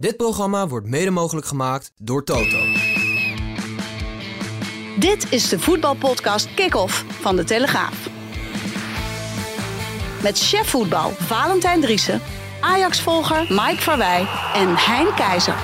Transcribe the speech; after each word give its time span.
Dit 0.00 0.16
programma 0.16 0.68
wordt 0.68 0.86
mede 0.86 1.10
mogelijk 1.10 1.46
gemaakt 1.46 1.92
door 1.96 2.24
Toto. 2.24 2.58
Dit 4.98 5.32
is 5.32 5.48
de 5.48 5.58
voetbalpodcast 5.58 6.54
Kick-Off 6.54 7.04
van 7.08 7.36
De 7.36 7.44
Telegraaf. 7.44 8.08
Met 10.22 10.38
chef 10.38 10.68
voetbal 10.68 11.10
Valentijn 11.10 11.80
Driessen, 11.80 12.20
Ajax-volger 12.60 13.40
Mike 13.48 13.76
Verwij 13.82 14.20
en 14.54 14.76
Hein 14.76 15.14
Keizer. 15.14 15.56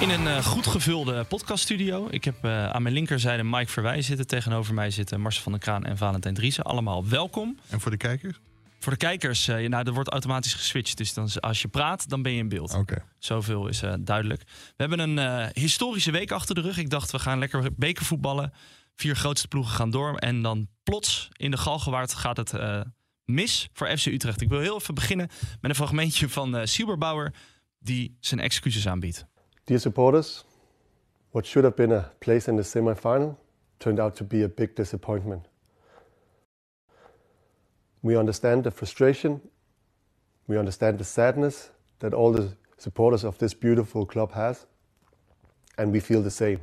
In 0.00 0.10
een 0.10 0.24
uh, 0.24 0.44
goed 0.44 0.66
gevulde 0.66 1.24
podcaststudio. 1.24 2.06
Ik 2.10 2.24
heb 2.24 2.44
uh, 2.44 2.70
aan 2.70 2.82
mijn 2.82 2.94
linkerzijde 2.94 3.44
Mike 3.44 3.70
Verwij 3.70 4.02
zitten. 4.02 4.26
Tegenover 4.26 4.74
mij 4.74 4.90
zitten 4.90 5.20
Marcel 5.20 5.42
van 5.42 5.52
der 5.52 5.60
Kraan 5.60 5.84
en 5.84 5.96
Valentijn 5.96 6.34
Driessen. 6.34 6.64
Allemaal 6.64 7.08
welkom. 7.08 7.58
En 7.70 7.80
voor 7.80 7.90
de 7.90 7.96
kijkers? 7.96 8.40
Voor 8.84 8.92
de 8.92 8.98
kijkers, 8.98 9.48
uh, 9.48 9.68
nou, 9.68 9.86
er 9.86 9.92
wordt 9.92 10.10
automatisch 10.10 10.54
geswitcht. 10.54 10.96
Dus 10.96 11.14
dan, 11.14 11.28
als 11.40 11.62
je 11.62 11.68
praat, 11.68 12.08
dan 12.08 12.22
ben 12.22 12.32
je 12.32 12.38
in 12.38 12.48
beeld. 12.48 12.70
Oké. 12.70 12.80
Okay. 12.80 13.04
Zoveel 13.18 13.68
is 13.68 13.82
duidelijk. 14.00 14.42
We 14.46 14.84
hebben 14.84 14.98
een 14.98 15.50
historische 15.52 16.10
week 16.10 16.30
achter 16.30 16.54
de 16.54 16.60
rug. 16.60 16.78
Ik 16.78 16.90
dacht, 16.90 17.10
we 17.10 17.18
gaan 17.18 17.38
lekker 17.38 17.70
bekervoetballen. 17.76 18.52
Vier 18.96 19.16
grootste 19.16 19.48
ploegen 19.48 19.74
gaan 19.74 19.90
door. 19.90 20.16
En 20.16 20.42
dan 20.42 20.68
plots 20.82 21.28
in 21.32 21.50
de 21.50 21.56
Galgenwaard 21.56 22.14
gaat 22.14 22.36
het 22.36 22.54
mis 23.24 23.68
voor 23.72 23.96
FC 23.98 24.06
Utrecht. 24.06 24.40
Ik 24.40 24.48
wil 24.48 24.60
heel 24.60 24.76
even 24.76 24.94
beginnen 24.94 25.28
met 25.60 25.70
een 25.70 25.76
fragmentje 25.76 26.28
van 26.28 26.56
uh, 26.56 26.64
Silberbauer... 26.64 27.32
die 27.78 28.16
zijn 28.20 28.40
excuses 28.40 28.88
aanbiedt. 28.88 29.26
Dear 29.64 29.80
supporters, 29.80 30.44
what 31.30 31.46
should 31.46 31.68
have 31.68 31.86
been 31.86 31.98
a 31.98 32.12
place 32.18 32.50
in 32.50 32.56
the 32.56 32.62
semi-final 32.62 33.38
turned 33.76 34.00
out 34.00 34.16
to 34.16 34.24
be 34.24 34.44
a 34.44 34.48
big 34.54 34.72
disappointment. 34.74 35.48
We 38.04 38.18
understand 38.18 38.62
the 38.62 38.70
frustration, 38.70 39.40
we 40.44 40.58
understand 40.58 40.98
the 40.98 41.04
sadness 41.04 41.70
that 41.98 42.14
all 42.14 42.32
the 42.32 42.48
supporters 42.76 43.24
of 43.24 43.36
this 43.36 43.58
beautiful 43.58 44.06
club 44.06 44.32
has, 44.32 44.66
and 45.74 45.92
we 45.92 46.00
feel 46.00 46.22
the 46.22 46.30
same. 46.30 46.58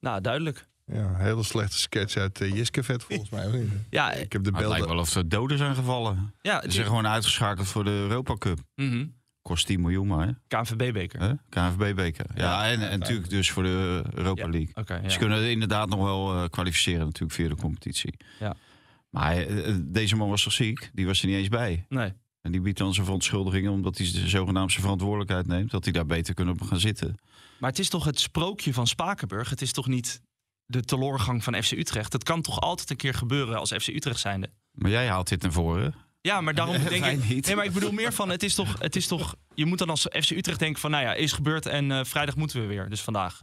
Nou, 0.00 0.20
duidelijk. 0.20 0.66
Ja, 0.84 0.98
een 0.98 1.16
hele 1.16 1.42
slechte 1.42 1.78
sketch 1.78 2.16
uit 2.16 2.40
uh, 2.40 2.54
Jiskevet 2.54 3.02
volgens 3.02 3.30
mij. 3.30 3.66
Ja, 3.90 4.12
ik 4.12 4.32
heb 4.32 4.44
de 4.44 4.50
beelden. 4.50 4.60
Het 4.60 4.70
lijkt 4.70 4.86
wel 4.86 4.98
of 4.98 5.14
er 5.14 5.28
doden 5.28 5.58
zijn 5.58 5.74
gevallen. 5.74 6.34
Ja, 6.40 6.62
Ze 6.62 6.70
zijn 6.70 6.86
gewoon 6.86 7.06
uitgeschakeld 7.06 7.68
voor 7.68 7.84
de 7.84 7.90
Europa 7.90 8.34
Cup. 8.36 8.58
Mm 8.74 8.90
-hmm. 8.90 9.14
Kost 9.42 9.66
10 9.66 9.80
miljoen 9.80 10.06
maar. 10.06 10.34
KNVB-beker. 10.48 11.20
Huh? 11.20 11.32
KNVB-beker. 11.48 12.26
Ja, 12.34 12.42
ja, 12.42 12.72
en, 12.72 12.90
en 12.90 12.98
natuurlijk 12.98 13.30
dus 13.30 13.50
voor 13.50 13.62
de 13.62 14.04
Europa 14.14 14.48
League. 14.48 14.70
Okay, 14.74 15.02
ja. 15.02 15.08
Ze 15.08 15.18
kunnen 15.18 15.50
inderdaad 15.50 15.88
nog 15.88 16.02
wel 16.02 16.34
uh, 16.34 16.44
kwalificeren 16.50 17.04
natuurlijk 17.04 17.32
via 17.32 17.48
de 17.48 17.56
competitie. 17.56 18.14
Ja. 18.40 18.56
Maar 19.14 19.46
uh, 19.46 19.74
deze 19.80 20.16
man 20.16 20.28
was 20.28 20.42
toch 20.42 20.52
ziek? 20.52 20.90
Die 20.92 21.06
was 21.06 21.20
er 21.20 21.26
niet 21.26 21.36
eens 21.36 21.48
bij. 21.48 21.84
Nee. 21.88 22.12
En 22.40 22.52
die 22.52 22.60
biedt 22.60 22.78
dan 22.78 22.92
zijn 22.92 23.04
verontschuldigingen 23.04 23.72
omdat 23.72 23.98
hij 23.98 24.06
de 24.12 24.28
zogenaamde 24.28 24.72
verantwoordelijkheid 24.72 25.46
neemt. 25.46 25.70
Dat 25.70 25.84
hij 25.84 25.92
daar 25.92 26.06
beter 26.06 26.34
kunnen 26.34 26.66
gaan 26.66 26.80
zitten. 26.80 27.14
Maar 27.58 27.70
het 27.70 27.78
is 27.78 27.88
toch 27.88 28.04
het 28.04 28.20
sprookje 28.20 28.72
van 28.72 28.86
Spakenburg? 28.86 29.50
Het 29.50 29.62
is 29.62 29.72
toch 29.72 29.86
niet 29.86 30.20
de 30.66 30.82
teloorgang 30.82 31.44
van 31.44 31.62
FC 31.62 31.72
Utrecht? 31.72 32.12
Het 32.12 32.22
kan 32.22 32.42
toch 32.42 32.60
altijd 32.60 32.90
een 32.90 32.96
keer 32.96 33.14
gebeuren 33.14 33.58
als 33.58 33.72
FC 33.72 33.88
Utrecht 33.88 34.20
zijnde? 34.20 34.50
Maar 34.70 34.90
jij 34.90 35.08
haalt 35.08 35.28
dit 35.28 35.42
naar 35.42 35.52
voren. 35.52 35.94
Ja, 36.20 36.40
maar 36.40 36.54
daarom 36.54 36.76
denk 36.88 37.04
ik. 37.04 37.28
Niet. 37.28 37.46
Nee, 37.46 37.56
maar 37.56 37.64
ik 37.64 37.72
bedoel 37.72 37.92
meer 37.92 38.12
van: 38.12 38.28
het 38.28 38.42
is 38.42 38.54
toch. 38.54 38.78
Het 38.78 38.96
is 38.96 39.06
toch 39.06 39.34
je 39.54 39.66
moet 39.66 39.78
dan 39.78 39.90
als 39.90 40.06
FC 40.10 40.30
Utrecht 40.30 40.58
denken: 40.58 40.80
van 40.80 40.90
nou 40.90 41.04
ja, 41.04 41.14
is 41.14 41.32
gebeurd 41.32 41.66
en 41.66 41.90
uh, 41.90 42.04
vrijdag 42.04 42.36
moeten 42.36 42.60
we 42.60 42.66
weer. 42.66 42.88
Dus 42.88 43.00
vandaag. 43.00 43.42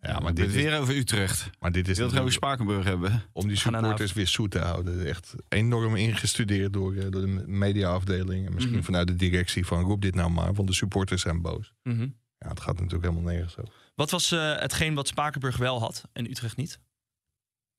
Ja, 0.00 0.18
maar 0.18 0.34
dit 0.34 0.48
is 0.48 0.54
weer 0.54 0.78
over 0.78 0.96
Utrecht. 0.96 1.50
Maar 1.58 1.72
dit 1.72 1.88
is 1.88 1.98
Wilt 1.98 2.18
over 2.18 2.32
Spakenburg 2.32 2.84
hebben. 2.84 3.22
Om 3.32 3.48
die 3.48 3.56
supporters 3.56 4.12
weer 4.12 4.26
zoet 4.26 4.50
te 4.50 4.58
houden. 4.58 5.06
Echt 5.06 5.34
enorm 5.48 5.96
ingestudeerd 5.96 6.72
door, 6.72 6.94
uh, 6.94 7.02
door 7.10 7.20
de 7.20 7.44
mediaafdeling. 7.46 8.46
En 8.46 8.52
misschien 8.52 8.68
mm 8.68 8.74
-hmm. 8.74 8.84
vanuit 8.84 9.06
de 9.06 9.14
directie 9.14 9.66
van 9.66 9.82
roep 9.82 10.02
dit 10.02 10.14
nou 10.14 10.30
maar. 10.30 10.54
Want 10.54 10.68
de 10.68 10.74
supporters 10.74 11.22
zijn 11.22 11.42
boos. 11.42 11.72
Mm 11.82 11.96
-hmm. 11.96 12.18
Ja, 12.38 12.48
het 12.48 12.60
gaat 12.60 12.74
natuurlijk 12.74 13.02
helemaal 13.02 13.32
nergens 13.32 13.52
zo. 13.52 13.62
Wat 13.94 14.10
was 14.10 14.32
uh, 14.32 14.56
hetgeen 14.56 14.94
wat 14.94 15.08
Spakenburg 15.08 15.56
wel 15.56 15.80
had 15.80 16.02
en 16.12 16.30
Utrecht 16.30 16.56
niet? 16.56 16.80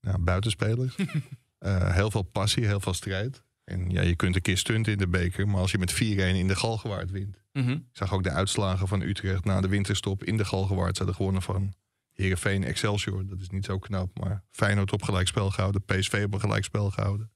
Ja, 0.00 0.18
buitenspelers. 0.18 0.96
heel 1.98 2.10
veel 2.10 2.22
passie, 2.22 2.66
heel 2.66 2.80
veel 2.80 2.94
strijd. 2.94 3.42
En 3.64 3.90
ja, 3.90 4.02
je 4.02 4.16
kunt 4.16 4.34
een 4.34 4.42
keer 4.42 4.58
stunten 4.58 4.92
in 4.92 4.98
de 4.98 5.08
beker, 5.08 5.48
maar 5.48 5.60
als 5.60 5.70
je 5.70 5.78
met 5.78 5.92
4-1 5.92 5.96
in 5.96 6.48
de 6.48 6.56
Galgenwaard 6.56 7.10
wint. 7.10 7.42
Mm 7.52 7.64
-hmm. 7.64 7.72
Ik 7.72 7.96
zag 7.96 8.12
ook 8.12 8.22
de 8.22 8.30
uitslagen 8.30 8.88
van 8.88 9.00
Utrecht 9.00 9.44
na 9.44 9.60
de 9.60 9.68
winterstop 9.68 10.24
in 10.24 10.36
de 10.36 10.44
Galgenwaard. 10.44 10.96
Ze 10.96 11.02
hadden 11.02 11.16
gewonnen 11.16 11.42
van 11.42 11.74
Heerenveen, 12.22 12.64
Excelsior. 12.64 13.26
Dat 13.26 13.40
is 13.40 13.48
niet 13.48 13.64
zo 13.64 13.78
knap, 13.78 14.18
maar 14.18 14.44
Feyenoord 14.50 14.92
op 14.92 15.02
gelijkspel 15.02 15.50
gehouden. 15.50 15.84
PSV 15.84 16.22
op 16.26 16.34
een 16.34 16.40
gelijkspel 16.40 16.90
gehouden. 16.90 17.30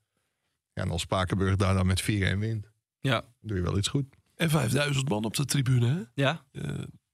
Ja, 0.72 0.82
en 0.82 0.90
als 0.90 1.02
Spakenburg 1.02 1.56
daar 1.56 1.74
dan 1.74 1.86
met 1.86 2.02
4-1 2.02 2.04
wint, 2.04 2.70
ja. 3.00 3.24
doe 3.40 3.56
je 3.56 3.62
wel 3.62 3.78
iets 3.78 3.88
goed. 3.88 4.06
En 4.36 4.50
5000 4.50 5.08
man 5.08 5.24
op 5.24 5.34
de 5.34 5.44
tribune, 5.44 5.86
hè? 5.86 6.22
Ja. 6.22 6.44
Uh, 6.52 6.62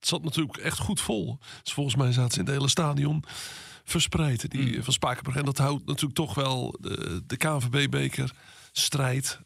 het 0.02 0.10
zat 0.10 0.22
natuurlijk 0.22 0.56
echt 0.56 0.78
goed 0.78 1.00
vol. 1.00 1.38
Dus 1.62 1.72
volgens 1.72 1.96
mij 1.96 2.12
zaten 2.12 2.32
ze 2.32 2.38
in 2.38 2.44
het 2.44 2.54
hele 2.54 2.68
stadion 2.68 3.24
verspreid, 3.84 4.50
die 4.50 4.76
mm. 4.76 4.82
van 4.82 4.92
Spakenburg. 4.92 5.36
En 5.36 5.44
dat 5.44 5.58
houdt 5.58 5.86
natuurlijk 5.86 6.14
toch 6.14 6.34
wel 6.34 6.76
de, 6.80 7.22
de 7.26 7.36
KNVB-beker 7.36 8.34
strijd 8.72 9.40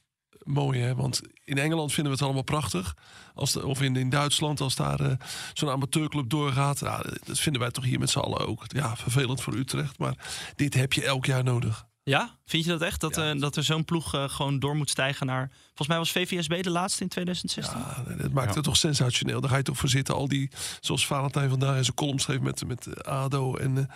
mooi, 0.47 0.81
hè? 0.81 0.95
Want 0.95 1.21
in 1.45 1.59
Engeland 1.59 1.93
vinden 1.93 2.13
we 2.13 2.19
het 2.19 2.27
allemaal 2.27 2.43
prachtig. 2.43 2.95
Als 3.35 3.53
de, 3.53 3.67
of 3.67 3.83
in, 3.83 3.97
in 3.97 4.11
Duitsland, 4.11 4.61
als 4.61 4.75
daar 4.75 5.01
uh, 5.01 5.13
zo'n 5.53 5.71
amateurclub 5.71 6.31
doorgaat. 6.31 6.79
Ja, 6.79 7.03
dat 7.25 7.39
vinden 7.39 7.61
wij 7.61 7.71
toch 7.71 7.85
hier 7.85 7.99
met 7.99 8.11
z'n 8.11 8.19
allen 8.19 8.47
ook. 8.47 8.65
Ja, 8.67 8.97
vervelend 8.97 9.43
voor 9.43 9.55
Utrecht. 9.55 9.99
Maar 9.99 10.15
dit 10.57 10.75
heb 10.75 10.93
je 10.93 11.05
elk 11.05 11.25
jaar 11.27 11.45
nodig. 11.45 11.87
Ja? 12.03 12.37
Vind 12.45 12.65
je 12.65 12.71
dat 12.71 12.83
echt? 12.83 13.01
Dat, 13.01 13.15
ja. 13.15 13.35
uh, 13.35 13.41
dat 13.41 13.57
er 13.57 13.63
zo'n 13.63 13.85
ploeg 13.85 14.15
uh, 14.15 14.29
gewoon 14.29 14.59
door 14.59 14.77
moet 14.77 14.91
stijgen 14.91 15.27
naar... 15.27 15.51
Volgens 15.67 15.89
mij 15.89 15.99
was 15.99 16.13
VVSB 16.13 16.63
de 16.63 16.71
laatste 16.71 17.03
in 17.03 17.09
2016. 17.09 17.79
Ja, 17.79 18.15
dat 18.23 18.33
maakt 18.33 18.55
het 18.55 18.65
toch 18.65 18.77
sensationeel. 18.77 19.41
Daar 19.41 19.51
ga 19.51 19.57
je 19.57 19.63
toch 19.63 19.79
voor 19.79 19.89
zitten. 19.89 20.15
Al 20.15 20.29
die, 20.29 20.51
zoals 20.81 21.07
Valentijn 21.07 21.49
vandaag 21.49 21.77
in 21.77 21.85
zijn 21.85 21.97
column 21.97 22.19
schreef 22.19 22.41
met, 22.41 22.67
met 22.67 23.05
ADO 23.05 23.57
en, 23.57 23.89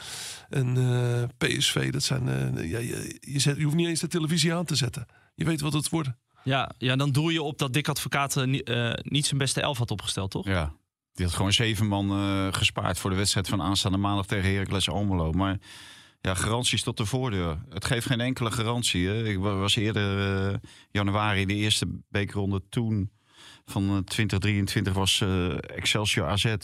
en 0.49 1.31
PSV. 1.39 1.91
Dat 1.91 2.03
zijn, 2.03 2.25
ja, 2.69 2.79
je, 2.79 3.19
je, 3.21 3.39
zet, 3.39 3.57
je 3.57 3.65
hoeft 3.65 3.77
niet 3.77 3.89
eens 3.89 4.01
de 4.01 4.09
televisie 4.09 4.55
aan 4.55 4.65
te 4.65 4.77
zetten. 4.77 5.07
Je 5.35 5.45
weet 5.45 5.61
wat 5.61 5.73
het 5.73 5.89
wordt. 5.89 6.11
Ja, 6.45 6.71
ja 6.79 6.97
dan 6.97 7.13
doe 7.13 7.33
je 7.33 7.43
op 7.43 7.59
dat 7.59 7.73
Dick 7.73 7.89
Advocaat 7.89 8.37
uh, 8.37 8.93
niet 9.03 9.27
zijn 9.27 9.39
beste 9.39 9.61
elf 9.61 9.79
had 9.79 9.91
opgesteld, 9.91 10.31
toch? 10.31 10.47
Ja, 10.47 10.73
die 11.13 11.25
had 11.25 11.35
gewoon 11.35 11.53
zeven 11.53 11.87
man 11.87 12.13
uh, 12.13 12.47
gespaard 12.51 12.99
voor 12.99 13.11
de 13.11 13.17
wedstrijd 13.17 13.49
van 13.49 13.63
aanstaande 13.63 13.99
maandag 13.99 14.27
tegen 14.27 14.53
Heracles 14.53 14.91
Almelo. 14.91 15.33
Maar 15.33 15.59
ja, 16.21 16.35
garanties 16.35 16.83
tot 16.83 16.97
de 16.97 17.07
voordeur. 17.07 17.59
Het 17.69 17.85
geeft 17.85 18.07
geen 18.07 18.21
enkele 18.21 18.51
garantie. 18.51 19.07
Hè. 19.07 19.25
Ik 19.25 19.39
was 19.39 19.77
eerder 19.77 20.61
januari 20.91 21.47
de 21.47 21.55
eerste 21.55 21.87
bekerronde 22.09 22.63
toen 22.69 23.11
van 23.65 24.05
2023 24.05 24.93
was 24.93 25.25
Excelsior 25.61 26.27
AZ. 26.27 26.55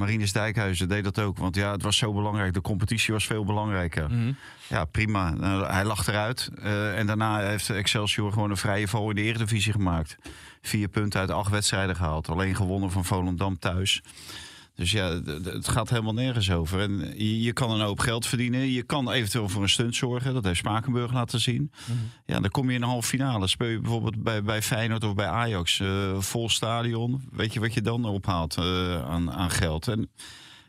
Marinus 0.00 0.32
Dijkhuizen 0.32 0.88
deed 0.88 1.04
dat 1.04 1.18
ook. 1.18 1.38
Want 1.38 1.54
ja, 1.54 1.72
het 1.72 1.82
was 1.82 1.96
zo 1.96 2.12
belangrijk. 2.12 2.52
De 2.54 2.60
competitie 2.60 3.12
was 3.12 3.26
veel 3.26 3.44
belangrijker. 3.44 4.08
Mm 4.08 4.16
-hmm. 4.16 4.36
Ja, 4.66 4.84
prima. 4.84 5.30
Nou, 5.30 5.66
hij 5.66 5.84
lag 5.84 6.06
eruit. 6.06 6.50
Uh, 6.58 6.98
en 6.98 7.06
daarna 7.06 7.38
heeft 7.38 7.70
Excelsior 7.70 8.32
gewoon 8.32 8.50
een 8.50 8.56
vrije 8.56 8.88
val 8.88 9.08
in 9.08 9.16
de 9.16 9.22
Eredivisie 9.22 9.72
gemaakt. 9.72 10.16
Vier 10.62 10.88
punten 10.88 11.20
uit 11.20 11.30
acht 11.30 11.50
wedstrijden 11.50 11.96
gehaald. 11.96 12.28
Alleen 12.28 12.54
gewonnen 12.54 12.90
van 12.90 13.04
Volendam 13.04 13.58
thuis. 13.58 14.02
Dus 14.80 14.90
ja, 14.90 15.20
het 15.42 15.68
gaat 15.68 15.90
helemaal 15.90 16.12
nergens 16.12 16.50
over. 16.50 16.80
En 16.80 17.12
je, 17.16 17.42
je, 17.42 17.52
kan 17.52 17.70
een 17.70 17.80
hoop 17.80 17.98
geld 17.98 18.26
verdienen. 18.26 18.70
Je 18.70 18.82
kan 18.82 19.10
eventueel 19.10 19.48
voor 19.48 19.62
een 19.62 19.68
stunt 19.68 19.96
zorgen. 19.96 20.34
Dat 20.34 20.44
heeft 20.44 20.58
Spakenburg 20.58 21.12
laten 21.12 21.40
zien. 21.40 21.60
Mm 21.60 21.70
-hmm. 21.86 22.10
Ja, 22.26 22.40
dan 22.40 22.50
kom 22.50 22.68
je 22.68 22.76
in 22.76 22.82
een 22.82 22.88
halve 22.88 23.08
finale. 23.08 23.46
Speel 23.46 23.68
je 23.68 23.80
bijvoorbeeld 23.80 24.22
bij, 24.22 24.42
bij 24.42 24.62
Feyenoord 24.62 25.04
of 25.04 25.14
bij 25.14 25.26
Ajax. 25.26 25.78
Uh, 25.78 26.18
vol 26.18 26.48
stadion. 26.48 27.28
Weet 27.32 27.52
je 27.52 27.60
wat 27.60 27.74
je 27.74 27.82
dan 27.82 28.04
ophaalt 28.04 28.56
uh, 28.58 29.04
aan, 29.08 29.32
aan 29.32 29.50
geld? 29.50 29.88
En 29.88 30.10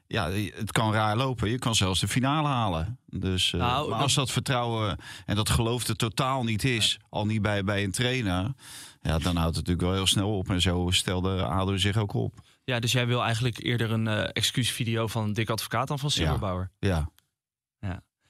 ja, 0.08 0.32
het 0.32 0.72
kan 0.72 0.94
raar 0.94 1.18
lopen. 1.18 1.50
Je 1.50 1.60
kan 1.60 1.76
zelfs 1.76 2.00
de 2.00 2.08
finale 2.08 2.48
halen. 2.48 3.00
Dus, 3.06 3.52
uh, 3.52 3.62
nou, 3.62 3.90
maar 3.90 4.00
als 4.00 4.14
dat 4.14 4.32
vertrouwen 4.32 4.98
en 5.26 5.36
dat 5.36 5.50
geloof 5.50 5.88
er 5.88 5.96
totaal 5.96 6.44
niet 6.44 6.64
is... 6.64 7.00
Al 7.10 7.26
niet 7.26 7.42
bij, 7.42 7.64
bij 7.64 7.84
een 7.84 7.92
trainer... 7.92 8.54
Ja, 9.04 9.18
dan 9.18 9.36
houdt 9.36 9.56
het 9.56 9.68
natuurlijk 9.68 9.82
wel 9.82 9.94
heel 9.94 10.08
snel 10.08 10.38
op. 10.38 10.50
En 10.50 10.62
zo 10.62 10.88
stelde 10.90 11.44
ADO 11.44 11.78
zich 11.78 11.98
ook 11.98 12.14
op. 12.14 12.40
Ja, 12.64 12.80
dus 12.80 12.92
jij 12.92 13.08
wil 13.08 13.24
eigenlijk 13.24 13.64
eerder 13.64 13.92
een 13.92 14.06
uh, 14.06 14.24
excuusvideo 14.34 15.08
van 15.08 15.34
Dick 15.34 15.50
Advocaat 15.50 15.88
dan 15.88 16.00
van 16.00 16.12
Silberbauer? 16.12 16.72
Ja. 16.80 16.90
ja. 16.90 17.10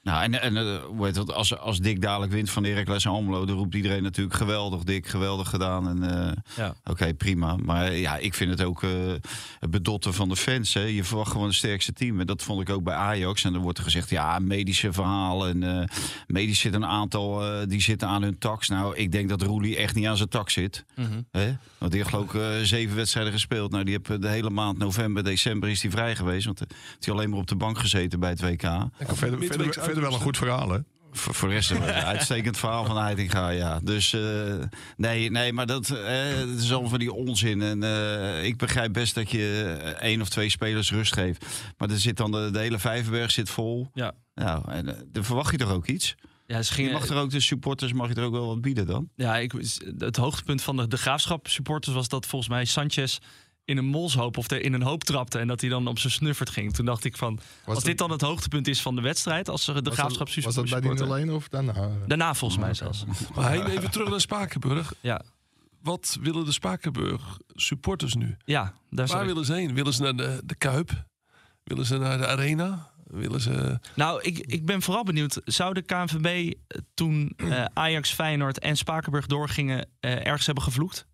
Nou, 0.02 0.22
en, 0.22 0.40
en 0.40 0.56
eh, 0.56 0.82
hoe 0.84 1.04
heet 1.04 1.14
dat, 1.14 1.32
als, 1.32 1.58
als 1.58 1.78
Dick 1.78 2.00
dadelijk 2.00 2.32
wint 2.32 2.50
van 2.50 2.64
Heracles 2.64 3.06
Almelo... 3.06 3.44
dan 3.44 3.56
roept 3.56 3.74
iedereen 3.74 4.02
natuurlijk 4.02 4.36
geweldig, 4.36 4.82
Dick, 4.82 5.06
geweldig 5.06 5.48
gedaan. 5.48 5.88
En, 5.88 6.26
eh, 6.26 6.32
Ja. 6.56 6.74
Oké, 6.84 7.14
prima. 7.14 7.56
Maar 7.56 7.94
ja, 7.94 8.16
ik 8.16 8.34
vind 8.34 8.50
het 8.50 8.62
ook 8.62 8.82
eh, 8.82 8.90
het 9.60 9.70
bedotten 9.70 10.14
van 10.14 10.28
de 10.28 10.36
fans. 10.36 10.74
Hè. 10.74 10.80
Je 10.80 11.04
verwacht 11.04 11.30
gewoon 11.30 11.46
het 11.46 11.56
sterkste 11.56 11.92
team. 11.92 12.20
En 12.20 12.26
dat 12.26 12.42
vond 12.42 12.60
ik 12.60 12.70
ook 12.70 12.82
bij 12.82 12.94
Ajax. 12.94 13.44
En 13.44 13.52
dan 13.52 13.62
wordt 13.62 13.78
er 13.78 13.84
gezegd, 13.84 14.10
ja, 14.10 14.38
medische 14.38 14.92
verhalen. 14.92 15.62
En 15.62 15.80
eh, 15.80 15.96
medisch 16.26 16.60
zit 16.60 16.74
een 16.74 16.86
aantal, 16.86 17.44
eh, 17.44 17.66
die 17.68 17.80
zitten 17.80 18.08
aan 18.08 18.22
hun 18.22 18.38
tax. 18.38 18.68
Nou, 18.68 18.96
ik 18.96 19.12
denk 19.12 19.28
dat 19.28 19.42
Roelie 19.42 19.76
echt 19.76 19.94
niet 19.94 20.06
aan 20.06 20.16
zijn 20.16 20.28
tax 20.28 20.52
zit. 20.52 20.84
Mhm. 20.94 21.20
Hè? 21.30 21.56
Want 21.78 21.92
die 21.92 22.00
heeft 22.00 22.14
geloof 22.14 22.34
ik 22.34 22.40
eh, 22.40 22.48
zeven 22.62 22.96
wedstrijden 22.96 23.32
gespeeld. 23.32 23.70
Nou, 23.70 23.84
die 23.84 23.98
heeft 23.98 24.22
de 24.22 24.28
hele 24.28 24.50
maand 24.50 24.78
november, 24.78 25.24
december 25.24 25.68
is 25.68 25.82
hij 25.82 25.90
vrij 25.90 26.16
geweest. 26.16 26.44
Want 26.44 26.62
uh, 26.62 26.66
heeft 26.68 27.04
hij 27.04 27.14
alleen 27.14 27.30
maar 27.30 27.38
op 27.38 27.46
de 27.46 27.56
bank 27.56 27.78
gezeten 27.78 28.20
bij 28.20 28.30
het 28.30 28.40
WK. 28.40 28.60
Verder, 28.60 29.16
verder, 29.16 29.72
verder 29.72 29.91
wel 30.00 30.12
een 30.12 30.20
goed 30.20 30.36
verhaal, 30.36 30.70
hè? 30.70 30.78
Voor, 31.12 31.34
voor 31.34 31.48
de 31.48 31.54
rest 31.54 31.70
een 31.70 31.82
uitstekend 31.82 32.58
verhaal 32.58 32.84
van 32.84 32.96
Heitinga, 32.96 33.48
ja. 33.48 33.80
Dus 33.82 34.12
eh, 34.12 34.54
nee, 34.96 35.30
nee, 35.30 35.52
maar 35.52 35.66
dat 35.66 35.90
eh, 35.90 36.40
is 36.40 36.72
allemaal 36.72 36.90
van 36.90 36.98
die 36.98 37.12
onzin. 37.12 37.62
En 37.62 37.82
eh, 37.82 38.44
ik 38.44 38.56
begrijp 38.56 38.92
best 38.92 39.14
dat 39.14 39.30
je 39.30 39.76
één 40.00 40.20
of 40.20 40.28
twee 40.28 40.50
spelers 40.50 40.90
rust 40.90 41.14
geeft. 41.14 41.46
Maar 41.78 41.90
er 41.90 41.98
zit 41.98 42.16
dan 42.16 42.30
de, 42.30 42.50
de 42.50 42.58
hele 42.58 42.78
Vijverberg 42.78 43.30
zit 43.30 43.50
vol. 43.50 43.90
Ja. 43.94 44.12
Nou, 44.34 44.70
en 44.70 45.08
dan 45.12 45.24
verwacht 45.24 45.50
je 45.50 45.58
toch 45.58 45.70
ook 45.70 45.86
iets? 45.86 46.14
Ja, 46.46 46.62
ze 46.62 46.68
Je 46.68 46.74
gingen, 46.74 46.92
mag 46.92 47.08
er 47.08 47.16
ook 47.16 47.30
de 47.30 47.40
supporters, 47.40 47.92
mag 47.92 48.08
je 48.08 48.14
er 48.14 48.24
ook 48.24 48.32
wel 48.32 48.46
wat 48.46 48.60
bieden 48.60 48.86
dan? 48.86 49.08
ja 49.16 49.36
ik, 49.36 49.52
het 49.98 50.16
hoogtepunt 50.16 50.62
van 50.62 50.76
de, 50.76 50.88
de 50.88 50.96
graafschap 50.96 51.48
supporters 51.48 51.94
was 51.94 52.08
dat 52.08 52.26
volgens 52.26 52.50
mij 52.50 52.64
Sanchez 52.64 53.18
in 53.64 53.76
een 53.76 53.84
molshoop 53.84 54.36
of 54.36 54.50
er 54.50 54.62
in 54.62 54.72
een 54.72 54.82
hoop 54.82 55.04
trapte 55.04 55.38
en 55.38 55.46
dat 55.46 55.60
hij 55.60 55.70
dan 55.70 55.86
op 55.86 55.98
zijn 55.98 56.12
snuffert 56.12 56.50
ging. 56.50 56.74
Toen 56.74 56.84
dacht 56.86 57.04
ik 57.04 57.16
van, 57.16 57.38
als 57.64 57.74
dat- 57.74 57.84
dit 57.84 57.98
dan 57.98 58.10
het 58.10 58.20
hoogtepunt 58.20 58.68
is 58.68 58.82
van 58.82 58.94
de 58.96 59.00
wedstrijd, 59.02 59.48
als 59.48 59.66
er 59.68 59.74
de 59.74 59.82
Was 59.90 59.98
graafschap 59.98 60.26
dat, 60.34 60.44
was 60.44 60.54
dat 60.54 60.70
bij 60.70 60.80
die 60.80 61.26
0-1 61.28 61.30
of 61.34 61.48
daarna? 61.48 61.90
Daarna 62.06 62.34
volgens 62.34 62.60
mij 62.60 62.74
zelfs. 62.74 63.04
Maar 63.34 63.66
even 63.66 63.90
terug 63.90 64.10
naar 64.10 64.20
Spakenburg. 64.20 64.94
Ja, 65.00 65.22
Wat 65.82 66.18
willen 66.20 66.44
de 66.44 66.52
Spakenburg 66.52 67.38
supporters 67.54 68.14
nu? 68.14 68.36
ja 68.44 68.74
daar 68.90 69.06
Waar 69.06 69.26
willen 69.26 69.44
ze 69.44 69.52
heen? 69.52 69.74
Willen 69.74 69.92
ze 69.92 70.02
naar 70.02 70.16
de, 70.16 70.40
de 70.44 70.54
Kuip? 70.54 71.04
Willen 71.64 71.86
ze 71.86 71.98
naar 71.98 72.18
de 72.18 72.26
Arena? 72.26 72.90
Willen 73.04 73.40
ze... 73.40 73.78
Nou, 73.94 74.22
ik, 74.22 74.38
ik 74.38 74.66
ben 74.66 74.82
vooral 74.82 75.04
benieuwd. 75.04 75.40
Zou 75.44 75.74
de 75.74 75.82
KNVB 75.82 76.52
eh, 76.66 76.78
toen 76.94 77.32
eh, 77.36 77.64
Ajax, 77.72 78.10
Feyenoord 78.12 78.58
en 78.58 78.76
Spakenburg 78.76 79.26
doorgingen 79.26 79.88
eh, 80.00 80.26
ergens 80.26 80.46
hebben 80.46 80.64
gevloekt? 80.64 81.06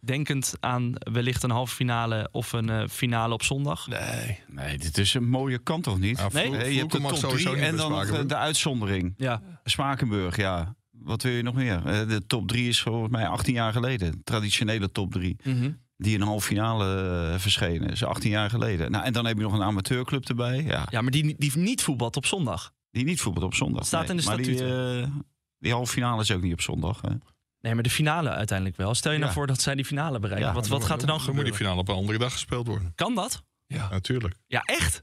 Denkend 0.00 0.54
aan 0.60 0.92
wellicht 1.12 1.42
een 1.42 1.50
halve 1.50 1.74
finale 1.74 2.28
of 2.32 2.52
een 2.52 2.68
eh, 2.68 2.88
finale 2.88 3.34
op 3.34 3.42
zondag. 3.42 3.86
Nee. 3.86 4.38
Nee, 4.48 4.78
dit 4.78 4.98
is 4.98 5.14
een 5.14 5.28
mooie 5.28 5.58
kant 5.58 5.82
toch 5.84 5.98
niet? 5.98 6.18
Ja, 6.18 6.28
Nee. 6.32 6.72
je 6.72 6.78
hebt 6.78 6.92
de 6.92 6.98
top 7.00 7.16
sowieso 7.16 7.50
drie 7.50 7.54
niet 7.62 7.70
en 7.70 7.76
dan 7.76 8.26
de 8.28 8.36
uitzondering. 8.36 9.14
Ja, 9.16 9.42
Spakenburg, 9.64 10.36
ja. 10.36 10.74
Wat 10.90 11.22
wil 11.22 11.32
je 11.32 11.42
nog 11.42 11.54
meer? 11.54 11.76
Eh, 11.86 12.08
De 12.08 12.26
top 12.26 12.48
3 12.48 12.68
is 12.68 12.80
volgens 12.82 13.10
mij 13.12 13.26
18 13.28 13.54
jaar 13.54 13.72
geleden. 13.72 14.20
Traditionele 14.24 14.90
top 14.92 15.12
3. 15.12 15.36
Mhm. 15.44 15.70
Die 15.96 16.14
in 16.14 16.20
een 16.20 16.26
halve 16.26 16.46
finale 16.46 16.86
eh, 17.32 17.38
verschenen. 17.38 17.90
Is 17.90 18.04
18 18.04 18.30
jaar 18.30 18.50
geleden. 18.50 18.90
Nou, 18.90 19.04
en 19.04 19.12
dan 19.12 19.26
heb 19.26 19.36
je 19.36 19.42
nog 19.42 19.52
een 19.52 19.62
amateurclub 19.62 20.28
erbij. 20.28 20.62
Ja, 20.62 20.86
ja 20.90 21.00
maar 21.00 21.10
die, 21.10 21.34
die 21.38 21.56
niet 21.56 21.82
voetbalt 21.82 22.16
op 22.16 22.26
zondag. 22.26 22.72
Die 22.90 23.04
niet 23.04 23.20
voetbalt 23.20 23.44
op 23.46 23.54
zondag. 23.54 23.86
Staat 23.86 24.10
in 24.10 24.16
de 24.16 24.22
maar 24.24 24.36
die, 24.36 24.44
statuten. 24.56 25.24
die 25.58 25.72
halve 25.72 25.92
finale 25.92 26.22
is 26.22 26.30
ook 26.30 26.42
niet 26.42 26.52
op 26.52 26.60
zondag. 26.60 27.00
Hè? 27.00 27.10
Nee, 27.60 27.74
maar 27.74 27.82
de 27.82 27.90
finale 27.90 28.30
uiteindelijk 28.30 28.76
wel. 28.76 28.94
Stel 28.94 29.12
je 29.12 29.18
nou 29.18 29.28
Ja. 29.30 29.36
voor 29.36 29.46
dat 29.46 29.60
zij 29.60 29.74
die 29.74 29.84
finale 29.84 30.18
bereiken. 30.18 30.48
Ja, 30.48 30.54
wat, 30.54 30.68
wat 30.68 30.84
gaat 30.84 31.00
er 31.00 31.06
dan 31.06 31.06
Dan 31.06 31.16
moet 31.16 31.24
die 31.26 31.34
gebeuren? 31.34 31.56
finale 31.56 31.80
op 31.80 31.88
een 31.88 31.94
andere 31.94 32.18
dag 32.18 32.32
gespeeld 32.32 32.66
worden. 32.66 32.92
Kan 32.94 33.14
dat? 33.14 33.42
Ja. 33.66 33.88
Natuurlijk. 33.90 34.34
Ja, 34.46 34.60
echt? 34.64 34.92
Hij 34.92 35.02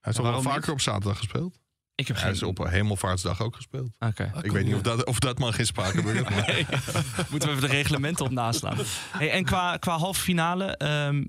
heeft 0.00 0.16
toch 0.16 0.26
wel 0.30 0.42
vaker 0.42 0.60
niet? 0.60 0.68
op 0.70 0.80
zaterdag 0.80 1.16
gespeeld? 1.18 1.58
Ik 1.94 2.06
heb 2.06 2.16
Hij 2.16 2.24
geen... 2.24 2.34
is 2.34 2.42
op 2.42 2.58
een 2.58 2.68
hemelvaartsdag 2.68 3.40
ook 3.42 3.56
gespeeld. 3.56 3.90
Oké. 3.98 4.32
Ik 4.42 4.50
weet 4.52 4.64
niet 4.64 4.74
of 4.74 4.80
dat, 4.82 5.04
of 5.04 5.18
dat 5.18 5.38
mag 5.38 5.58
in 5.58 5.66
Spakenburg. 5.66 6.30
maar- 6.30 6.46
Nee, 6.46 6.66
Moeten 7.30 7.48
we 7.48 7.54
even 7.56 7.68
de 7.68 7.74
reglementen 7.74 8.24
op 8.24 8.30
naslaan. 8.30 8.76
Hey, 9.10 9.30
en 9.30 9.44
qua, 9.44 9.76
qua 9.76 9.96
halve 9.98 10.20
finale. 10.20 10.76
ehm, 10.76 11.24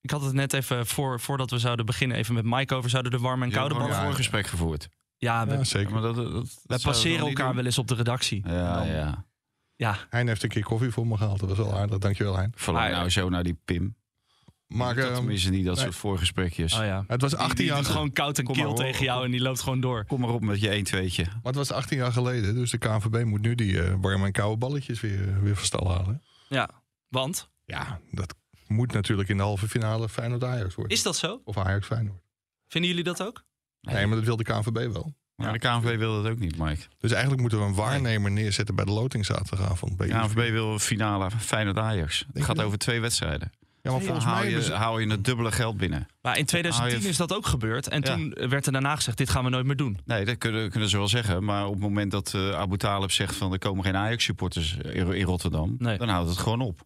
ik 0.00 0.10
had 0.10 0.22
het 0.22 0.32
net 0.32 0.52
even 0.52 0.86
voor, 0.86 1.20
voordat 1.20 1.50
we 1.50 1.58
zouden 1.58 1.86
beginnen, 1.86 2.16
even 2.16 2.34
met 2.34 2.44
Mike 2.44 2.74
over. 2.74 2.90
Zouden 2.90 3.12
de 3.12 3.18
warme 3.18 3.44
en 3.44 3.50
koude 3.50 3.74
gewoon 3.74 3.88
ballen. 3.88 4.02
een 4.04 4.08
voorgesprek 4.08 4.46
gevoerd. 4.46 4.88
Ja, 5.16 5.46
we, 5.46 5.52
Ja, 5.54 5.64
zeker. 5.64 5.92
Maar 5.92 6.02
dat, 6.02 6.14
dat, 6.16 6.32
dat 6.64 6.82
we 6.82 6.88
passeren 6.88 7.26
elkaar 7.26 7.46
doen. 7.46 7.56
wel 7.56 7.64
eens 7.64 7.78
op 7.78 7.88
de 7.88 7.94
redactie. 7.94 8.42
Ja, 8.48 8.74
Dan- 8.76 8.86
ja. 8.86 9.24
Ja. 9.76 9.98
Hein 10.10 10.26
heeft 10.26 10.42
een 10.42 10.48
keer 10.48 10.64
koffie 10.64 10.90
voor 10.90 11.06
me 11.06 11.16
gehaald. 11.16 11.40
Dat 11.40 11.48
was 11.48 11.58
wel 11.58 11.74
aardig. 11.74 11.98
Dankjewel, 11.98 12.36
Hein. 12.36 12.52
Verlang 12.56 12.90
nou 12.90 13.10
zo 13.10 13.28
naar 13.28 13.42
die 13.42 13.58
Pim. 13.64 13.96
Maar 14.66 14.94
dat 14.94 15.04
ehm, 15.04 15.14
tenminste 15.14 15.50
niet 15.50 15.64
dat 15.64 15.74
nee. 15.74 15.84
soort 15.84 15.96
voorgesprekjes. 15.96 16.74
Oh 16.74 16.84
ja. 16.84 17.04
het 17.06 17.20
was 17.20 17.34
18 17.34 17.56
Die 17.56 17.66
jaar 17.66 17.84
gewoon 17.84 18.12
koud 18.12 18.38
en 18.38 18.44
kil 18.44 18.70
op, 18.70 18.76
tegen 18.76 19.04
jou 19.04 19.24
en 19.24 19.30
die 19.30 19.40
loopt 19.40 19.60
gewoon 19.60 19.80
door. 19.80 20.04
Kom 20.04 20.20
maar 20.20 20.30
op 20.30 20.42
met 20.42 20.60
je 20.60 20.68
1 20.68 20.84
2 20.84 21.12
Maar 21.16 21.28
het 21.42 21.54
was 21.54 21.72
18 21.72 21.98
jaar 21.98 22.12
geleden. 22.12 22.54
Dus 22.54 22.70
de 22.70 22.78
KNVB 22.78 23.24
moet 23.24 23.40
nu 23.40 23.54
die 23.54 23.82
eh, 23.82 23.94
warme 24.00 24.26
en 24.26 24.32
koude 24.32 24.56
balletjes 24.56 25.00
weer, 25.00 25.42
weer 25.42 25.56
van 25.56 25.64
stal 25.64 25.90
halen. 25.90 26.22
Ja, 26.48 26.70
want 27.08 27.50
Ja, 27.64 28.00
dat 28.10 28.34
moet 28.66 28.92
natuurlijk 28.92 29.28
in 29.28 29.36
de 29.36 29.42
halve 29.42 29.68
finale 29.68 30.08
Feyenoord-Ajax 30.08 30.74
worden. 30.74 30.96
is 30.96 31.02
dat 31.02 31.16
zo? 31.16 31.40
Of 31.44 31.58
Ajax-Feyenoord. 31.58 32.22
Vinden 32.68 32.90
jullie 32.90 33.04
dat 33.04 33.22
ook? 33.22 33.44
Nee, 33.80 34.06
maar 34.06 34.16
dat 34.16 34.24
wil 34.24 34.36
de 34.36 34.44
KNVB 34.44 34.92
wel. 34.92 35.14
Maar 35.36 35.52
de 35.52 35.58
KNVB 35.58 35.98
wil 35.98 36.22
dat 36.22 36.32
ook 36.32 36.38
niet, 36.38 36.58
Mike. 36.58 36.82
Dus 36.98 37.10
eigenlijk 37.10 37.40
moeten 37.40 37.58
we 37.58 37.64
een 37.64 37.74
waarnemer 37.74 38.30
neerzetten 38.30 38.74
bij 38.74 38.84
de 38.84 38.90
loting 38.90 39.26
zaterdagavond. 39.26 39.96
Bij 39.96 40.06
De 40.06 40.12
KNVB 40.12 40.50
wil 40.50 40.78
finale 40.78 41.30
Feyenoord-Ajax. 41.30 42.18
Het 42.18 42.28
Denk 42.34 42.46
gaat 42.46 42.62
over 42.62 42.78
twee 42.78 43.00
wedstrijden. 43.00 43.52
Ja, 43.82 43.90
maar 43.90 44.00
volgens 44.00 44.24
mij 44.24 44.50
je, 44.50 44.62
ze- 44.62 44.72
hou 44.72 45.02
je 45.04 45.10
het 45.10 45.24
dubbele 45.24 45.52
geld 45.52 45.76
binnen. 45.76 46.06
Maar 46.22 46.38
in 46.38 46.44
2010 46.44 46.96
Ah, 46.96 47.02
je- 47.02 47.08
is 47.08 47.16
dat 47.16 47.34
ook 47.34 47.46
gebeurd. 47.46 47.88
En 47.88 48.00
Ja. 48.00 48.14
toen 48.14 48.36
werd 48.48 48.66
er 48.66 48.72
daarna 48.72 48.96
gezegd, 48.96 49.16
dit 49.18 49.30
gaan 49.30 49.44
we 49.44 49.50
nooit 49.50 49.66
meer 49.66 49.76
doen. 49.76 49.98
Nee, 50.04 50.24
dat 50.24 50.38
kunnen, 50.38 50.70
kunnen 50.70 50.88
ze 50.88 50.96
wel 50.96 51.08
zeggen. 51.08 51.44
Maar 51.44 51.66
op 51.66 51.72
het 51.72 51.82
moment 51.82 52.10
dat 52.10 52.34
eh 52.34 52.50
Abu 52.50 52.76
Talib 52.76 53.10
zegt 53.10 53.36
van 53.36 53.52
er 53.52 53.58
komen 53.58 53.84
geen 53.84 53.96
Ajax-supporters 53.96 54.76
in, 54.76 55.12
in 55.12 55.24
Rotterdam, 55.24 55.74
Nee. 55.78 55.98
dan 55.98 56.08
houdt 56.08 56.28
het 56.28 56.38
gewoon 56.38 56.60
op. 56.60 56.82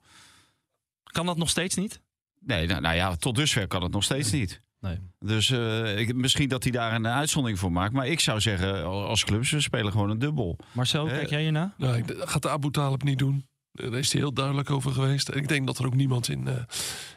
Kan 1.05 1.27
dat 1.27 1.37
nog 1.37 1.49
steeds 1.51 1.75
niet? 1.75 2.01
Nee, 2.41 2.67
nou, 2.67 2.81
nou 2.81 2.95
ja, 2.97 3.17
tot 3.17 3.35
dusver 3.37 3.67
kan 3.67 3.83
het 3.83 3.93
nog 3.93 4.05
steeds 4.05 4.31
niet. 4.33 4.61
Nee. 4.81 4.99
Dus 5.19 5.51
eh, 5.51 5.99
ik, 5.99 6.15
misschien 6.15 6.49
dat 6.49 6.63
hij 6.63 6.73
daar 6.73 6.95
een 6.95 7.07
uitzondering 7.07 7.59
voor 7.59 7.73
maakt. 7.73 7.93
Maar 7.93 8.07
ik 8.07 8.21
zou 8.21 8.41
zeggen, 8.41 8.85
als 8.85 9.25
clubs, 9.25 9.51
we 9.51 9.61
spelen 9.61 9.93
gewoon 9.93 10.11
een 10.11 10.19
dubbel. 10.19 10.59
Marcel, 10.73 11.07
Eh, 11.09 11.13
kijk 11.17 11.29
jij 11.31 11.43
hierna? 11.43 11.75
Nou, 11.77 11.97
ik- 11.97 12.07
dat 12.09 12.29
gaat 12.29 12.43
de 12.43 12.49
Abu 12.51 12.71
Talib 12.71 13.03
niet 13.03 13.19
doen. 13.19 13.47
Daar 13.73 13.93
is 13.93 14.13
hij 14.13 14.21
heel 14.21 14.33
duidelijk 14.33 14.71
over 14.71 14.93
geweest. 14.93 15.29
En 15.29 15.39
ik 15.39 15.49
denk 15.49 15.67
dat 15.67 15.79
er 15.79 15.87
ook 15.87 15.95
niemand 15.95 16.29
in, 16.29 16.49
eh, 16.49 16.63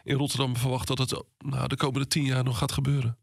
in 0.03 0.15
Rotterdam 0.15 0.55
verwacht 0.57 0.87
dat 0.87 0.97
het 0.97 1.23
nou, 1.37 1.67
de 1.67 1.75
komende 1.75 2.07
tien 2.07 2.23
jaar 2.25 2.43
nog 2.43 2.57
gaat 2.57 2.71
gebeuren. 2.71 3.17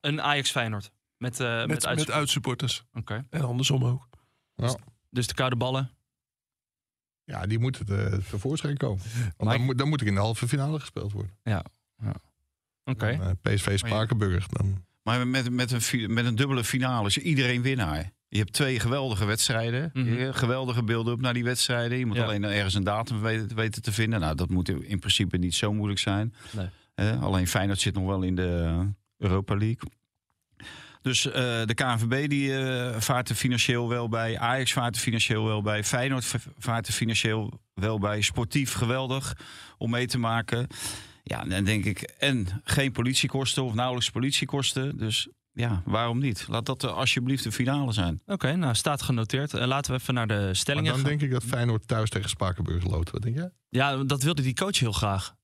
Een 0.00 0.22
Ajax 0.22 0.50
Feyenoord. 0.50 0.90
Met, 1.16 1.40
eh 1.40 1.46
met, 1.46 1.66
met, 1.68 1.96
met 1.96 2.10
uitsupporters. 2.10 2.84
Oké. 2.92 3.26
En 3.30 3.42
andersom 3.42 3.84
ook. 3.84 4.08
Dus 5.10 5.26
de 5.26 5.34
koude 5.34 5.56
ballen. 5.56 5.90
Ja, 7.24 7.46
die 7.46 7.58
moeten 7.58 7.86
te, 7.86 8.20
tevoorschijn 8.30 8.76
komen. 8.76 9.02
Want 9.36 9.50
dan, 9.50 9.60
moet, 9.64 9.78
dan 9.78 9.88
moet 9.88 10.00
ik 10.00 10.06
in 10.06 10.14
de 10.14 10.20
halve 10.20 10.48
finale 10.48 10.80
gespeeld 10.80 11.12
worden. 11.12 11.36
Oké. 12.90 13.16
Dan, 13.16 13.36
eh, 13.42 13.54
PSV 13.54 13.78
Spakenburg. 13.78 14.46
Dan, 14.46 14.84
Maar 15.02 15.26
met, 15.26 15.50
met, 15.50 15.70
een, 15.92 16.14
met 16.14 16.24
een 16.24 16.34
dubbele 16.34 16.64
finale 16.64 17.06
is 17.06 17.18
iedereen 17.18 17.62
winnaar. 17.62 18.10
Je 18.28 18.38
hebt 18.38 18.52
twee 18.52 18.80
geweldige 18.80 19.24
wedstrijden. 19.24 19.90
Mhm. 19.92 20.12
Je- 20.14 20.32
Geweldige 20.32 20.82
beelden 20.84 21.12
op 21.12 21.20
naar 21.20 21.34
die 21.34 21.44
wedstrijden. 21.44 21.98
Je 21.98 22.06
moet 22.06 22.16
Ja. 22.16 22.24
alleen 22.24 22.44
ergens 22.44 22.74
een 22.74 22.84
datum 22.84 23.20
weten, 23.20 23.56
weten 23.56 23.82
te 23.82 23.92
vinden. 23.92 24.20
Nou, 24.20 24.34
dat 24.34 24.48
moet 24.50 24.68
in 24.68 24.98
principe 24.98 25.36
niet 25.36 25.54
zo 25.54 25.72
moeilijk 25.72 26.00
zijn. 26.00 26.34
Nee. 26.50 26.68
Eh, 26.94 27.22
alleen 27.22 27.46
Feyenoord 27.46 27.80
zit 27.80 27.94
nog 27.94 28.06
wel 28.06 28.22
in 28.22 28.34
de 28.36 28.62
eh, 28.66 28.80
Europa 29.18 29.56
League. 29.56 29.90
Dus 31.02 31.26
eh, 31.26 31.32
de 31.64 31.74
KNVB 31.74 32.28
die, 32.28 32.56
eh, 32.58 33.00
vaart 33.00 33.28
er 33.28 33.34
financieel 33.34 33.88
wel 33.88 34.08
bij. 34.08 34.38
Ajax 34.38 34.72
vaart 34.72 34.94
er 34.94 35.00
financieel 35.00 35.44
wel 35.46 35.62
bij. 35.62 35.84
Feyenoord 35.84 36.24
va- 36.24 36.38
vaart 36.58 36.86
er 36.86 36.92
financieel 36.92 37.60
wel 37.74 37.98
bij. 37.98 38.20
Sportief 38.20 38.72
geweldig 38.72 39.36
om 39.78 39.90
mee 39.90 40.06
te 40.06 40.18
maken. 40.18 40.66
Ja, 41.22 41.42
en 41.42 41.48
dan 41.48 41.64
denk 41.64 41.84
ik, 41.84 42.00
en 42.00 42.46
geen 42.64 42.92
politiekosten 42.92 43.64
of 43.64 43.74
nauwelijks 43.74 44.10
politiekosten. 44.10 44.98
Dus 44.98 45.28
ja, 45.52 45.82
waarom 45.84 46.18
niet? 46.18 46.44
Laat 46.48 46.66
dat 46.66 46.84
alsjeblieft 46.84 47.42
de 47.42 47.52
finale 47.52 47.92
zijn. 47.92 48.20
Oké, 48.26 48.56
nou 48.56 48.74
staat 48.74 49.02
genoteerd. 49.02 49.54
Eh, 49.54 49.66
laten 49.66 49.92
we 49.92 50.00
even 50.00 50.14
naar 50.14 50.26
de 50.26 50.34
maar 50.34 50.56
stellingen 50.56 50.90
dan 50.92 51.00
gaan. 51.00 51.08
denk 51.08 51.22
ik 51.22 51.30
dat 51.30 51.44
Feyenoord 51.44 51.88
thuis 51.88 52.10
tegen 52.10 52.28
Spakenburg 52.28 52.84
loopt. 52.84 53.10
Wat 53.10 53.22
denk 53.22 53.36
jij? 53.36 53.50
Ja, 53.68 53.96
dat 53.96 54.22
wilde 54.22 54.42
die 54.42 54.54
coach 54.54 54.78
heel 54.78 54.92
graag. 54.92 55.34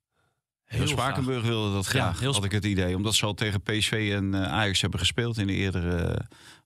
Heel 0.66 0.86
graag. 0.86 0.98
Spakenburg 0.98 1.42
wilde 1.42 1.72
dat 1.72 1.86
graag, 1.86 2.20
heel 2.20 2.32
had 2.32 2.44
ik 2.44 2.52
het 2.52 2.64
idee. 2.64 2.96
Omdat 2.96 3.14
ze 3.14 3.26
al 3.26 3.34
tegen 3.34 3.62
PSV 3.62 4.12
en 4.14 4.34
eh, 4.34 4.52
Ajax 4.52 4.80
hebben 4.80 5.00
gespeeld 5.00 5.38
in 5.38 5.46
de 5.46 5.52
eerdere 5.52 6.08
uh, 6.08 6.16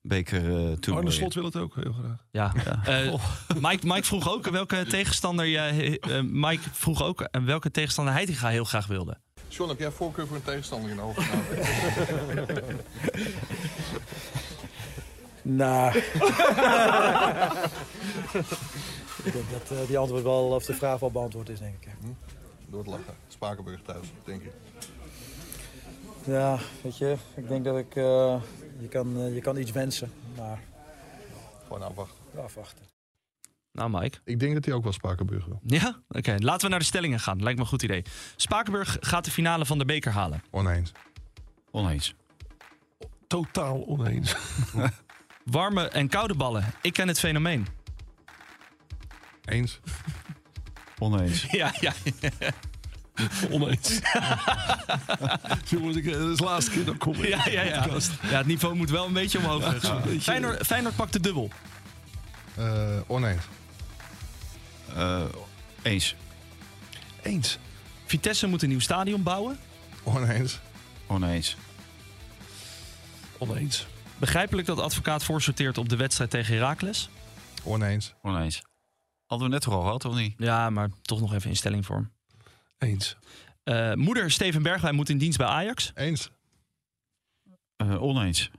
beker 0.02 0.44
uh, 0.88 0.94
Arne 0.96 1.10
Slot 1.10 1.34
wil 1.34 1.44
het 1.44 1.56
ook 1.56 1.74
heel 1.74 1.92
graag. 1.92 2.24
Ja. 2.30 2.52
Uh, 2.88 3.14
Mike, 3.68 3.86
Mike 3.86 4.04
vroeg 4.04 4.32
ook 4.32 4.48
welke 4.48 4.86
tegenstander 4.86 5.46
je, 5.46 5.98
uh, 6.08 6.20
Mike 6.22 6.68
vroeg 6.72 7.02
ook 7.02 7.20
uh, 7.20 7.44
welke 7.44 7.70
tegenstander 7.70 8.14
Heitinga 8.14 8.48
heel 8.48 8.64
graag 8.64 8.86
wilde. 8.86 9.18
John, 9.48 9.68
heb 9.68 9.78
jij 9.78 9.90
voorkeur 9.90 10.26
voor 10.26 10.36
een 10.36 10.42
tegenstander 10.42 10.90
in 10.90 10.96
de 10.96 11.02
overgave? 11.02 11.54
nou. 15.42 15.96
ik 19.24 19.32
denk 19.32 19.50
dat 19.50 19.70
uh, 19.72 19.78
die 19.86 19.98
antwoord 19.98 20.22
wel, 20.22 20.48
of 20.48 20.64
de 20.64 20.74
vraag 20.74 21.00
wel 21.00 21.10
beantwoord 21.10 21.48
is, 21.48 21.58
denk 21.58 21.74
ik. 21.80 21.88
Hm? 22.00 22.39
Door 22.70 22.78
het 22.80 22.88
lachen. 22.88 23.14
Spakenburg 23.28 23.82
thuis, 23.82 24.06
denk 24.24 24.42
ik. 24.42 24.52
Ja, 26.24 26.58
weet 26.82 26.98
je, 26.98 27.16
ik 27.36 27.48
denk 27.48 27.64
dat 27.64 27.78
ik 27.78 27.94
uh, 27.96 28.42
Je 28.78 28.88
kan, 28.88 29.16
eh, 29.16 29.34
je 29.34 29.40
kan 29.40 29.56
iets 29.56 29.70
wensen, 29.70 30.12
maar 30.36 30.58
Gewoon 31.66 31.82
afwachten. 31.82 32.18
afwachten. 32.44 32.84
Nou, 33.72 33.90
Mike. 33.90 34.18
Ik 34.24 34.40
denk 34.40 34.54
dat 34.54 34.64
hij 34.64 34.74
ook 34.74 34.82
wel 34.82 34.92
Spakenburg 34.92 35.44
wil. 35.44 35.60
Ja? 35.64 36.00
Oké, 36.08 36.34
laten 36.38 36.62
we 36.64 36.68
naar 36.68 36.78
de 36.78 36.84
stellingen 36.84 37.20
gaan. 37.20 37.42
Lijkt 37.42 37.58
me 37.58 37.64
een 37.64 37.70
goed 37.70 37.82
idee. 37.82 38.02
Spakenburg 38.36 38.96
gaat 39.00 39.24
de 39.24 39.30
finale 39.30 39.66
van 39.66 39.78
de 39.78 39.84
beker 39.84 40.12
halen. 40.12 40.42
Oneens. 40.50 40.92
Oneens. 41.70 42.14
Totaal 43.26 43.86
oneens. 43.86 44.36
Warme 45.44 45.88
en 45.88 46.08
koude 46.08 46.34
ballen. 46.34 46.64
Ik 46.82 46.92
ken 46.92 47.08
het 47.08 47.18
fenomeen. 47.18 47.66
Eens. 49.44 49.80
Oneens. 51.00 51.46
Ja, 51.50 51.74
ja. 51.80 51.92
oneens. 53.50 54.00
Jongens, 55.70 55.96
ik, 55.96 56.06
eh, 56.06 56.12
dat 56.12 56.28
is 56.30 56.36
de 56.36 56.44
laatste 56.44 56.70
keer 56.70 56.84
dat 56.84 56.94
ik 56.94 57.00
kom. 57.00 57.14
in 57.14 57.28
Ja, 57.28 57.48
ja, 57.48 57.62
ja. 57.62 57.80
podcast. 57.82 58.12
ja, 58.22 58.36
het 58.36 58.46
niveau 58.46 58.74
moet 58.74 58.90
wel 58.90 59.06
een 59.06 59.12
beetje 59.12 59.38
omhoog. 59.38 59.82
Ja, 59.82 60.02
Feyenoord, 60.20 60.66
Feyenoord 60.66 60.96
pakt 60.96 61.12
de 61.12 61.20
dubbel. 61.20 61.50
Eh, 62.54 62.96
oneens. 63.06 63.42
Eh, 64.94 65.24
eens. 65.82 66.14
Eens. 67.22 67.58
Vitesse 68.06 68.46
moet 68.46 68.62
een 68.62 68.68
nieuw 68.68 68.80
stadion 68.80 69.22
bouwen. 69.22 69.58
Oneens. 70.02 70.60
Oneens. 71.06 71.56
Oneens. 73.38 73.86
Begrijpelijk 74.18 74.66
dat 74.66 74.78
advocaat 74.78 75.24
voorsorteert 75.24 75.78
op 75.78 75.88
de 75.88 75.96
wedstrijd 75.96 76.30
tegen 76.30 76.54
Heracles. 76.54 77.08
Oneens. 77.62 78.14
Oneens. 78.22 78.62
Hadden 79.30 79.48
we 79.48 79.54
net 79.54 79.62
toch 79.62 79.74
al 79.74 79.82
gehad, 79.82 80.04
of 80.04 80.14
niet? 80.14 80.34
Ja, 80.36 80.70
maar 80.70 80.90
toch 81.02 81.20
nog 81.20 81.34
even 81.34 81.50
in 81.50 81.56
stellingvorm. 81.56 82.12
Eens. 82.78 83.16
Eh, 83.62 83.94
moeder 83.94 84.30
Steven 84.30 84.62
Bergwijn 84.62 84.94
moet 84.94 85.08
in 85.08 85.18
dienst 85.18 85.38
bij 85.38 85.46
Ajax. 85.46 85.90
Eens. 85.94 86.30
Eh, 87.76 88.02
oneens. 88.02 88.50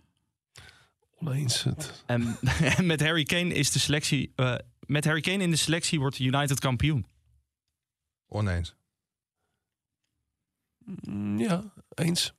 Oneens. 1.20 1.64
Het, 1.64 2.04
En, 2.06 2.38
en 2.62 2.86
met 2.92 3.02
Harry 3.02 3.24
Kane 3.24 3.54
is 3.54 3.72
de 3.72 3.80
selectie. 3.80 4.32
eh, 4.36 4.56
met 4.80 5.06
Harry 5.06 5.22
Kane 5.22 5.44
in 5.44 5.50
de 5.52 5.56
selectie 5.58 6.00
wordt 6.00 6.20
United 6.20 6.60
kampioen. 6.60 7.06
Oneens. 8.28 8.76
mm, 10.86 11.40
ja, 11.40 11.74
eens. 11.94 12.34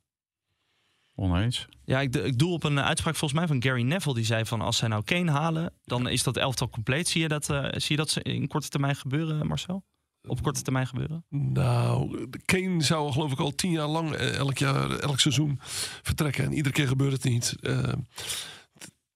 Oneens. 1.15 1.67
Ja, 1.85 1.99
ik, 2.01 2.15
ik 2.15 2.39
doel 2.39 2.53
op 2.53 2.63
een 2.63 2.77
eh, 2.77 2.85
uitspraak 2.85 3.15
volgens 3.15 3.39
mij 3.39 3.47
van 3.47 3.63
Gary 3.63 3.81
Neville. 3.81 4.15
Die 4.15 4.25
zei 4.25 4.45
van 4.45 4.61
als 4.61 4.77
zij 4.77 4.87
nou 4.87 5.03
Kane 5.03 5.31
halen, 5.31 5.73
dan 5.83 6.07
is 6.07 6.23
dat 6.23 6.37
elftal 6.37 6.69
compleet. 6.69 7.07
Zie 7.07 7.21
je 7.21 7.27
dat, 7.27 7.49
eh, 7.49 7.63
zie 7.71 7.95
je 7.95 7.95
dat 7.95 8.17
in 8.17 8.47
korte 8.47 8.69
termijn 8.69 8.95
gebeuren, 8.95 9.47
Marcel? 9.47 9.83
Op 10.27 10.43
korte 10.43 10.61
termijn 10.61 10.87
gebeuren? 10.87 11.25
Nou, 11.29 12.27
Kane 12.45 12.83
zou 12.83 13.11
geloof 13.11 13.31
ik 13.31 13.39
al 13.39 13.55
tien 13.55 13.71
jaar 13.71 13.87
lang 13.87 14.11
eh, 14.11 14.35
elk 14.35 14.57
jaar, 14.57 14.99
elk 14.99 15.19
seizoen 15.19 15.59
vertrekken. 16.01 16.43
En 16.43 16.53
iedere 16.53 16.75
keer 16.75 16.87
gebeurt 16.87 17.11
het 17.11 17.23
niet. 17.23 17.55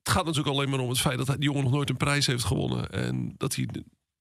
Het 0.03 0.15
gaat 0.15 0.25
natuurlijk 0.25 0.55
alleen 0.55 0.69
maar 0.69 0.79
om 0.79 0.89
het 0.89 0.99
feit 0.99 1.17
dat 1.17 1.27
hij, 1.27 1.35
die 1.35 1.45
jongen 1.45 1.63
nog 1.63 1.71
nooit 1.71 1.89
een 1.89 1.97
prijs 1.97 2.25
heeft 2.25 2.43
gewonnen. 2.43 2.89
En 2.91 3.33
dat 3.37 3.55
hij 3.55 3.67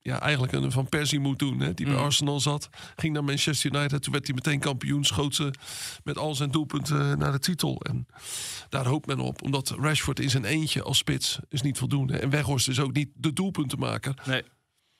ja, 0.06 0.20
eigenlijk 0.20 0.52
een 0.52 0.72
Van 0.72 0.88
Persie 0.88 1.18
moet 1.20 1.38
doen. 1.38 1.60
Hè, 1.60 1.74
die 1.74 1.86
bij 1.86 1.94
Mm. 1.94 2.00
Arsenal 2.00 2.40
zat. 2.40 2.68
Ging 2.96 3.12
naar 3.14 3.24
Manchester 3.24 3.74
United. 3.74 4.02
Toen 4.02 4.12
werd 4.12 4.26
hij 4.26 4.34
meteen 4.34 4.60
kampioen. 4.60 5.04
Schoot 5.04 5.34
ze 5.34 5.50
met 6.04 6.18
al 6.18 6.34
zijn 6.34 6.50
doelpunten 6.50 7.18
naar 7.18 7.32
de 7.32 7.38
titel. 7.38 7.80
En 7.82 8.06
daar 8.68 8.86
hoopt 8.86 9.06
men 9.06 9.18
op. 9.20 9.42
Omdat 9.42 9.70
Rashford 9.78 10.20
in 10.20 10.30
zijn 10.30 10.44
eentje 10.44 10.82
als 10.82 10.98
spits 10.98 11.38
is 11.48 11.62
niet 11.62 11.78
voldoende. 11.78 12.18
En 12.18 12.30
Weghorst 12.30 12.68
is 12.68 12.80
ook 12.80 12.92
niet 12.92 13.08
de 13.14 13.32
doelpuntenmaker. 13.32 14.14
Nee. 14.26 14.42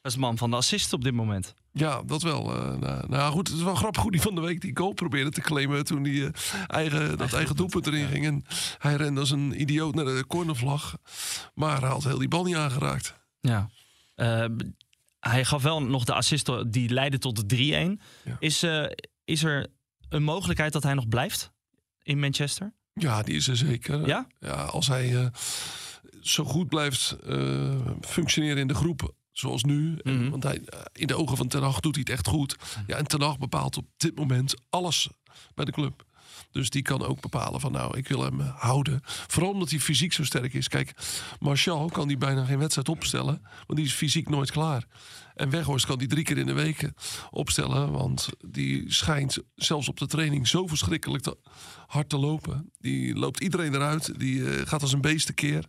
Dat 0.01 0.13
is 0.15 0.21
man 0.21 0.39
van 0.39 0.51
de 0.51 0.57
assist 0.57 0.93
op 0.93 1.05
dit 1.05 1.15
moment. 1.15 1.55
Ja, 1.73 2.03
dat 2.03 2.23
wel. 2.23 2.55
eh, 2.55 2.77
nou, 2.77 3.09
nou 3.09 3.33
goed, 3.33 3.49
het 3.49 3.57
is 3.57 3.63
wel 3.63 3.75
grappig 3.75 4.03
hoe 4.03 4.11
die 4.13 4.21
van 4.21 4.35
de 4.35 4.41
week 4.41 4.61
die 4.61 4.77
goal 4.77 4.93
probeerde 4.93 5.31
te 5.31 5.41
claimen. 5.41 5.85
Toen 5.85 6.05
hij 6.05 6.25
eh, 6.25 6.31
eigen, 6.67 7.19
dat 7.19 7.33
eigen 7.33 7.57
doelpunt 7.57 7.87
erin 7.87 8.07
ging. 8.09 8.25
En 8.27 8.45
hij 8.79 8.95
rende 8.97 9.21
als 9.21 9.31
een 9.31 9.61
idioot 9.61 9.95
naar 9.95 10.05
de 10.05 10.25
cornervlag. 10.27 10.97
Maar 11.55 11.81
hij 11.81 11.89
had 11.89 12.05
heel 12.05 12.19
die 12.19 12.29
bal 12.29 12.45
niet 12.45 12.55
aangeraakt. 12.57 13.15
Ja. 13.41 13.71
Eh, 14.15 14.45
hij 15.31 15.45
gaf 15.45 15.63
wel 15.63 15.83
nog 15.83 16.05
de 16.05 16.15
assist 16.15 16.51
die 16.73 16.89
leidde 16.91 17.19
tot 17.19 17.49
de 17.49 17.57
3-1. 17.57 18.03
Ja. 18.25 18.37
Is, 18.39 18.63
eh, 18.63 18.85
is 19.25 19.43
er 19.45 19.67
een 20.09 20.23
mogelijkheid 20.23 20.73
dat 20.73 20.83
hij 20.83 20.95
nog 20.95 21.09
blijft 21.09 21.53
in 22.03 22.19
Manchester? 22.21 22.75
Ja, 22.95 23.23
die 23.23 23.35
is 23.37 23.49
er 23.49 23.57
zeker. 23.57 24.07
Ja? 24.07 24.27
Ja, 24.41 24.53
als 24.63 24.87
hij 24.87 25.17
eh, 25.17 25.27
zo 26.21 26.45
goed 26.45 26.69
blijft 26.69 27.17
eh, 27.27 27.81
functioneren 28.01 28.59
in 28.59 28.67
de 28.69 28.75
groep 28.75 29.15
zoals 29.33 29.65
nu. 29.65 29.99
En- 30.03 30.21
Mhm. 30.21 30.31
want 30.31 30.43
hij, 30.43 30.63
in 30.93 31.07
de 31.07 31.17
ogen 31.17 31.37
van 31.37 31.49
Ten 31.49 31.63
Hag 31.63 31.81
doet 31.81 31.95
hij 31.95 32.05
het 32.07 32.13
echt 32.15 32.27
goed. 32.29 32.57
Ja, 32.87 32.97
en 32.97 33.07
Ten 33.07 33.23
Hag 33.23 33.39
bepaalt 33.39 33.77
op 33.77 33.87
dit 33.97 34.17
moment 34.17 34.55
alles 34.71 35.09
bij 35.55 35.65
de 35.65 35.73
club. 35.73 36.05
Dus 36.51 36.71
die 36.71 36.83
kan 36.83 37.03
ook 37.03 37.21
bepalen 37.21 37.61
van 37.61 37.73
nou, 37.73 37.99
ik 37.99 38.09
wil 38.09 38.23
hem 38.23 38.41
eh, 38.41 38.61
houden. 38.61 39.01
Vooral 39.05 39.53
omdat 39.53 39.71
hij 39.71 39.81
fysiek 39.81 40.13
zo 40.13 40.25
sterk 40.25 40.55
is. 40.55 40.69
Kijk, 40.69 40.95
Martial 41.41 41.89
kan 41.89 42.09
die 42.09 42.17
bijna 42.17 42.45
geen 42.45 42.59
wedstrijd 42.59 42.89
opstellen. 42.89 43.43
Want 43.67 43.79
die 43.79 43.85
is 43.85 43.93
fysiek 43.93 44.29
nooit 44.29 44.51
klaar. 44.51 44.87
En 45.35 45.51
Weghorst 45.51 45.87
kan 45.87 45.99
die 45.99 46.09
drie 46.09 46.25
keer 46.25 46.39
in 46.39 46.47
de 46.47 46.53
week 46.53 46.83
eh, 46.83 46.91
opstellen. 47.31 47.93
Want 47.93 48.29
die 48.47 48.93
schijnt 48.93 49.39
zelfs 49.55 49.89
op 49.89 49.99
de 49.99 50.07
training 50.07 50.49
zo 50.49 50.67
verschrikkelijk 50.67 51.35
hard 51.87 52.09
te 52.09 52.19
lopen. 52.19 52.71
Die 52.81 53.15
loopt 53.15 53.41
iedereen 53.41 53.75
eruit. 53.75 54.19
Die 54.19 54.51
eh, 54.51 54.67
gaat 54.67 54.83
als 54.83 54.93
een 54.93 55.01
beest 55.01 55.27
tekeer. 55.27 55.65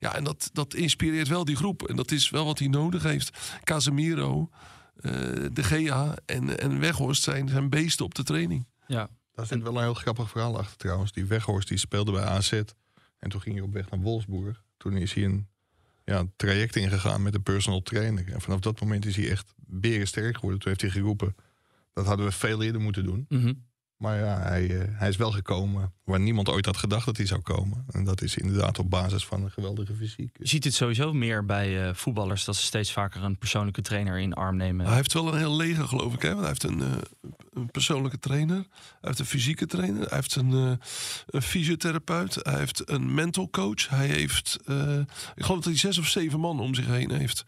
Ja, 0.00 0.14
en 0.14 0.24
dat, 0.24 0.50
dat 0.52 0.74
inspireert 0.74 1.28
wel 1.28 1.44
die 1.44 1.56
groep. 1.56 1.82
En 1.82 1.96
dat 1.96 2.10
is 2.10 2.30
wel 2.30 2.44
wat 2.44 2.58
hij 2.58 2.68
nodig 2.68 3.02
heeft. 3.02 3.38
Casemiro, 3.64 4.50
De 5.52 5.62
Gea 5.62 6.14
en, 6.26 6.60
en 6.60 6.78
Weghorst 6.80 7.22
zijn, 7.22 7.48
zijn 7.48 7.70
beesten 7.70 8.04
op 8.04 8.14
de 8.14 8.22
training. 8.22 8.66
Ja. 8.86 9.08
Daar 9.36 9.46
zit 9.46 9.62
wel 9.62 9.76
een 9.76 9.82
heel 9.82 9.94
grappig 9.94 10.30
verhaal 10.30 10.58
achter 10.58 10.76
trouwens. 10.76 11.12
Die 11.12 11.24
Weghorst 11.24 11.68
die 11.68 11.78
speelde 11.78 12.12
bij 12.12 12.22
AZ. 12.22 12.52
En 13.18 13.28
toen 13.28 13.40
ging 13.40 13.54
hij 13.56 13.64
op 13.64 13.72
weg 13.72 13.90
naar 13.90 14.00
Wolfsburg. 14.00 14.62
Toen 14.76 14.96
is 14.96 15.12
hij 15.12 15.24
een 15.24 15.48
ja, 16.04 16.24
traject 16.36 16.76
ingegaan 16.76 17.22
met 17.22 17.34
een 17.34 17.42
personal 17.42 17.82
trainer. 17.82 18.32
En 18.32 18.40
vanaf 18.40 18.60
dat 18.60 18.80
moment 18.80 19.06
is 19.06 19.16
hij 19.16 19.30
echt 19.30 19.54
berensterk 19.56 20.34
geworden. 20.34 20.60
Toen 20.60 20.68
heeft 20.68 20.80
hij 20.80 20.90
geroepen, 20.90 21.34
dat 21.92 22.06
hadden 22.06 22.26
we 22.26 22.32
veel 22.32 22.62
eerder 22.62 22.80
moeten 22.80 23.04
doen. 23.04 23.26
Mhm. 23.28 23.52
Maar 23.96 24.18
ja, 24.18 24.38
hij, 24.38 24.80
eh, 24.80 24.88
hij 24.98 25.08
is 25.08 25.16
wel 25.16 25.32
gekomen 25.32 25.92
waar 26.04 26.20
niemand 26.20 26.48
ooit 26.48 26.66
had 26.66 26.76
gedacht 26.76 27.06
dat 27.06 27.16
hij 27.16 27.26
zou 27.26 27.40
komen. 27.40 27.84
En 27.90 28.04
dat 28.04 28.22
is 28.22 28.36
inderdaad 28.36 28.78
op 28.78 28.90
basis 28.90 29.26
van 29.26 29.42
een 29.42 29.50
geweldige 29.50 29.94
fysiek. 29.94 30.36
Je 30.38 30.48
ziet 30.48 30.64
het 30.64 30.74
sowieso 30.74 31.12
meer 31.12 31.44
bij 31.44 31.86
eh, 31.88 31.94
voetballers 31.94 32.44
dat 32.44 32.56
ze 32.56 32.62
steeds 32.62 32.92
vaker 32.92 33.22
een 33.22 33.38
persoonlijke 33.38 33.82
trainer 33.82 34.18
in 34.18 34.32
arm 34.34 34.56
nemen. 34.56 34.86
Hij 34.86 34.94
heeft 34.94 35.12
wel 35.12 35.32
een 35.32 35.38
heel 35.38 35.56
leger, 35.56 35.88
geloof 35.88 36.14
ik. 36.14 36.22
Hè? 36.22 36.28
Want 36.28 36.40
hij 36.40 36.48
heeft 36.48 36.62
een, 36.62 36.80
eh, 36.80 37.32
een 37.52 37.70
persoonlijke 37.70 38.18
trainer. 38.18 38.56
Hij 38.56 38.66
heeft 39.00 39.18
een 39.18 39.26
fysieke 39.26 39.66
trainer. 39.66 40.00
Hij 40.00 40.16
heeft 40.16 40.34
een, 40.36 40.52
eh, 40.52 40.72
een 41.26 41.42
fysiotherapeut. 41.42 42.38
Hij 42.42 42.58
heeft 42.58 42.90
een 42.90 43.14
mental 43.14 43.50
coach. 43.50 43.88
Hij 43.88 44.06
heeft, 44.06 44.58
eh, 44.64 44.98
ik 45.34 45.44
geloof 45.44 45.56
dat 45.60 45.64
hij 45.64 45.76
zes 45.76 45.98
of 45.98 46.06
zeven 46.06 46.40
man 46.40 46.60
om 46.60 46.74
zich 46.74 46.86
heen 46.86 47.10
heeft. 47.10 47.44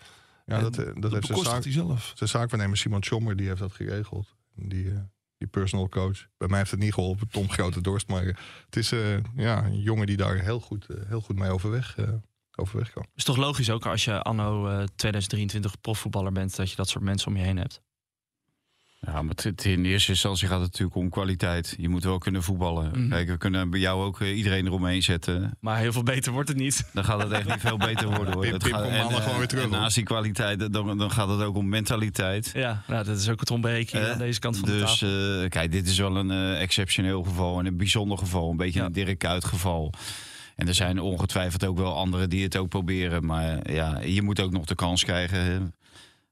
Ja, 0.47 0.57
En 0.57 0.63
dat, 0.63 0.79
eh, 0.79 0.95
dat, 0.95 1.13
heeft 1.13 1.27
zijn, 1.27 1.39
zaak, 1.39 1.63
hij 1.63 1.73
zelf. 1.73 2.13
zijn 2.15 2.29
zaakwaarnemer 2.31 2.77
Simon 2.77 3.03
Schommer, 3.03 3.37
die 3.37 3.47
heeft 3.47 3.61
dat 3.61 3.73
geregeld. 3.73 4.35
Die, 4.55 4.93
die 5.39 5.49
personal 5.49 5.89
coach. 5.89 6.27
Bij 6.37 6.49
mij 6.49 6.59
heeft 6.59 6.71
het 6.71 6.81
niet 6.81 6.95
geholpen, 6.95 7.29
Tom 7.29 7.51
Grote 7.51 7.81
Dorst. 7.81 8.09
Maar 8.09 8.23
eh, 8.27 8.35
het 8.65 8.77
is 8.77 8.93
eh, 8.93 9.17
ja, 9.37 9.65
een 9.65 9.81
jongen 9.81 10.07
die 10.07 10.17
daar 10.17 10.39
heel 10.39 10.61
goed, 10.61 10.87
eh, 10.87 10.97
heel 11.09 11.21
goed 11.21 11.37
mee 11.37 11.51
overweg, 11.51 11.97
eh, 11.97 12.09
overweg 12.57 12.93
kan. 12.93 13.07
is 13.15 13.25
toch 13.25 13.37
logisch 13.37 13.71
ook 13.71 13.87
als 13.87 14.05
je 14.05 14.23
anno 14.23 14.69
eh, 14.69 14.85
2023 14.97 15.81
profvoetballer 15.81 16.33
bent, 16.33 16.57
dat 16.57 16.71
je 16.71 16.77
dat 16.77 16.89
soort 16.89 17.05
mensen 17.05 17.29
om 17.29 17.37
je 17.37 17.43
heen 17.43 17.57
hebt. 17.57 17.81
Ja, 19.01 19.23
maar 19.23 19.35
het- 19.43 19.65
in 19.65 19.85
eerste 19.85 20.11
instantie 20.11 20.47
gaat 20.49 20.61
het 20.61 20.71
natuurlijk 20.71 20.97
om 20.97 21.09
kwaliteit. 21.11 21.75
Je 21.79 21.89
moet 21.89 22.05
wel 22.05 22.19
kunnen 22.19 22.43
voetballen. 22.43 22.91
Mhm. 22.95 23.09
Kijk, 23.09 23.29
we 23.29 23.37
kunnen 23.37 23.71
bij 23.71 23.81
jou 23.81 24.05
ook 24.05 24.21
eh, 24.21 24.37
iedereen 24.37 24.67
eromheen 24.67 25.03
zetten. 25.03 25.57
Maar 25.61 25.79
heel 25.79 25.93
veel 25.93 26.03
beter 26.03 26.33
wordt 26.33 26.49
het 26.49 26.59
niet. 26.59 26.85
Dan 26.93 27.05
gaat 27.05 27.23
het 27.23 27.33
echt 27.33 27.47
niet 27.49 27.61
veel 27.61 27.77
beter 27.77 28.07
worden. 28.17 28.35
Hoor. 28.35 28.43
Pim- 28.49 28.59
Pim 28.59 28.73
gaat- 28.73 28.85
en, 28.85 29.01
gewoon 29.05 29.21
eh, 29.23 29.37
weer 29.37 29.47
terug, 29.49 29.65
En 29.65 29.71
naast 29.71 29.95
die 29.95 30.05
kwaliteit, 30.05 30.73
dan, 30.73 30.99
dan 30.99 31.11
gaat 31.11 31.29
het 31.29 31.41
ook 31.43 31.57
om 31.57 31.69
mentaliteit. 31.69 32.51
Ja, 32.55 32.83
nou, 32.87 33.05
dat 33.05 33.17
is 33.19 33.29
ook 33.29 33.41
het 33.41 33.51
ontbreken 33.51 34.03
Eh, 34.07 34.13
aan 34.13 34.19
deze 34.19 34.39
kant 34.41 34.57
van 34.59 34.69
de 34.69 34.79
dus 34.79 34.99
tafel. 34.99 35.43
eh, 35.43 35.49
kijk, 35.49 35.73
dit 35.73 35.87
is 35.89 35.99
wel 35.99 36.17
een 36.17 36.55
exceptioneel 36.57 37.23
geval 37.23 37.59
en 37.59 37.67
een 37.67 37.77
bijzonder 37.77 38.19
geval. 38.19 38.51
Een 38.51 38.57
beetje 38.57 38.79
Ja. 38.81 38.87
een 38.87 38.93
Dirk 38.93 39.19
Kuyt 39.19 39.45
geval. 39.45 39.93
En 40.57 40.69
er 40.69 40.75
zijn 40.75 41.01
ongetwijfeld 41.01 41.65
ook 41.67 41.79
wel 41.79 41.95
anderen 41.97 42.31
die 42.31 42.43
het 42.43 42.57
ook 42.57 42.69
proberen. 42.69 43.27
Maar 43.27 43.73
ja, 43.73 44.01
je 44.01 44.23
moet 44.23 44.41
ook 44.41 44.51
nog 44.53 44.65
de 44.65 44.75
kans 44.75 45.05
krijgen. 45.05 45.75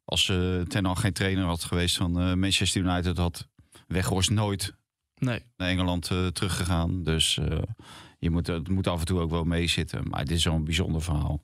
Als 0.08 0.28
eh 0.28 0.60
Ten 0.60 0.84
Hag 0.84 1.00
geen 1.00 1.12
trainer 1.12 1.44
had 1.44 1.64
geweest 1.64 1.96
van 1.96 2.20
eh, 2.20 2.34
Manchester 2.34 2.82
United... 2.82 3.16
had 3.16 3.48
Weghorst 3.86 4.30
nooit 4.30 4.74
Nee. 5.18 5.42
naar 5.56 5.68
Engeland 5.68 6.10
eh, 6.10 6.26
teruggegaan. 6.26 7.02
Dus 7.02 7.38
eh, 7.38 7.58
je 8.18 8.30
moet, 8.30 8.46
het 8.46 8.68
moet 8.68 8.86
af 8.86 9.00
en 9.00 9.06
toe 9.06 9.20
ook 9.20 9.30
wel 9.30 9.44
meezitten. 9.44 10.08
Maar 10.08 10.24
dit 10.24 10.36
is 10.36 10.42
zo'n 10.42 10.64
bijzonder 10.64 11.02
verhaal. 11.02 11.42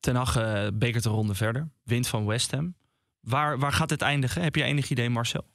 Ten 0.00 0.16
Hag 0.16 0.36
eh, 0.36 0.66
bekert 0.74 1.04
een 1.04 1.12
ronde 1.12 1.34
verder. 1.34 1.70
Wint 1.82 2.06
van 2.08 2.26
West 2.26 2.50
Ham. 2.50 2.74
Waar, 3.20 3.58
waar 3.58 3.72
gaat 3.72 3.90
het 3.90 4.02
eindigen? 4.02 4.42
Heb 4.42 4.54
je 4.54 4.62
enig 4.62 4.90
idee, 4.90 5.10
Marcel? 5.10 5.46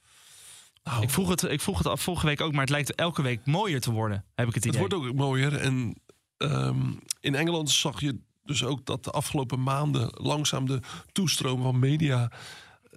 Nou, 0.82 1.02
Ik 1.02 1.10
vroeg, 1.10 1.28
het, 1.28 1.42
ik 1.42 1.60
vroeg 1.60 1.78
het 1.78 1.86
af 1.86 2.00
vorige 2.02 2.26
week 2.26 2.40
ook, 2.40 2.52
maar 2.52 2.60
het 2.60 2.70
lijkt 2.70 2.94
elke 2.94 3.22
week 3.22 3.46
mooier 3.46 3.80
te 3.80 3.90
worden. 3.90 4.24
Heb 4.34 4.48
ik 4.48 4.54
het 4.54 4.64
Het 4.64 4.74
idee. 4.74 4.88
wordt 4.88 4.94
ook 5.08 5.14
mooier. 5.14 5.56
En 5.56 6.00
ehm, 6.36 6.92
in 7.20 7.34
Engeland 7.34 7.70
zag 7.70 8.00
je 8.00 8.20
dus 8.50 8.64
ook 8.64 8.86
dat 8.86 9.04
de 9.04 9.10
afgelopen 9.10 9.62
maanden 9.62 10.10
langzaam 10.14 10.66
de 10.66 10.80
toestroom 11.12 11.62
van 11.62 11.78
media 11.78 12.30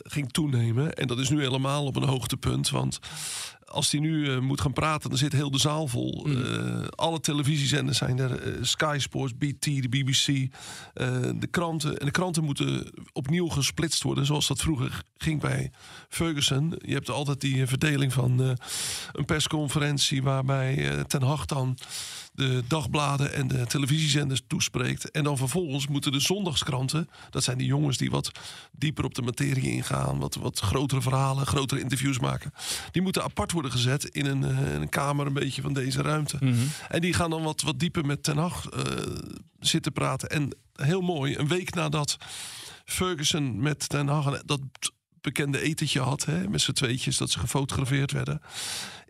ging 0.04 0.32
toenemen. 0.32 0.94
En 0.94 1.08
dat 1.08 1.20
is 1.20 1.30
nu 1.30 1.40
helemaal 1.42 1.86
op 1.86 1.96
een 1.96 2.08
hoogtepunt. 2.08 2.70
Want 2.70 3.00
als 3.66 3.92
hij 3.92 4.00
nu 4.00 4.30
eh, 4.30 4.40
moet 4.40 4.62
gaan 4.62 4.74
praten, 4.74 5.10
dan 5.10 5.18
zit 5.20 5.34
heel 5.34 5.52
de 5.52 5.60
zaal 5.60 5.88
vol. 5.88 6.26
Eh, 6.28 6.88
alle 6.90 7.20
televisiezenders 7.20 7.98
zijn 7.98 8.20
er. 8.20 8.42
eh, 8.42 8.54
Sky 8.64 8.98
Sports, 9.00 9.38
BT, 9.38 9.64
de 9.64 9.90
BBC, 9.90 10.28
eh, 10.28 10.50
de 11.36 11.48
kranten. 11.52 11.98
En 11.98 12.06
de 12.06 12.12
kranten 12.12 12.44
moeten 12.44 12.92
opnieuw 13.14 13.48
gesplitst 13.48 14.04
worden, 14.04 14.26
zoals 14.26 14.48
dat 14.48 14.62
vroeger 14.62 15.02
ging 15.18 15.42
bij 15.42 15.72
Ferguson. 16.10 16.74
Je 16.86 16.94
hebt 16.94 17.10
altijd 17.10 17.42
die 17.42 17.62
eh, 17.62 17.68
verdeling 17.68 18.14
van 18.14 18.42
eh, 18.44 18.52
een 19.12 19.26
persconferentie 19.26 20.24
waarbij 20.24 20.90
eh, 20.92 21.00
Ten 21.00 21.22
Hag 21.24 21.46
dan 21.46 21.78
de 22.34 22.64
dagbladen 22.68 23.34
en 23.34 23.48
de 23.48 23.66
televisiezenders 23.66 24.42
toespreekt. 24.48 25.12
En 25.12 25.24
dan 25.24 25.38
vervolgens 25.38 25.88
moeten 25.88 26.12
de 26.12 26.20
zondagskranten, 26.20 27.10
dat 27.30 27.44
zijn 27.44 27.58
die 27.58 27.68
jongens 27.68 27.98
die 27.98 28.12
wat 28.12 28.32
dieper 28.72 29.04
op 29.04 29.16
de 29.16 29.22
materie 29.22 29.72
ingaan, 29.72 30.20
wat, 30.20 30.36
wat 30.36 30.60
grotere 30.60 31.02
verhalen, 31.02 31.46
grotere 31.46 31.82
interviews 31.82 32.20
maken, 32.20 32.54
die 32.92 33.02
moeten 33.02 33.24
apart 33.24 33.52
worden 33.52 33.72
gezet 33.72 34.04
in 34.04 34.26
een, 34.26 34.44
eh, 34.44 34.74
een 34.74 34.90
kamer 34.90 35.26
een 35.26 35.34
beetje 35.34 35.62
van 35.62 35.74
deze 35.74 36.02
ruimte. 36.02 36.38
En 36.90 37.02
die 37.02 37.14
gaan 37.14 37.30
dan 37.30 37.44
wat, 37.44 37.62
wat 37.62 37.80
dieper 37.80 38.06
met 38.06 38.24
Ten 38.24 38.38
Hag 38.38 38.70
eh, 38.70 38.82
zitten 39.60 39.92
praten. 39.92 40.30
En 40.30 40.56
heel 40.74 41.02
mooi, 41.02 41.38
een 41.38 41.48
week 41.48 41.74
nadat 41.74 42.18
Ferguson 42.86 43.60
met 43.62 43.90
Ten 43.90 44.08
Hag 44.08 44.44
dat 44.44 44.62
bekende 45.22 45.62
etentje 45.62 46.00
had, 46.00 46.26
hè, 46.26 46.48
met 46.48 46.62
z'n 46.62 46.72
tweetjes, 46.72 47.18
dat 47.18 47.30
ze 47.30 47.40
gefotografeerd 47.40 48.12
werden 48.12 48.42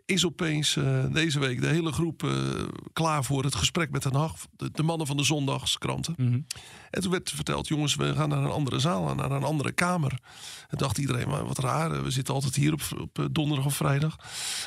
is 0.04 0.26
opeens 0.26 0.76
eh, 0.76 1.04
deze 1.12 1.38
week 1.38 1.60
de 1.60 1.66
hele 1.66 1.92
groep 1.92 2.22
eh, 2.22 2.32
klaar 2.92 3.24
voor 3.24 3.44
het 3.44 3.54
gesprek 3.54 3.90
met 3.90 4.02
Den 4.02 4.14
Haag. 4.14 4.32
De, 4.56 4.70
de 4.70 4.82
mannen 4.82 5.06
van 5.06 5.16
de 5.16 5.24
zondagskranten. 5.24 6.14
En 6.90 7.02
toen 7.02 7.10
werd 7.10 7.30
verteld, 7.30 7.68
jongens, 7.68 7.94
we 7.94 8.14
gaan 8.14 8.28
naar 8.28 8.44
een 8.44 8.50
andere 8.50 8.78
zaal, 8.78 9.14
naar 9.14 9.30
een 9.30 9.42
andere 9.42 9.72
kamer. 9.72 10.18
En 10.68 10.78
dacht 10.78 10.98
iedereen, 10.98 11.28
maar 11.28 11.46
wat 11.46 11.58
raar, 11.58 11.92
eh, 11.92 12.00
we 12.00 12.10
zitten 12.10 12.34
altijd 12.34 12.54
hier 12.54 12.72
op, 12.72 12.82
op 13.00 13.28
donderdag 13.32 13.66
of 13.66 13.76
vrijdag. 13.76 14.16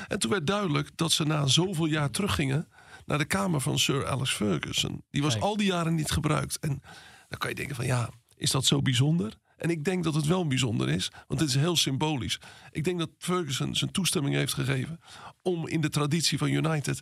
En 0.07 0.19
toen 0.19 0.31
werd 0.31 0.47
duidelijk 0.47 0.89
dat 0.95 1.11
ze 1.11 1.23
na 1.23 1.47
zoveel 1.47 1.85
jaar 1.85 2.11
teruggingen 2.11 2.67
naar 3.05 3.17
de 3.17 3.25
kamer 3.25 3.61
van 3.61 3.79
Sir 3.79 4.07
Alex 4.07 4.33
Ferguson. 4.33 5.03
Die 5.09 5.21
was 5.21 5.33
Kijk. 5.33 5.43
al 5.43 5.57
die 5.57 5.67
jaren 5.67 5.95
niet 5.95 6.11
gebruikt. 6.11 6.59
En 6.59 6.81
dan 7.29 7.37
kan 7.37 7.49
je 7.49 7.55
denken 7.55 7.75
van, 7.75 7.85
ja, 7.85 8.09
is 8.35 8.51
dat 8.51 8.65
zo 8.65 8.81
bijzonder? 8.81 9.37
En 9.57 9.69
ik 9.69 9.83
denk 9.83 10.03
dat 10.03 10.13
het 10.13 10.25
wel 10.25 10.47
bijzonder 10.47 10.89
is, 10.89 11.11
want 11.27 11.39
het 11.39 11.49
is 11.49 11.55
heel 11.55 11.75
symbolisch. 11.75 12.39
Ik 12.71 12.83
denk 12.83 12.99
dat 12.99 13.09
Ferguson 13.17 13.75
zijn 13.75 13.91
toestemming 13.91 14.35
heeft 14.35 14.53
gegeven 14.53 14.99
om 15.47 15.67
in 15.67 15.81
de 15.81 15.89
traditie 15.89 16.37
van 16.37 16.49
United 16.49 16.99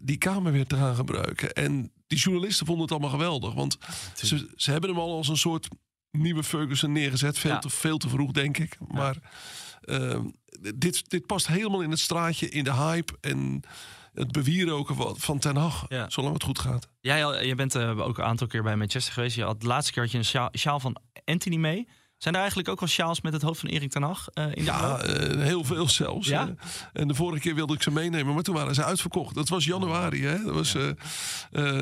die 0.00 0.18
kamer 0.18 0.52
weer 0.52 0.66
te 0.66 0.76
gaan 0.76 0.94
gebruiken. 0.94 1.52
En 1.52 1.92
die 2.06 2.18
journalisten 2.18 2.66
vonden 2.66 2.82
het 2.84 2.92
allemaal 2.92 3.10
geweldig, 3.10 3.54
want 3.54 3.78
ze, 4.14 4.52
ze 4.56 4.70
hebben 4.70 4.90
hem 4.90 4.98
al 4.98 5.16
als 5.16 5.28
een 5.28 5.36
soort 5.36 5.68
nieuwe 6.10 6.42
Ferguson 6.42 6.92
neergezet. 6.92 7.38
Veel, 7.38 7.50
Ja. 7.50 7.58
te, 7.58 7.70
veel 7.70 7.98
te 7.98 8.08
vroeg, 8.08 8.30
denk 8.30 8.58
ik. 8.58 8.78
Maar 8.88 9.16
ehm, 9.82 10.24
dit, 10.74 11.10
dit 11.10 11.26
past 11.26 11.46
helemaal 11.46 11.80
in 11.80 11.90
het 11.90 11.98
straatje, 12.00 12.48
in 12.48 12.64
de 12.64 12.72
hype 12.74 13.12
en 13.20 13.60
het 14.14 14.32
bewieroken 14.32 14.94
van, 14.94 15.16
van 15.18 15.38
Ten 15.38 15.56
Hag, 15.56 15.84
Ja. 15.88 16.10
zolang 16.10 16.34
het 16.34 16.42
goed 16.42 16.58
gaat. 16.58 16.88
Jij 17.00 17.46
je 17.46 17.54
bent 17.54 17.74
eh, 17.74 17.98
ook 18.00 18.18
een 18.18 18.24
aantal 18.24 18.46
keer 18.46 18.62
bij 18.62 18.76
Manchester 18.76 19.12
geweest. 19.12 19.36
Je 19.36 19.42
had 19.44 19.60
de 19.60 19.66
laatste 19.66 19.92
keer 19.92 20.02
had 20.02 20.12
je 20.12 20.18
een 20.18 20.24
sjaal, 20.24 20.48
sjaal 20.52 20.80
van 20.80 20.96
Anthony 21.24 21.56
mee. 21.56 21.88
Zijn 22.22 22.34
er 22.34 22.40
eigenlijk 22.40 22.70
ook 22.70 22.80
al 22.80 22.86
sjaals 22.86 23.20
met 23.20 23.32
het 23.32 23.42
hoofd 23.42 23.60
van 23.60 23.68
Erik 23.68 23.90
ten 23.90 24.02
Hag 24.02 24.28
eh, 24.34 24.44
in 24.44 24.50
de 24.54 24.62
Ja, 24.62 24.80
bouw? 24.80 24.96
eh, 24.96 25.38
heel 25.44 25.64
veel 25.64 25.88
zelfs. 25.88 26.28
Ja? 26.28 26.48
eh. 26.48 27.00
en 27.02 27.08
de 27.08 27.14
vorige 27.14 27.40
keer 27.40 27.54
wilde 27.54 27.74
ik 27.74 27.82
ze 27.82 27.90
meenemen, 27.90 28.34
maar 28.34 28.42
toen 28.42 28.54
waren 28.54 28.74
ze 28.74 28.84
uitverkocht. 28.84 29.34
Dat 29.34 29.48
was 29.48 29.64
januari. 29.64 30.24
Hè? 30.24 30.42
Dat 30.44 30.54
was, 30.54 30.74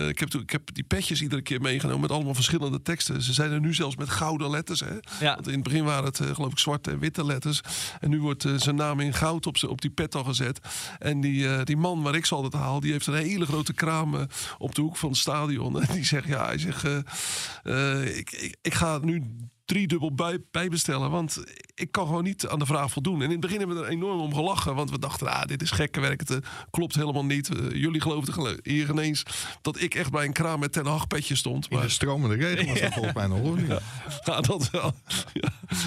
ik, 0.09 0.19
heb, 0.19 0.29
toen- 0.29 0.41
ik 0.43 0.51
heb 0.51 0.75
die 0.75 0.85
petjes 0.85 1.23
iedere 1.23 1.43
keer 1.43 1.61
meegenomen 1.61 2.01
met 2.01 2.11
allemaal 2.11 2.35
verschillende 2.35 2.83
teksten. 2.83 3.23
Ze 3.23 3.33
zijn 3.33 3.51
er 3.53 3.61
nu 3.61 3.75
zelfs 3.75 3.97
met 3.97 4.11
gouden 4.11 4.51
letters. 4.51 4.81
Hè? 4.81 4.95
Ja. 5.21 5.35
Want 5.35 5.47
in 5.47 5.55
het 5.55 5.63
begin 5.63 5.85
waren 5.85 6.05
het 6.05 6.21
geloof 6.33 6.53
ik 6.53 6.59
zwarte 6.59 6.91
en 6.91 6.99
witte 6.99 7.25
letters. 7.25 7.61
En 8.01 8.11
nu 8.11 8.21
wordt 8.21 8.47
zijn 8.57 8.77
naam 8.77 9.01
in 9.01 9.13
goud 9.15 9.47
op, 9.47 9.57
op 9.69 9.81
die 9.81 9.91
pet 9.91 10.15
al 10.15 10.25
gezet. 10.25 10.61
En 10.99 11.21
die, 11.21 11.65
die 11.65 11.77
man 11.77 12.03
waar 12.03 12.15
ik 12.15 12.27
ze 12.27 12.35
altijd 12.35 12.63
haal, 12.63 12.81
die 12.81 12.93
heeft 12.93 13.07
een 13.07 13.15
hele 13.15 13.47
grote 13.47 13.73
kraam 13.73 14.27
op 14.59 14.75
de 14.75 14.81
hoek 14.81 14.97
van 14.97 15.09
het 15.09 15.19
stadion. 15.19 15.79
En 15.83 15.95
die 15.95 16.05
zegt, 16.05 16.27
ja, 16.27 16.45
hij 16.45 16.59
zegt, 16.59 16.85
ik, 18.17 18.31
ik, 18.33 18.57
ik 18.63 18.75
ga 18.75 18.99
nu 19.03 19.23
driedubbel 19.71 20.15
bij, 20.15 20.39
bijbestellen. 20.51 21.11
Want 21.11 21.45
ik 21.75 21.93
kan 21.93 22.07
gewoon 22.07 22.25
niet 22.25 22.49
aan 22.49 22.59
de 22.59 22.67
vraag 22.67 22.91
voldoen. 22.91 23.17
En 23.17 23.25
in 23.25 23.31
het 23.31 23.41
begin 23.41 23.59
hebben 23.59 23.77
we 23.77 23.83
er 23.83 23.91
enorm 23.91 24.21
om 24.21 24.35
gelachen. 24.35 24.75
Want 24.75 24.91
we 24.91 24.99
dachten, 24.99 25.33
ah, 25.33 25.47
dit 25.47 25.63
is 25.63 25.71
gekke 25.71 26.01
werk. 26.01 26.21
Het 26.21 26.31
eh, 26.31 26.37
klopt 26.71 26.95
helemaal 26.95 27.25
niet. 27.25 27.49
Eh, 27.49 27.71
jullie 27.71 28.01
geloofden 28.01 28.61
hier 28.63 28.91
ineens 28.91 29.23
dat 29.63 29.81
ik 29.81 29.95
echt 29.95 30.11
bij 30.11 30.25
een 30.25 30.33
kraam 30.33 30.61
met 30.61 30.73
Ten 30.73 30.87
Hag 30.87 31.07
petje 31.07 31.35
stond. 31.35 31.65
In 31.65 31.71
de 31.71 31.77
Maar 31.77 31.91
stromende 31.91 32.35
regen 32.37 32.67
was 32.67 32.81
dat 32.81 32.93
volgens 32.99 33.15
mij 33.15 33.27
nog. 33.27 33.41
Of 33.41 33.57
niet? 33.57 33.81
ja, 34.25 34.41
dat 34.41 34.71
wel. 34.71 34.95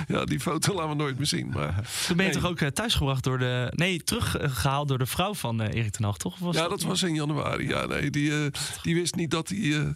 Ja, 0.08 0.26
die 0.26 0.40
foto 0.40 0.74
laten 0.74 0.90
we 0.90 0.96
nooit 0.96 1.18
meer 1.18 1.28
zien. 1.28 1.50
Maar 1.50 1.74
Toen 2.08 2.18
ben 2.18 2.26
je 2.26 2.32
nee. 2.32 2.42
toch 2.42 2.52
ook 2.52 2.60
eh, 2.60 2.68
thuisgebracht 2.68 3.24
door 3.24 3.38
de... 3.38 3.72
Nee, 3.76 4.04
teruggehaald 4.04 4.88
door 4.88 4.98
de 4.98 5.06
vrouw 5.06 5.34
van 5.34 5.62
Erik 5.62 5.92
ten 5.92 6.04
Hag, 6.04 6.18
toch? 6.18 6.34
Of 6.34 6.40
Was 6.40 6.56
ja, 6.56 6.68
dat 6.68 6.82
was 6.82 7.04
in 7.04 7.16
januari. 7.16 7.68
Ja, 7.68 7.86
nee, 7.86 8.10
die, 8.10 8.32
eh, 8.32 8.52
die 8.82 8.96
wist 8.96 9.16
niet 9.16 9.32
dat, 9.32 9.48
die, 9.48 9.76
eh, 9.76 9.88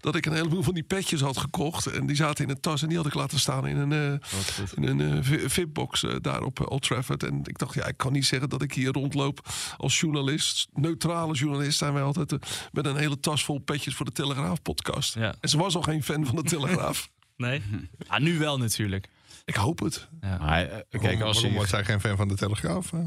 dat 0.00 0.14
ik 0.14 0.26
een 0.26 0.32
heleboel 0.32 0.62
van 0.62 0.74
die 0.74 0.82
petjes 0.82 1.20
had 1.20 1.36
gekocht. 1.36 1.86
En 1.86 2.06
die 2.06 2.16
zaten 2.16 2.44
in 2.44 2.50
een 2.50 2.60
tas 2.60 2.82
en 2.82 2.88
die 2.88 2.96
had 2.96 3.06
ik 3.06 3.14
laten 3.14 3.27
staan 3.36 3.66
in 3.66 3.76
een, 3.76 3.92
eh, 3.92 4.28
in 4.74 4.82
een 4.82 5.00
eh, 5.00 5.18
vi- 5.22 5.48
VIP-box 5.50 6.02
eh, 6.04 6.14
daar 6.20 6.42
op 6.42 6.70
Old 6.70 6.82
Trafford. 6.82 7.22
En 7.22 7.40
ik 7.44 7.58
dacht, 7.58 7.74
ja, 7.74 7.86
ik 7.86 7.96
kan 7.96 8.12
niet 8.12 8.26
zeggen 8.26 8.48
dat 8.48 8.62
ik 8.62 8.72
hier 8.72 8.92
rondloop 8.92 9.48
als 9.76 10.00
journalist. 10.00 10.68
Neutrale 10.72 11.34
journalist 11.34 11.78
zijn 11.78 11.92
wij 11.92 12.02
altijd. 12.02 12.36
met 12.72 12.86
een 12.86 12.96
hele 12.96 13.20
tas 13.20 13.44
vol 13.44 13.58
petjes 13.58 13.94
voor 13.94 14.06
de 14.06 14.12
Telegraaf-podcast. 14.12 15.14
Ja. 15.14 15.34
En 15.40 15.48
ze 15.48 15.58
was 15.58 15.74
al 15.76 15.82
geen 15.82 16.02
fan 16.02 16.26
van 16.26 16.36
de 16.36 16.42
Telegraaf. 16.42 17.08
Nee? 17.36 17.62
Ah, 18.06 18.20
nu 18.20 18.38
wel 18.38 18.58
natuurlijk. 18.58 19.08
ik 19.44 19.54
hoop 19.54 19.78
het. 19.78 20.08
Maar, 20.20 20.62
eh, 20.62 20.68
kijk, 20.68 21.02
Waarom- 21.02 21.22
als 21.22 21.34
waarom 21.34 21.50
hij, 21.50 21.60
was 21.60 21.68
zij 21.68 21.84
geen 21.84 22.00
fan 22.00 22.16
van 22.16 22.28
de 22.28 22.34
Telegraaf? 22.36 22.92
eh? 22.92 22.98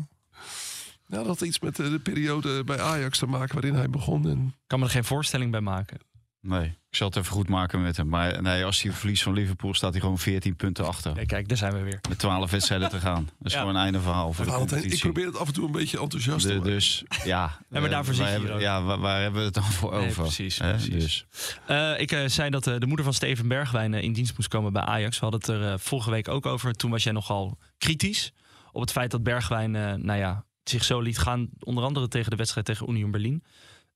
Ja, 1.08 1.18
dat 1.18 1.26
had 1.26 1.42
iets 1.42 1.60
met 1.60 1.76
de 1.76 2.00
periode 2.04 2.64
bij 2.64 2.80
Ajax 2.82 3.18
te 3.18 3.26
maken 3.26 3.54
waarin 3.54 3.76
hij 3.76 3.90
begon. 3.90 4.30
En 4.30 4.46
Ik 4.48 4.54
kan 4.68 4.80
me 4.80 4.86
er 4.86 4.92
geen 4.92 5.04
voorstelling 5.04 5.52
bij 5.52 5.62
maken. 5.62 5.98
Nee, 6.42 6.66
ik 6.90 6.96
zal 6.98 7.08
het 7.08 7.16
even 7.18 7.32
goed 7.32 7.50
maken 7.50 7.82
met 7.82 7.98
hem. 7.98 8.08
Maar 8.08 8.42
nee, 8.42 8.66
als 8.66 8.82
hij 8.82 8.92
verliest 8.92 9.24
van 9.24 9.34
Liverpool, 9.34 9.74
staat 9.74 9.92
hij 9.92 10.02
gewoon 10.02 10.18
14 10.20 10.56
punten 10.56 10.88
achter. 10.88 11.16
Nee, 11.16 11.26
kijk, 11.26 11.48
daar 11.48 11.58
zijn 11.58 11.74
we 11.74 11.80
weer. 11.80 12.00
Met 12.10 12.20
12 12.20 12.52
wedstrijden 12.52 12.90
te 12.90 13.00
gaan. 13.00 13.26
Dat 13.38 13.48
is 13.48 13.54
Ja. 13.54 13.60
gewoon 13.60 13.76
een 13.76 13.82
einde 13.82 14.00
verhaal 14.02 14.34
voor 14.34 14.46
de 14.46 14.82
ik 14.90 15.00
probeer 15.00 15.26
het 15.26 15.38
af 15.38 15.48
en 15.48 15.54
toe 15.54 15.66
een 15.66 15.72
beetje 15.72 16.00
enthousiast 16.00 16.48
te 16.48 16.54
maken. 16.54 16.72
dus 16.72 17.04
ja, 17.24 17.58
maar 17.70 17.84
eh, 17.84 17.90
daarvoor 17.90 18.14
zit 18.14 18.24
waar 18.24 18.32
je 18.34 18.38
hebben- 18.40 18.58
hier 18.60 18.70
ook. 18.70 18.74
Ja, 18.80 18.84
waar, 18.84 19.00
waar 19.00 19.22
hebben 19.22 19.40
we 19.40 19.46
het 19.46 19.54
dan 19.54 19.64
voor 19.64 19.92
Nee, 19.92 20.08
over? 20.10 20.22
precies, 20.24 20.58
Hè, 20.60 20.70
precies. 20.72 20.90
Dus. 20.94 21.26
Eh, 21.68 22.00
ik 22.00 22.12
eh, 22.12 22.28
zei 22.28 22.50
dat 22.50 22.68
eh, 22.68 22.78
de 22.78 22.86
moeder 22.86 23.06
van 23.06 23.14
Steven 23.14 23.48
Bergwijn 23.48 23.94
in 23.94 24.14
dienst 24.14 24.38
moest 24.38 24.50
komen 24.50 24.74
bij 24.74 24.82
Ajax. 24.82 25.20
We 25.20 25.26
hadden 25.28 25.56
het 25.56 25.64
er 25.72 25.80
vorige 25.80 26.10
week 26.10 26.28
ook 26.28 26.46
over. 26.46 26.74
Toen 26.74 26.92
was 26.92 27.04
jij 27.04 27.14
nogal 27.14 27.58
kritisch 27.78 28.32
op 28.72 28.82
het 28.82 28.92
feit 28.92 29.12
dat 29.12 29.24
Bergwijn 29.24 29.76
eh, 29.76 29.94
nou 29.94 30.20
ja, 30.20 30.46
zich 30.64 30.84
zo 30.84 31.00
liet 31.00 31.18
gaan. 31.18 31.50
Onder 31.60 31.84
andere 31.84 32.08
tegen 32.08 32.30
de 32.30 32.36
wedstrijd 32.36 32.66
tegen 32.66 32.90
Union 32.90 33.12
Berlin. 33.12 33.44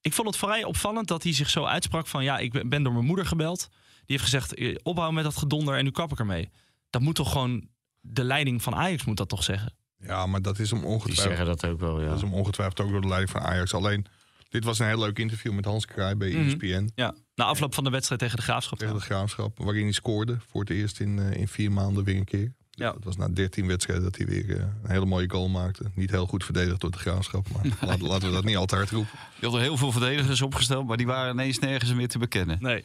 Ik 0.05 0.13
vond 0.13 0.27
het 0.27 0.37
vrij 0.37 0.63
opvallend 0.63 1.07
dat 1.07 1.23
hij 1.23 1.33
zich 1.33 1.49
zo 1.49 1.63
uitsprak 1.63 2.07
van... 2.07 2.23
ja, 2.23 2.37
ik 2.37 2.69
ben- 2.69 2.83
door 2.83 2.93
mijn 2.93 3.05
moeder 3.05 3.25
gebeld. 3.25 3.67
Die 3.69 4.03
heeft 4.05 4.23
gezegd, 4.23 4.53
eh, 4.53 4.75
ophouden 4.83 5.15
met 5.15 5.23
dat 5.23 5.37
gedonder 5.37 5.77
en 5.77 5.83
nu 5.83 5.91
kap 5.91 6.11
ik 6.11 6.19
ermee. 6.19 6.49
Dat 6.89 7.01
moet 7.01 7.15
toch 7.15 7.31
gewoon... 7.31 7.67
De 8.01 8.23
leiding 8.23 8.63
van 8.63 8.75
Ajax 8.75 9.05
moet 9.05 9.17
dat 9.17 9.29
toch 9.29 9.43
zeggen? 9.43 9.73
Ja, 9.97 10.25
maar 10.25 10.41
dat 10.41 10.59
is 10.59 10.69
hem 10.69 10.79
Die 10.79 10.89
ongetwijfeld. 10.89 11.27
zeggen 11.37 11.45
dat 11.45 11.65
ook 11.65 11.79
wel, 11.79 11.99
ja. 12.01 12.05
Dat 12.07 12.15
is 12.15 12.21
hem 12.21 12.33
ongetwijfeld 12.33 12.79
ook 12.79 12.89
door 12.91 13.01
de 13.01 13.07
leiding 13.07 13.31
van 13.31 13.41
Ajax. 13.41 13.73
Alleen, 13.73 14.05
dit 14.49 14.63
was 14.63 14.79
een 14.79 14.87
heel 14.87 14.99
leuk 14.99 15.19
interview 15.19 15.53
met 15.53 15.65
Hans 15.65 15.85
Kraai 15.85 16.15
bij 16.15 16.29
Mhm. 16.29 16.39
ESPN. 16.47 16.89
Ja, 16.95 17.15
na 17.35 17.43
afloop 17.45 17.73
van 17.73 17.83
de 17.83 17.89
wedstrijd 17.89 18.21
tegen 18.21 18.35
de 18.37 18.41
Graafschap. 18.43 18.77
Tegen 18.79 18.95
de 18.95 19.01
Graafschap. 19.01 19.57
Waarin 19.57 19.83
hij 19.83 19.91
scoorde. 19.91 20.37
Voor 20.47 20.61
het 20.61 20.69
eerst 20.69 20.99
in, 20.99 21.19
eh, 21.19 21.39
in 21.39 21.47
vier 21.47 21.71
maanden 21.71 22.03
weer 22.03 22.15
een 22.17 22.23
keer. 22.25 22.53
Ja. 22.75 22.93
Het 22.93 23.03
was 23.03 23.17
na 23.17 23.27
13 23.29 23.67
wedstrijden 23.67 24.03
dat 24.05 24.17
hij 24.17 24.25
weer 24.25 24.49
eh, 24.57 24.63
een 24.83 24.89
hele 24.91 25.05
mooie 25.05 25.29
goal 25.29 25.49
maakte. 25.49 25.83
Niet 25.93 26.09
heel 26.11 26.25
goed 26.27 26.43
verdedigd 26.43 26.81
door 26.81 26.91
de 26.91 26.97
Graafschap. 26.97 27.47
Maar 27.53 27.65
laten, 27.89 28.07
laten 28.07 28.27
we 28.27 28.33
dat 28.33 28.43
niet 28.43 28.55
al 28.57 28.65
te 28.65 28.75
hard 28.75 28.89
roepen. 28.89 29.19
Je 29.39 29.45
had 29.45 29.55
er 29.55 29.61
heel 29.61 29.77
veel 29.77 29.91
verdedigers 29.91 30.41
opgesteld, 30.41 30.87
maar 30.87 30.97
die 30.97 31.05
waren 31.05 31.33
ineens 31.33 31.59
nergens 31.59 31.93
meer 31.93 32.07
te 32.07 32.17
bekennen. 32.19 32.57
Nee. 32.61 32.83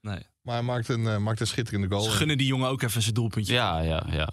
nee. 0.00 0.22
Maar 0.42 0.54
hij 0.54 0.62
maakte 0.64 0.92
een, 0.92 1.06
eh, 1.06 1.16
maakte 1.18 1.42
een 1.42 1.48
schitterende 1.48 1.88
goal. 1.88 2.02
Ze 2.02 2.10
gunnen 2.10 2.38
die 2.38 2.46
jongen 2.46 2.68
ook 2.68 2.82
even 2.82 3.02
zijn 3.02 3.14
doelpuntje. 3.14 3.54
Ja, 3.54 3.80
ja, 3.80 4.06
ja. 4.10 4.32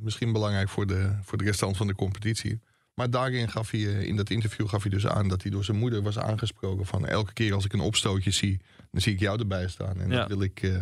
Misschien 0.00 0.32
belangrijk 0.32 0.68
voor 0.68 0.86
de, 0.86 1.16
voor 1.22 1.38
de 1.38 1.44
restant 1.44 1.76
van 1.76 1.86
de 1.86 1.94
competitie. 1.94 2.60
Maar 2.94 3.10
daarin 3.10 3.48
gaf 3.50 3.70
hij, 3.70 3.80
eh, 3.80 4.02
in 4.02 4.16
dat 4.16 4.30
interview 4.30 4.68
gaf 4.68 4.82
hij 4.82 4.90
dus 4.90 5.06
aan 5.06 5.28
dat 5.28 5.42
hij 5.42 5.50
door 5.50 5.64
zijn 5.64 5.76
moeder 5.78 6.02
was 6.02 6.18
aangesproken 6.18 6.86
van 6.86 7.06
elke 7.06 7.32
keer 7.32 7.54
als 7.54 7.64
ik 7.64 7.72
een 7.72 7.80
opstootje 7.80 8.30
zie, 8.30 8.60
dan 8.90 9.00
zie 9.00 9.12
ik 9.12 9.20
jou 9.20 9.38
erbij 9.38 9.68
staan. 9.68 10.00
En 10.00 10.10
Ja. 10.10 10.16
dat 10.18 10.28
wil 10.28 10.42
ik, 10.42 10.62
eh, 10.62 10.76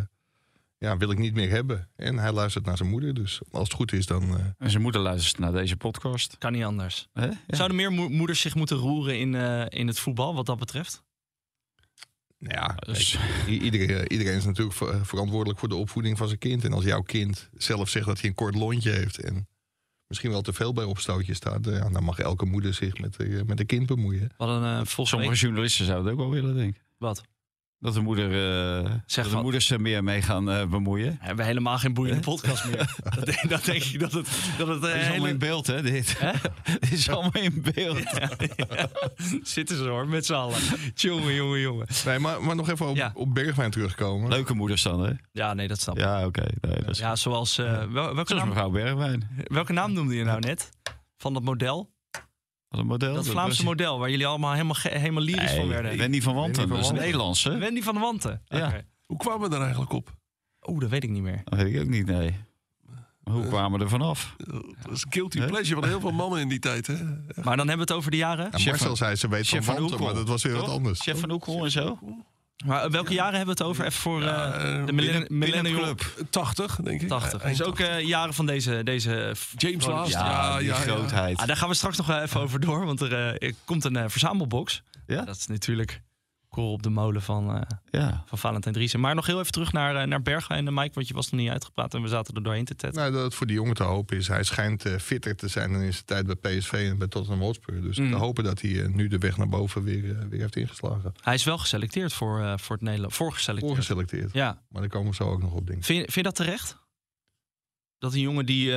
ja, 0.81 0.97
wil 0.97 1.11
ik 1.11 1.17
niet 1.17 1.33
meer 1.33 1.49
hebben. 1.49 1.89
En 1.95 2.17
hij 2.17 2.31
luistert 2.31 2.65
naar 2.65 2.77
zijn 2.77 2.89
moeder, 2.89 3.13
dus 3.13 3.41
als 3.51 3.63
het 3.63 3.73
goed 3.73 3.91
is 3.93 4.05
dan... 4.05 4.37
eh, 4.37 4.45
En 4.57 4.69
zijn 4.69 4.81
moeder 4.81 5.01
luistert 5.01 5.39
naar 5.39 5.51
deze 5.51 5.77
podcast. 5.77 6.37
Kan 6.37 6.51
niet 6.51 6.63
anders. 6.63 7.07
Hè? 7.13 7.25
Ja. 7.25 7.33
Zouden 7.47 7.77
meer 7.77 7.91
mo- 7.93 8.09
moeders 8.09 8.41
zich 8.41 8.55
moeten 8.55 8.77
roeren 8.77 9.19
in, 9.19 9.35
eh, 9.35 9.65
in 9.69 9.87
het 9.87 9.99
voetbal, 9.99 10.35
wat 10.35 10.45
dat 10.45 10.59
betreft? 10.59 11.03
nou 12.37 12.55
ja, 12.55 12.75
Dus- 12.93 13.17
kijk, 13.17 13.47
i- 13.47 13.59
iedereen, 13.61 14.11
iedereen 14.11 14.37
is 14.37 14.45
natuurlijk 14.45 14.75
ver- 14.77 15.05
verantwoordelijk 15.05 15.59
voor 15.59 15.69
de 15.69 15.75
opvoeding 15.75 16.17
van 16.17 16.27
zijn 16.27 16.39
kind. 16.39 16.63
En 16.63 16.73
als 16.73 16.83
jouw 16.83 17.01
kind 17.01 17.49
zelf 17.57 17.89
zegt 17.89 18.05
dat 18.05 18.19
hij 18.19 18.29
een 18.29 18.35
kort 18.35 18.55
lontje 18.55 18.91
heeft 18.91 19.19
en 19.19 19.47
misschien 20.07 20.31
wel 20.31 20.41
te 20.41 20.53
veel 20.53 20.73
bij 20.73 20.83
opstootjes 20.83 21.37
staat, 21.37 21.67
eh, 21.67 21.77
ja, 21.77 21.89
dan 21.89 22.03
mag 22.03 22.19
elke 22.19 22.45
moeder 22.45 22.73
zich 22.73 22.97
met, 22.97 23.15
eh, 23.17 23.41
met 23.45 23.59
een 23.59 23.65
kind 23.65 23.85
bemoeien. 23.85 24.31
Hadden 24.37 24.63
eh 24.63 24.75
volgens 24.75 25.09
Sommige 25.09 25.31
week... 25.31 25.39
journalisten 25.39 25.85
zouden 25.85 26.05
het 26.11 26.13
ook 26.13 26.19
wel 26.19 26.41
willen, 26.41 26.55
denk 26.55 26.75
ik. 26.75 26.83
Wat? 26.97 27.21
Dat 27.81 27.93
de, 27.93 28.01
moeder, 28.01 28.25
eh, 28.85 28.91
Zeg 29.05 29.23
dat 29.25 29.33
de 29.33 29.41
moeders 29.41 29.69
er 29.71 29.81
meer 29.81 30.03
mee 30.03 30.21
gaan 30.21 30.51
eh, 30.51 30.65
bemoeien. 30.65 31.11
We 31.11 31.25
hebben 31.25 31.45
helemaal 31.45 31.77
geen 31.77 31.93
boeiende 31.93 32.21
podcast 32.21 32.65
meer. 32.65 32.77
dat, 33.15 33.25
denk, 33.25 33.49
dat 33.49 33.65
denk 33.65 33.83
ik 33.83 33.99
dat 33.99 34.11
het... 34.11 34.27
Dat 34.57 34.67
het 34.67 34.83
eh, 34.83 34.89
is 34.89 34.95
allemaal 34.95 35.13
hele- 35.13 35.27
in 35.29 35.37
beeld, 35.37 35.67
hè? 35.67 35.81
Dit, 35.81 36.19
Hè? 36.19 36.31
dit 36.79 36.91
is 36.99 37.09
allemaal 37.09 37.41
in 37.41 37.65
beeld. 37.73 38.03
Zitten 39.43 39.77
ze 39.77 39.83
hoor, 39.83 40.07
met 40.07 40.25
z'n 40.25 40.33
allen. 40.33 40.57
Jongen, 40.95 41.33
jongen, 41.33 41.59
jongen. 41.59 41.87
Nee, 42.05 42.19
maar, 42.19 42.43
maar 42.43 42.55
nog 42.55 42.69
even 42.69 42.87
op, 42.87 42.95
Ja. 42.95 43.11
op 43.13 43.33
Bergwijn 43.33 43.71
terugkomen. 43.71 44.29
Leuke 44.29 44.53
moeders 44.53 44.81
dan, 44.83 45.03
hè? 45.03 45.11
Ja, 45.31 45.53
nee, 45.53 45.67
dat 45.67 45.79
snap 45.81 45.95
ik. 45.97 46.03
Ja, 46.03 46.25
oké. 46.25 46.45
Nee, 46.61 46.75
dat 46.79 46.89
is... 46.89 46.97
Ja, 46.99 47.15
zoals... 47.15 47.57
eh, 47.57 47.65
wel- 47.65 47.89
welke, 47.91 48.13
Zoals 48.13 48.31
naam, 48.31 48.47
mevrouw 48.47 48.69
Bergwijn. 48.69 49.29
welke 49.43 49.73
naam 49.73 49.93
noemde 49.93 50.15
je 50.15 50.23
nou 50.23 50.39
net? 50.39 50.69
Van 51.17 51.33
dat 51.33 51.43
model? 51.43 51.90
Wat 52.71 52.79
een 52.79 52.85
model. 52.85 53.13
Dat 53.13 53.27
Vlaamse 53.27 53.63
model, 53.63 53.99
waar 53.99 54.09
jullie 54.09 54.27
allemaal 54.27 54.51
helemaal, 54.51 54.75
helemaal 54.79 55.23
lyrisch 55.23 55.53
van 55.53 55.67
werden. 55.67 55.97
Wendy 55.97 56.21
van 56.21 56.35
Wanten, 56.35 56.55
Wendy 56.55 56.67
van 56.67 56.75
dat 56.77 56.85
is 56.85 56.89
een. 56.89 56.95
Nederlandse. 57.05 57.57
Wendy 57.57 57.81
van 57.81 57.93
de 57.93 57.99
Wanten. 57.99 58.41
Ja. 58.45 58.67
Oké. 58.67 58.85
Hoe 59.05 59.17
kwamen 59.17 59.41
we 59.41 59.49
daar 59.49 59.61
eigenlijk 59.61 59.91
op? 59.93 60.15
Oeh, 60.67 60.79
dat 60.79 60.89
weet 60.89 61.03
ik 61.03 61.09
niet 61.09 61.21
meer. 61.21 61.41
Dat 61.43 61.59
weet 61.59 61.75
ik 61.75 61.81
ook 61.81 61.87
niet, 61.87 62.05
nee. 62.05 62.35
Maar 63.23 63.33
Hoe 63.33 63.47
kwamen 63.47 63.77
we 63.79 63.83
er 63.85 63.89
vanaf? 63.91 64.35
Dat 64.81 64.91
is 64.91 65.03
een 65.05 65.11
guilty 65.11 65.45
pleasure 65.45 65.79
van 65.79 65.89
heel 65.89 65.99
veel 65.99 66.11
mannen 66.11 66.39
in 66.39 66.47
die 66.49 66.59
tijd. 66.59 66.87
Hè? 66.87 66.93
Maar 67.43 67.57
dan 67.57 67.67
hebben 67.67 67.75
we 67.75 67.79
het 67.81 67.91
over 67.91 68.11
de 68.11 68.17
jaren. 68.17 68.45
Ja, 68.51 68.57
Chef 68.57 68.65
Marcel 68.65 68.95
zei 68.95 69.15
ze 69.15 69.27
weet 69.27 69.47
van 69.49 69.63
van 69.63 69.75
Wanten, 69.75 69.91
Oekel. 69.93 70.05
maar 70.05 70.15
dat 70.15 70.27
was 70.27 70.43
weer 70.43 70.53
wat 70.55 70.69
anders. 70.69 71.01
Chef 71.01 71.19
van 71.19 71.31
Oekel 71.31 71.63
en 71.63 71.71
zo? 71.71 71.99
Maar 72.65 72.91
welke 72.91 73.13
jaren 73.13 73.35
hebben 73.37 73.55
we 73.57 73.63
het 73.63 73.69
over? 73.71 73.85
Even 73.85 73.99
voor 74.01 74.21
Ja, 74.21 74.53
eh, 74.53 74.79
eh, 74.79 74.85
de 74.85 74.93
millenn- 74.93 75.25
millennial 75.29 75.63
Binnenclub. 75.73 76.25
80, 76.29 76.75
denk 76.83 77.01
ik. 77.01 77.07
80. 77.07 77.41
Eind 77.41 77.57
Dus 77.57 77.67
ook 77.67 77.79
eh, 77.79 77.99
jaren 77.99 78.33
van 78.33 78.45
deze... 78.45 78.81
deze 78.83 79.35
James 79.57 79.85
Last. 79.85 80.11
Ja, 80.11 80.25
Ja, 80.25 80.57
die 80.57 80.67
ja, 80.67 80.75
ja. 80.75 80.81
grootheid. 80.81 81.37
Ah, 81.37 81.47
daar 81.47 81.57
gaan 81.57 81.69
we 81.69 81.75
straks 81.75 81.97
nog 81.97 82.07
wel 82.07 82.21
even 82.21 82.41
over 82.41 82.59
door. 82.59 82.85
Want 82.85 83.01
er, 83.01 83.53
komt 83.65 83.83
een 83.83 84.09
verzamelbox. 84.09 84.81
Ja? 85.07 85.21
Dat 85.25 85.35
is 85.35 85.47
natuurlijk 85.47 86.01
op 86.57 86.83
de 86.83 86.89
molen 86.89 87.21
van, 87.21 87.55
eh, 87.55 87.61
Ja. 87.89 88.23
van 88.25 88.37
Valentijn 88.37 88.73
Driessen. 88.73 88.99
Maar 88.99 89.15
nog 89.15 89.25
heel 89.25 89.39
even 89.39 89.51
terug 89.51 89.71
naar, 89.71 89.95
eh, 89.95 90.07
naar 90.07 90.21
Bergwijn 90.21 90.67
en 90.67 90.73
Mike. 90.73 90.93
Want 90.93 91.07
je 91.07 91.13
was 91.13 91.29
nog 91.29 91.39
niet 91.41 91.49
uitgepraat 91.49 91.93
en 91.93 92.01
we 92.01 92.07
zaten 92.07 92.35
er 92.35 92.43
doorheen 92.43 92.65
te 92.65 92.75
tetten. 92.75 93.01
Nou, 93.01 93.13
dat 93.13 93.23
het 93.23 93.33
voor 93.33 93.47
die 93.47 93.55
jongen 93.55 93.75
te 93.75 93.83
hopen 93.83 94.17
is. 94.17 94.27
Hij 94.27 94.43
schijnt 94.43 94.85
eh, 94.85 94.95
fitter 94.97 95.35
te 95.35 95.47
zijn 95.47 95.71
dan 95.71 95.81
in 95.81 95.93
zijn 95.93 96.05
tijd 96.05 96.25
bij 96.41 96.57
PSV 96.57 96.71
en 96.73 96.97
bij 96.97 97.07
Tottenham 97.07 97.41
Hotspur. 97.41 97.81
Dus 97.81 97.97
Mm. 97.97 98.09
te 98.11 98.15
hopen 98.17 98.43
dat 98.43 98.61
hij 98.61 98.87
nu 98.87 99.07
de 99.07 99.17
weg 99.17 99.37
naar 99.37 99.49
boven 99.49 99.83
weer, 99.83 100.27
weer 100.29 100.39
heeft 100.39 100.55
ingeslagen. 100.55 101.13
Hij 101.21 101.33
is 101.33 101.43
wel 101.43 101.57
geselecteerd 101.57 102.13
voor, 102.13 102.59
voor 102.59 102.75
het 102.75 102.85
Nederland. 102.85 103.13
Voorgeselecteerd. 103.13 103.73
Voorgeselecteerd. 103.73 104.33
Ja. 104.33 104.61
Maar 104.69 104.81
daar 104.81 104.89
komen 104.91 105.09
we 105.09 105.15
zo 105.15 105.29
ook 105.29 105.41
nog 105.41 105.53
op, 105.53 105.65
denk 105.67 105.79
ik. 105.79 105.85
Vind 105.85 105.97
je, 105.97 106.03
vind 106.03 106.15
je 106.15 106.23
dat 106.23 106.35
terecht? 106.35 106.77
Dat 107.97 108.13
een 108.13 108.19
jongen 108.19 108.45
die 108.45 108.73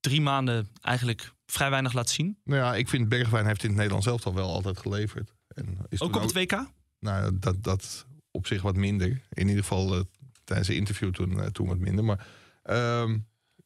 drie 0.00 0.20
maanden 0.20 0.68
eigenlijk 0.80 1.32
vrij 1.46 1.70
weinig 1.70 1.92
laat 1.92 2.10
zien. 2.10 2.38
Nou 2.44 2.60
ja, 2.60 2.74
ik 2.74 2.88
vind 2.88 3.08
Bergwijn 3.08 3.46
heeft 3.46 3.60
in 3.62 3.68
het 3.68 3.76
Nederlands 3.76 4.06
zelf 4.06 4.26
al 4.26 4.34
wel 4.34 4.50
altijd 4.52 4.78
geleverd. 4.78 5.34
En 5.48 5.78
is 5.88 6.00
Ook 6.00 6.16
op 6.16 6.22
het 6.22 6.32
WK? 6.32 6.66
Nou, 7.00 7.38
dat, 7.38 7.62
dat 7.64 8.06
op 8.30 8.46
zich 8.46 8.62
wat 8.62 8.76
minder. 8.76 9.22
In 9.32 9.48
ieder 9.48 9.62
geval 9.62 9.94
eh, 9.94 10.00
tijdens 10.44 10.68
de 10.68 10.74
interview 10.76 11.12
toen, 11.12 11.40
eh, 11.40 11.46
toen 11.46 11.66
wat 11.68 11.78
minder. 11.78 12.04
Maar 12.04 12.26
ehm, 12.62 13.18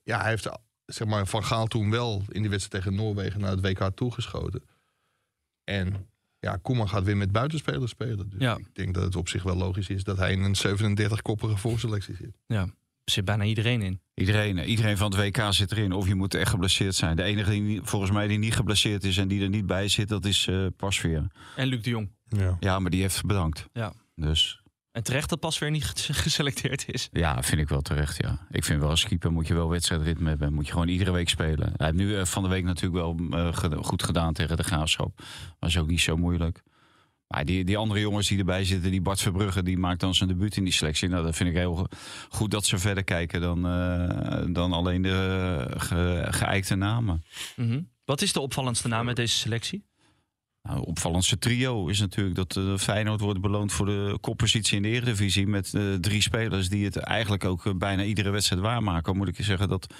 ja, 0.02 0.20
hij 0.20 0.30
heeft 0.30 0.48
zeg 0.86 1.08
maar, 1.08 1.26
Van 1.26 1.44
Gaal 1.44 1.66
toen 1.66 1.90
wel 1.90 2.22
in 2.28 2.40
die 2.40 2.50
wedstrijd 2.50 2.84
tegen 2.84 2.98
Noorwegen 2.98 3.40
naar 3.40 3.50
het 3.50 3.60
WK 3.60 3.90
toegeschoten. 3.94 4.62
En 5.64 6.06
ja, 6.38 6.56
Koeman 6.56 6.88
gaat 6.88 7.04
weer 7.04 7.16
met 7.16 7.32
buitenspelers 7.32 7.90
spelen. 7.90 8.30
Dus 8.30 8.40
Ja. 8.40 8.56
ik 8.56 8.74
denk 8.74 8.94
dat 8.94 9.02
het 9.02 9.16
op 9.16 9.28
zich 9.28 9.42
wel 9.42 9.56
logisch 9.56 9.88
is 9.88 10.04
dat 10.04 10.16
hij 10.16 10.32
in 10.32 10.42
een 10.42 10.56
37-koppige 10.56 11.56
voorselectie 11.56 12.16
zit. 12.16 12.38
Ja, 12.46 12.68
zit 13.04 13.24
bijna 13.24 13.44
iedereen 13.44 13.82
in. 13.82 14.00
Iedereen, 14.14 14.58
iedereen 14.58 14.96
van 14.96 15.10
het 15.14 15.20
WK 15.36 15.52
zit 15.52 15.72
erin. 15.72 15.92
Of 15.92 16.06
je 16.08 16.14
moet 16.14 16.34
echt 16.34 16.50
geblesseerd 16.50 16.94
zijn. 16.94 17.16
De 17.16 17.22
enige 17.22 17.50
die 17.50 17.80
volgens 17.82 18.10
mij 18.10 18.26
die 18.28 18.38
niet 18.38 18.54
geblesseerd 18.54 19.04
is 19.04 19.16
en 19.16 19.28
die 19.28 19.42
er 19.42 19.48
niet 19.48 19.66
bij 19.66 19.88
zit, 19.88 20.08
dat 20.08 20.24
is 20.24 20.46
eh 20.46 20.66
Pasveer. 20.76 21.26
En 21.56 21.66
Luc 21.66 21.82
de 21.82 21.90
Jong. 21.90 22.10
Ja. 22.28 22.56
Ja, 22.60 22.78
maar 22.78 22.90
die 22.90 23.00
heeft 23.00 23.24
bedankt. 23.26 23.66
Ja. 23.72 23.92
Dus 24.14 24.60
En 24.92 25.02
terecht 25.02 25.28
dat 25.28 25.40
pas 25.40 25.58
weer 25.58 25.70
niet 25.70 25.84
ge- 25.84 26.12
geselecteerd 26.24 26.84
is. 26.92 27.08
ja, 27.12 27.42
vind 27.42 27.60
ik 27.60 27.68
wel 27.68 27.80
terecht, 27.80 28.16
ja. 28.22 28.46
Ik 28.50 28.64
vind 28.64 28.80
wel 28.80 28.90
als 28.90 29.04
keeper 29.04 29.32
moet 29.32 29.46
je 29.46 29.54
wel 29.54 29.68
wedstrijdritme 29.68 30.28
hebben. 30.28 30.52
Moet 30.54 30.66
je 30.66 30.72
gewoon 30.72 30.88
iedere 30.88 31.10
week 31.12 31.28
spelen. 31.28 31.72
Hij 31.76 31.86
heeft 31.86 31.98
nu 31.98 32.16
eh, 32.18 32.24
van 32.24 32.42
de 32.42 32.48
week 32.48 32.64
natuurlijk 32.64 32.94
wel 33.04 33.16
eh, 33.30 33.52
goed 33.82 34.02
gedaan 34.02 34.32
tegen 34.32 34.56
de 34.56 34.62
Graafschap. 34.64 35.22
Was 35.58 35.78
ook 35.78 35.88
niet 35.88 36.00
zo 36.00 36.16
moeilijk. 36.16 36.62
Maar 37.32 37.44
die, 37.44 37.64
die 37.64 37.76
andere 37.76 38.00
jongens 38.00 38.28
die 38.28 38.38
erbij 38.38 38.64
zitten, 38.64 38.90
die 38.90 39.00
Bart 39.00 39.20
Verbrugge, 39.20 39.62
die 39.62 39.78
maakt 39.78 40.00
dan 40.00 40.14
zijn 40.14 40.28
debuut 40.28 40.56
in 40.56 40.64
die 40.64 40.72
selectie. 40.72 41.08
Nou, 41.08 41.24
dat 41.24 41.36
vind 41.36 41.48
ik 41.48 41.56
heel 41.56 41.74
go- 41.74 41.86
goed 42.28 42.50
dat 42.50 42.66
ze 42.66 42.78
verder 42.78 43.04
kijken 43.04 43.40
dan, 43.40 43.66
eh, 43.66 44.42
dan 44.48 44.72
alleen 44.72 45.02
de 45.02 45.66
eh, 45.70 45.80
ge, 45.80 46.26
geëikte 46.30 46.74
namen. 46.74 47.24
Mhm. 47.56 47.80
Wat 48.04 48.22
is 48.22 48.32
de 48.32 48.40
opvallendste 48.40 48.88
naam 48.88 49.04
met 49.04 49.16
deze 49.16 49.36
selectie? 49.36 49.84
Nou, 50.62 50.80
opvallendste 50.80 51.38
trio 51.38 51.86
is 51.86 52.00
natuurlijk 52.00 52.36
dat 52.36 52.56
eh, 52.56 52.76
Feyenoord 52.76 53.20
wordt 53.20 53.40
beloond 53.40 53.72
voor 53.72 53.86
de 53.86 54.18
koppositie 54.20 54.76
in 54.76 54.82
de 54.82 54.88
Eredivisie. 54.88 55.46
Met 55.46 55.74
drie 56.00 56.20
spelers 56.22 56.68
die 56.68 56.84
het 56.84 56.96
eigenlijk 56.96 57.44
ook 57.44 57.78
bijna 57.78 58.02
iedere 58.02 58.30
wedstrijd 58.30 58.62
waarmaken. 58.62 59.16
Moet 59.16 59.28
ik 59.28 59.36
je 59.36 59.42
zeggen 59.42 59.68
dat 59.68 59.94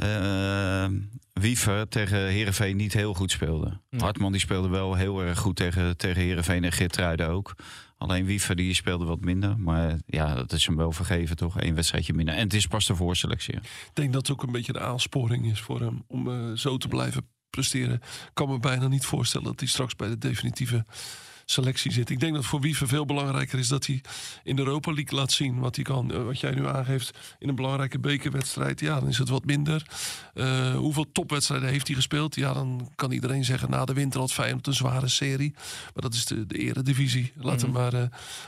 eh 0.00 0.86
Wiever 1.40 1.88
tegen 1.88 2.18
Herenveen 2.18 2.76
niet 2.76 2.92
heel 2.92 3.14
goed 3.14 3.30
speelde. 3.30 3.80
Hartman 3.96 4.32
die 4.32 4.40
speelde 4.40 4.68
wel 4.68 4.94
heel 4.94 5.20
erg 5.20 5.38
goed 5.38 5.56
tegen, 5.56 5.96
tegen 5.96 6.22
Herenveen 6.22 6.64
en 6.64 6.72
Geertruiden 6.72 7.28
ook. 7.28 7.54
Alleen 7.96 8.24
Wiever 8.24 8.56
die 8.56 8.74
speelde 8.74 9.04
wat 9.04 9.20
minder. 9.20 9.58
Maar 9.58 9.98
ja, 10.06 10.34
dat 10.34 10.52
is 10.52 10.66
hem 10.66 10.76
wel 10.76 10.92
vergeven 10.92 11.36
toch? 11.36 11.60
Eén 11.60 11.74
wedstrijdje 11.74 12.14
minder. 12.14 12.34
En 12.34 12.42
het 12.42 12.54
is 12.54 12.66
pas 12.66 12.86
de 12.86 12.94
voorselectie. 12.94 13.54
Ik 13.54 13.90
denk 13.92 14.12
dat 14.12 14.26
het 14.26 14.36
ook 14.36 14.42
een 14.42 14.52
beetje 14.52 14.72
de 14.72 14.80
aansporing 14.80 15.50
is 15.50 15.60
voor 15.60 15.80
hem 15.80 16.04
om 16.06 16.30
eh, 16.30 16.52
zo 16.56 16.76
te 16.76 16.88
blijven 16.88 17.26
presteren. 17.50 17.94
Ik 17.94 18.30
kan 18.32 18.48
me 18.48 18.58
bijna 18.58 18.88
niet 18.88 19.04
voorstellen 19.04 19.46
dat 19.46 19.60
hij 19.60 19.68
straks 19.68 19.96
bij 19.96 20.08
de 20.08 20.18
definitieve 20.18 20.84
selectie 21.50 21.92
zit. 21.92 22.10
Ik 22.10 22.20
denk 22.20 22.34
dat 22.34 22.44
voor 22.44 22.60
Wiever 22.60 22.88
veel 22.88 23.04
belangrijker 23.04 23.58
is 23.58 23.68
dat 23.68 23.86
hij 23.86 24.00
in 24.42 24.56
de 24.56 24.62
Europa 24.62 24.92
League 24.92 25.18
laat 25.18 25.32
zien 25.32 25.58
wat 25.58 25.76
hij 25.76 25.84
kan. 25.84 26.12
Eh, 26.12 26.24
wat 26.24 26.40
jij 26.40 26.50
nu 26.50 26.66
aangeeft 26.66 27.18
in 27.38 27.48
een 27.48 27.54
belangrijke 27.54 27.98
bekerwedstrijd, 27.98 28.80
ja, 28.80 29.00
dan 29.00 29.08
is 29.08 29.18
het 29.18 29.28
wat 29.28 29.44
minder. 29.44 29.86
Eh, 30.34 30.74
hoeveel 30.74 31.12
topwedstrijden 31.12 31.68
heeft 31.68 31.86
hij 31.86 31.96
gespeeld? 31.96 32.34
Ja, 32.34 32.52
dan 32.52 32.90
kan 32.94 33.10
iedereen 33.10 33.44
zeggen 33.44 33.70
na 33.70 33.84
de 33.84 33.92
winter 33.92 34.20
had 34.20 34.32
Feyenoord 34.32 34.66
een 34.66 34.74
zware 34.74 35.08
serie. 35.08 35.52
Maar 35.94 36.02
dat 36.02 36.14
is 36.14 36.24
de, 36.24 36.46
de 36.46 36.58
eredivisie. 36.58 37.32
Laat 37.36 37.60
hem 37.60 37.70
maar 37.70 37.94
eh, 37.94 38.02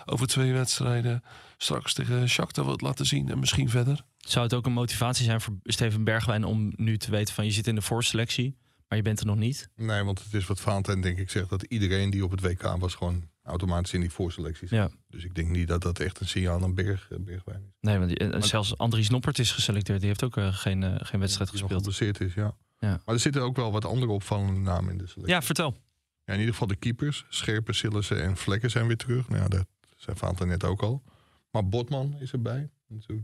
over 0.05 0.27
twee 0.27 0.53
wedstrijden 0.53 1.23
straks 1.57 1.95
tegen 1.95 2.29
Shakhtar 2.29 2.65
wat 2.65 2.81
laten 2.81 3.07
zien 3.07 3.29
en 3.29 3.39
misschien 3.39 3.71
verder. 3.71 4.05
Zou 4.19 4.45
het 4.45 4.55
ook 4.55 4.67
een 4.67 4.73
motivatie 4.73 5.25
zijn 5.25 5.41
voor 5.41 5.55
Steven 5.65 6.05
Bergwijn 6.05 6.45
om 6.45 6.73
nu 6.77 6.99
te 6.99 7.11
weten 7.11 7.35
van 7.35 7.45
je 7.45 7.51
zit 7.51 7.67
in 7.67 7.75
de 7.75 7.83
voorselectie, 7.83 8.57
maar 8.93 9.01
je 9.01 9.07
bent 9.09 9.21
er 9.21 9.27
nog 9.27 9.37
niet? 9.37 9.69
Nee, 9.77 10.03
want 10.03 10.25
het 10.25 10.35
is 10.35 10.47
wat 10.47 10.61
Valentijn 10.61 11.01
denk 11.01 11.19
ik 11.19 11.31
zegt 11.31 11.49
dat 11.51 11.63
iedereen 11.63 12.11
die 12.11 12.25
op 12.25 12.31
het 12.31 12.41
WK 12.41 12.63
was 12.63 12.95
gewoon 12.95 13.29
automatisch 13.43 13.93
in 13.93 14.01
die 14.01 14.11
voorselectie 14.11 14.69
zit. 14.69 14.79
Ja. 14.79 14.91
Dus 15.09 15.25
ik 15.25 15.35
denk 15.35 15.49
niet 15.49 15.69
dat 15.69 15.83
dat 15.83 15.99
echt 16.01 16.21
een 16.21 16.29
signaal 16.29 16.63
aan 16.63 16.75
Berg, 16.75 17.09
eh, 17.11 17.19
Bergwijn 17.21 17.63
is. 17.63 17.73
Nee, 17.81 17.99
want 17.99 18.19
die- 18.19 18.43
zelfs 18.47 18.77
Andries 18.79 19.09
Noppert 19.09 19.39
is 19.39 19.51
geselecteerd. 19.53 19.99
Die 19.99 20.09
heeft 20.09 20.25
ook 20.25 20.37
eh, 20.37 20.55
geen, 20.55 20.83
eh, 20.83 20.95
geen 20.97 21.21
wedstrijd 21.21 21.51
Die 21.51 21.59
gespeeld. 21.61 21.81
geblesseerd 21.83 22.21
is, 22.21 22.35
ja. 22.35 22.57
Ja. 22.79 23.01
Maar 23.05 23.15
er 23.15 23.21
zitten 23.21 23.43
ook 23.43 23.57
wel 23.57 23.73
wat 23.73 23.85
andere 23.85 24.13
opvallende 24.13 24.61
namen 24.61 24.91
in 24.93 24.99
de 24.99 25.07
selectie. 25.07 25.35
Ja, 25.35 25.43
vertel. 25.43 25.77
Ja, 26.25 26.33
in 26.33 26.39
ieder 26.39 26.53
geval 26.55 26.69
de 26.69 26.77
keepers. 26.77 27.25
Scherpen, 27.29 27.75
Sillissen 27.75 28.23
en 28.23 28.37
Vlekken 28.37 28.71
zijn 28.71 28.87
weer 28.87 28.97
terug. 28.97 29.29
Nou 29.29 29.43
ja, 29.43 29.49
dat 29.49 29.67
zei 29.97 30.17
Valentijn 30.17 30.49
net 30.49 30.65
ook 30.65 30.83
al. 30.83 31.03
Maar 31.51 31.69
Botman 31.69 32.17
is 32.21 32.33
erbij. 32.33 32.71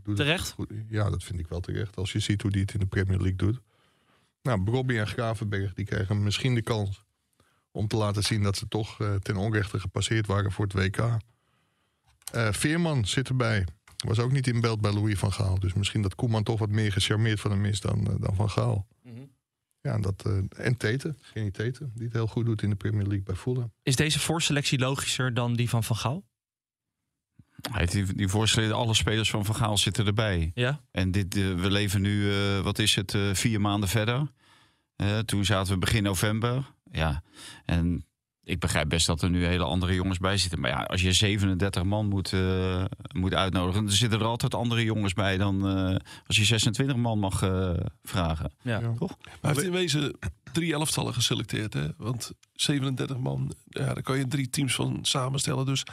Doet 0.03 0.17
Terecht? 0.17 0.51
goed. 0.51 0.71
Ja, 0.89 1.11
dat 1.11 1.23
vind 1.25 1.41
ik 1.41 1.49
wel 1.49 1.61
terecht. 1.61 1.97
Als 1.97 2.13
je 2.13 2.19
ziet 2.19 2.43
hoe 2.43 2.51
hij 2.51 2.61
het 2.61 2.73
in 2.73 2.81
de 2.81 2.87
Premier 2.87 3.17
League 3.19 3.37
doet. 3.37 3.61
Nou, 4.42 4.62
Brobby 4.62 4.98
en 4.98 5.07
Gravenberg 5.07 5.74
die 5.74 5.85
krijgen 5.85 6.22
misschien 6.22 6.55
de 6.55 6.62
kans 6.62 7.05
om 7.70 7.88
te 7.88 7.96
laten 7.96 8.22
zien 8.22 8.42
dat 8.42 8.57
ze 8.57 8.68
toch 8.68 9.01
eh, 9.01 9.14
ten 9.14 9.37
onrechte 9.37 9.81
gepasseerd 9.81 10.27
waren 10.27 10.53
voor 10.53 10.64
het 10.64 10.74
WK. 10.74 11.18
Eh, 12.33 12.53
Veerman 12.53 13.07
zit 13.07 13.29
erbij. 13.29 13.66
Was 14.07 14.18
ook 14.18 14.33
niet 14.33 14.46
in 14.46 14.61
beeld 14.61 14.81
bij 14.81 14.92
Louis 14.92 15.18
van 15.18 15.33
Gaal. 15.33 15.59
Dus 15.59 15.72
misschien 15.74 16.03
dat 16.03 16.14
Koeman 16.14 16.42
toch 16.42 16.59
wat 16.59 16.70
meer 16.70 16.92
gecharmeerd 16.92 17.40
van 17.40 17.51
hem 17.51 17.64
is 17.64 17.81
dan, 17.81 18.07
eh, 18.07 18.14
dan 18.18 18.35
van 18.35 18.51
Gaal. 18.51 18.87
Ja, 19.81 19.94
en 19.94 20.01
dat, 20.01 20.24
eh, 20.27 20.66
en 20.66 20.77
Teten, 20.77 21.16
geen 21.20 21.53
Teten, 21.53 21.92
die 21.94 22.05
het 22.05 22.12
heel 22.12 22.27
goed 22.27 22.44
doet 22.44 22.62
in 22.62 22.70
de 22.70 22.77
Premier 22.77 23.07
League 23.07 23.22
bij 23.22 23.35
Fulham. 23.35 23.72
Is 23.83 23.96
deze 23.96 24.18
voorselectie 24.18 24.79
logischer 24.79 25.35
dan 25.35 25.55
die 25.55 25.68
van 25.68 25.85
Van 25.85 25.96
Gaal? 25.96 26.24
Hij 27.71 27.81
heeft 27.81 27.92
die, 27.92 28.14
die 28.14 28.29
voorstellen, 28.29 28.77
alle 28.77 28.94
spelers 28.94 29.31
van 29.31 29.44
Van 29.44 29.55
Gaal 29.55 29.79
zitten 29.79 30.07
erbij. 30.07 30.51
Ja. 30.55 30.81
En 30.90 31.11
dit, 31.11 31.37
eh, 31.37 31.55
we 31.55 31.71
leven 31.71 32.01
nu, 32.01 32.33
eh, 32.33 32.61
wat 32.61 32.79
is 32.79 32.94
het, 32.94 33.14
eh, 33.14 33.21
vier 33.33 33.61
maanden 33.61 33.88
verder. 33.88 34.27
Toen 35.25 35.44
zaten 35.44 35.73
we 35.73 35.79
begin 35.79 36.03
november. 36.03 36.73
Ja, 36.90 37.23
en 37.64 38.09
ik 38.49 38.59
begrijp 38.59 38.88
best 38.88 39.07
dat 39.07 39.23
er 39.23 39.31
nu 39.31 39.44
hele 39.44 39.64
andere 39.64 39.94
jongens 39.94 40.18
bij 40.18 40.37
zitten. 40.37 40.61
Maar 40.61 40.71
ja, 40.71 40.83
als 40.83 41.03
je 41.03 41.12
37 41.12 41.83
man 41.83 42.07
moet, 42.07 42.33
eh, 42.33 42.85
moet 43.12 43.35
uitnodigen... 43.35 43.85
dan 43.85 43.92
zitten 43.94 44.21
er 44.21 44.27
altijd 44.27 44.55
andere 44.55 44.85
jongens 44.85 45.12
bij 45.12 45.37
dan 45.37 45.68
eh, 45.68 45.97
als 46.27 46.37
je 46.37 46.44
26 46.44 46.97
man 46.97 47.18
mag 47.18 47.38
vragen. 48.03 48.53
Ja. 48.62 48.81
Ja. 48.81 48.92
Toch? 48.99 49.16
Maar 49.21 49.37
hij 49.40 49.51
heeft 49.51 49.62
in 49.62 49.73
wezen 49.73 50.18
drie 50.53 50.73
elftallen 50.73 51.14
geselecteerd. 51.14 51.75
Hè? 51.75 51.87
Want 51.97 52.33
37 52.53 53.18
man, 53.18 53.53
ja, 53.68 53.94
daar 53.94 54.03
kan 54.03 54.18
je 54.18 54.29
drie 54.29 54.51
teams 54.51 54.75
van 54.75 54.99
samenstellen. 55.03 55.66
Dus 55.66 55.85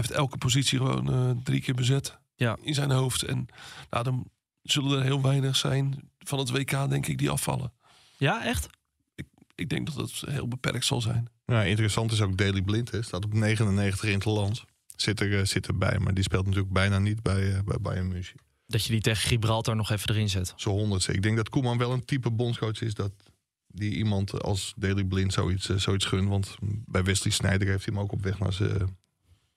heeft 0.00 0.10
elke 0.10 0.38
positie 0.38 0.78
gewoon 0.78 1.12
eh, 1.12 1.30
drie 1.42 1.60
keer 1.60 1.74
bezet 1.74 2.18
Ja. 2.34 2.56
in 2.62 2.74
zijn 2.74 2.90
hoofd. 2.90 3.22
En 3.22 3.46
nou, 3.90 4.04
dan 4.04 4.30
zullen 4.62 4.98
er 4.98 5.04
heel 5.04 5.22
weinig 5.22 5.56
zijn 5.56 6.10
van 6.18 6.38
het 6.38 6.50
WK, 6.50 6.70
denk 6.70 7.06
ik, 7.06 7.18
die 7.18 7.30
afvallen. 7.30 7.72
Ja, 8.16 8.44
echt? 8.44 8.68
Ik 9.54 9.68
denk 9.68 9.86
dat 9.86 9.96
het 10.10 10.30
heel 10.30 10.48
beperkt 10.48 10.84
zal 10.84 11.00
zijn. 11.00 11.28
Ja, 11.46 11.62
interessant 11.62 12.12
is 12.12 12.20
ook 12.20 12.36
Daily 12.38 12.62
Blind, 12.62 12.90
hè. 12.90 13.02
staat 13.02 13.24
op 13.24 13.32
99 13.34 14.08
in 14.08 14.14
het 14.14 14.24
land. 14.24 14.64
zit, 14.96 15.20
er, 15.20 15.38
eh, 15.38 15.44
zit 15.44 15.66
erbij. 15.66 15.98
Maar 15.98 16.14
die 16.14 16.24
speelt 16.24 16.44
natuurlijk 16.46 16.72
bijna 16.72 16.98
niet 16.98 17.22
bij, 17.22 17.54
eh, 17.54 17.62
bij 17.64 17.78
Bayern 17.80 18.08
München. 18.08 18.36
Dat 18.66 18.84
je 18.84 18.92
die 18.92 19.00
tegen 19.00 19.28
Gibraltar 19.28 19.76
nog 19.76 19.90
even 19.90 20.10
erin 20.10 20.28
zet. 20.28 20.52
Zo 20.56 20.70
honderdste. 20.70 21.12
Ik 21.12 21.22
denk 21.22 21.36
dat 21.36 21.48
Koeman 21.48 21.78
wel 21.78 21.92
een 21.92 22.04
type 22.04 22.30
bondscoach 22.30 22.80
is 22.80 22.94
dat 22.94 23.12
die 23.66 23.94
iemand 23.94 24.42
als 24.42 24.72
Daley 24.76 25.04
Blind 25.04 25.32
zoiets, 25.32 25.68
eh, 25.68 25.76
zoiets 25.76 26.04
gunt. 26.04 26.28
Want 26.28 26.56
bij 26.86 27.02
Wesley 27.04 27.32
Sneijder 27.32 27.68
heeft 27.68 27.84
hij 27.84 27.94
hem 27.94 28.02
ook 28.02 28.12
op 28.12 28.22
weg 28.22 28.38
naar 28.38 28.52
zijn 28.52 28.96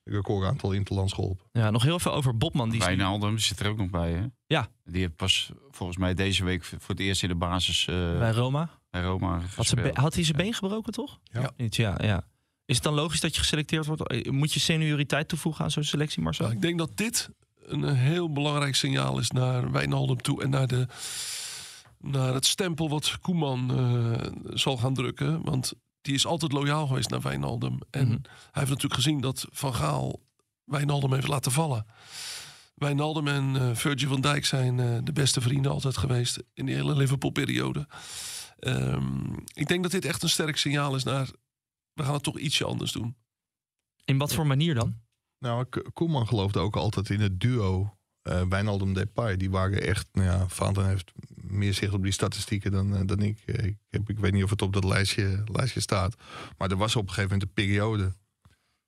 recordaantal 0.09 0.71
interlands 0.71 1.13
geholpen. 1.13 1.45
Ja, 1.51 1.69
nog 1.71 1.83
heel 1.83 1.99
veel 1.99 2.13
over 2.13 2.37
Bobman. 2.37 2.69
Die 2.69 2.79
is- 2.79 2.85
Wijnaldum 2.85 3.37
zit 3.37 3.59
er 3.59 3.67
ook 3.69 3.77
nog 3.77 3.89
bij, 3.89 4.11
hè? 4.11 4.25
Ja. 4.47 4.67
Die 4.83 5.01
heeft 5.01 5.15
pas 5.15 5.51
volgens 5.69 5.97
mij 5.97 6.13
deze 6.13 6.43
week 6.43 6.63
voor 6.63 6.79
het 6.87 6.99
eerst 6.99 7.23
in 7.23 7.29
de 7.29 7.35
basis 7.35 7.87
eh, 7.87 7.95
bij 8.17 8.31
Roma. 8.31 8.69
bij 8.89 9.01
Roma 9.01 9.41
Had, 9.55 9.73
be- 9.75 9.91
had 9.93 10.13
hij 10.13 10.23
zijn 10.23 10.37
been 10.37 10.53
gebroken, 10.53 10.93
toch? 10.93 11.19
Ja. 11.23 11.51
Niet, 11.57 11.75
ja, 11.75 11.95
ja. 12.01 12.23
Is 12.65 12.75
het 12.75 12.83
dan 12.83 12.93
logisch 12.93 13.19
dat 13.19 13.33
je 13.35 13.39
geselecteerd 13.41 13.85
wordt? 13.85 14.07
Eh, 14.07 14.31
Moet 14.31 14.53
je 14.53 14.59
senioriteit 14.59 15.27
toevoegen 15.27 15.63
aan 15.63 15.71
zo'n 15.71 15.83
selectie, 15.83 16.21
Marcel? 16.21 16.43
Nou, 16.45 16.55
ik 16.55 16.61
denk 16.63 16.77
dat 16.77 16.97
dit 16.97 17.29
een 17.65 17.83
eh, 17.83 17.93
heel 17.93 18.31
belangrijk 18.31 18.75
signaal 18.75 19.19
is 19.19 19.31
naar 19.31 19.71
Wijnaldum 19.71 20.21
toe 20.21 20.43
en 20.43 20.49
naar, 20.49 20.67
de, 20.67 20.87
naar 21.99 22.33
het 22.33 22.45
stempel 22.45 22.89
wat 22.89 23.17
Koeman 23.21 23.71
eh, 23.77 24.31
zal 24.53 24.77
gaan 24.77 24.93
drukken. 24.93 25.41
Want 25.43 25.73
die 26.05 26.13
is 26.13 26.25
altijd 26.25 26.51
loyaal 26.51 26.87
geweest 26.87 27.09
naar 27.09 27.21
Wijnaldum. 27.21 27.79
En 27.89 28.07
Mhm. 28.07 28.11
hij 28.21 28.51
heeft 28.51 28.69
natuurlijk 28.69 28.93
gezien 28.93 29.21
dat 29.21 29.45
Van 29.51 29.73
Gaal 29.75 30.19
Wijnaldum 30.63 31.13
heeft 31.13 31.27
laten 31.27 31.51
vallen. 31.51 31.85
Wijnaldum 32.75 33.27
en 33.27 33.55
eh, 33.55 33.75
Virgil 33.75 34.09
van 34.09 34.21
Dijk 34.21 34.45
zijn 34.45 34.79
eh, 34.79 34.97
de 35.03 35.11
beste 35.13 35.41
vrienden 35.41 35.71
altijd 35.71 35.97
geweest 35.97 36.43
in 36.53 36.65
die 36.65 36.75
hele 36.75 36.95
Liverpool-periode. 36.95 37.87
Ehm, 38.59 39.33
ik 39.53 39.67
denk 39.67 39.83
dat 39.83 39.91
dit 39.91 40.05
echt 40.05 40.23
een 40.23 40.29
sterk 40.29 40.57
signaal 40.57 40.95
is 40.95 41.03
naar... 41.03 41.29
we 41.93 42.03
gaan 42.03 42.13
het 42.13 42.23
toch 42.23 42.37
ietsje 42.39 42.65
anders 42.65 42.91
doen. 42.91 43.15
In 44.05 44.17
wat 44.17 44.33
voor 44.33 44.47
manier 44.47 44.75
dan? 44.75 44.95
Nou, 45.39 45.65
Koeman 45.93 46.27
geloofde 46.27 46.59
ook 46.59 46.75
altijd 46.75 47.09
in 47.09 47.19
het 47.21 47.39
duo 47.39 47.97
eh 48.25 48.41
Wijnaldum 48.49 48.93
Depay. 48.93 49.37
Die 49.37 49.49
waren 49.49 49.81
echt, 49.81 50.07
nou 50.13 50.27
ja, 50.27 50.47
Vaanten 50.47 50.87
heeft 50.87 51.11
meer 51.35 51.73
zicht 51.73 51.93
op 51.93 52.03
die 52.03 52.11
statistieken 52.11 52.71
dan, 52.71 52.95
eh, 52.95 53.01
dan 53.05 53.19
ik. 53.21 53.39
Eh, 53.45 53.65
Ik, 53.65 53.77
heb, 53.89 54.09
ik 54.09 54.19
weet 54.19 54.33
niet 54.33 54.43
of 54.43 54.49
het 54.49 54.61
op 54.61 54.73
dat 54.73 54.83
lijstje, 54.83 55.43
lijstje 55.51 55.79
staat. 55.79 56.15
Maar 56.57 56.71
er 56.71 56.77
was 56.77 56.95
op 56.95 57.01
een 57.03 57.09
gegeven 57.13 57.29
moment 57.31 57.49
een 57.49 57.53
periode 57.65 58.13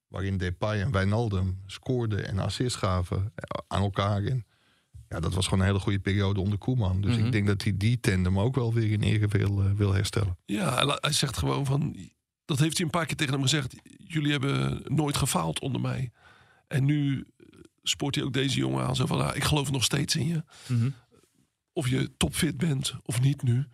waarin 0.07 0.37
Depay 0.37 0.81
en 0.81 0.91
Wijnaldum 0.91 1.61
scoorden 1.65 2.27
en 2.27 2.39
assist 2.39 2.75
gaven 2.75 3.33
aan 3.67 3.81
elkaar. 3.81 4.23
En 4.23 4.45
ja, 5.09 5.19
dat 5.19 5.33
was 5.33 5.43
gewoon 5.45 5.59
een 5.59 5.65
hele 5.65 5.79
goede 5.79 5.99
periode 5.99 6.39
onder 6.39 6.57
Koeman. 6.57 7.01
Dus 7.01 7.15
Mhm. 7.15 7.25
ik 7.25 7.31
denk 7.31 7.47
dat 7.47 7.63
hij 7.63 7.77
die 7.77 7.99
tandem 7.99 8.39
ook 8.39 8.55
wel 8.55 8.73
weer 8.73 8.91
in 8.91 9.01
ere 9.01 9.27
wil, 9.27 9.63
wil 9.75 9.93
herstellen. 9.93 10.37
Ja, 10.45 10.97
hij, 11.01 11.11
zegt 11.11 11.37
gewoon 11.37 11.65
van. 11.65 11.95
Dat 12.45 12.59
heeft 12.59 12.77
hij 12.77 12.85
een 12.85 12.91
paar 12.91 13.05
keer 13.05 13.15
tegen 13.15 13.33
hem 13.33 13.41
gezegd. 13.41 13.75
Jullie 13.97 14.31
hebben 14.31 14.81
nooit 14.85 15.17
gefaald 15.17 15.59
onder 15.59 15.81
mij. 15.81 16.11
En 16.67 16.85
nu 16.85 17.27
spoort 17.89 18.15
hij 18.15 18.23
ook 18.23 18.33
deze 18.33 18.57
jongen 18.57 18.85
aan. 18.87 18.95
Zo 18.95 19.05
van, 19.05 19.21
ah, 19.29 19.35
ik 19.35 19.43
geloof 19.43 19.71
nog 19.71 19.83
steeds 19.83 20.15
in 20.15 20.27
je. 20.27 20.43
Mhm. 20.67 20.89
Of 21.73 21.89
je 21.89 22.11
topfit 22.17 22.57
bent 22.57 22.93
of 23.05 23.21
niet 23.21 23.41
nu. 23.43 23.67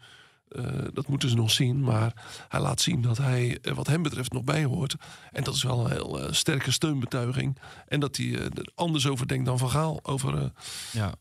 eh, 0.48 0.64
dat 0.94 1.08
moeten 1.08 1.30
ze 1.30 1.36
nog 1.36 1.52
zien. 1.52 1.80
Maar 1.84 2.24
hij 2.50 2.60
laat 2.60 2.82
zien 2.82 3.02
dat 3.02 3.18
hij, 3.18 3.58
eh, 3.62 3.74
wat 3.74 3.88
hem 3.88 4.02
betreft, 4.04 4.32
nog 4.34 4.44
bij 4.44 4.64
hoort. 4.64 4.96
En 5.32 5.44
dat 5.44 5.56
is 5.56 5.64
wel 5.64 5.86
een 5.86 5.92
heel 5.92 6.20
eh, 6.22 6.32
sterke 6.34 6.72
steunbetuiging. 6.72 7.58
En 7.88 8.00
dat 8.00 8.18
hij 8.18 8.40
er 8.40 8.72
anders 8.76 9.08
over 9.08 9.28
denkt 9.28 9.46
dan 9.46 9.58
Van 9.58 9.70
Gaal. 9.70 10.00
Over 10.04 10.52
Ja. 10.92 11.14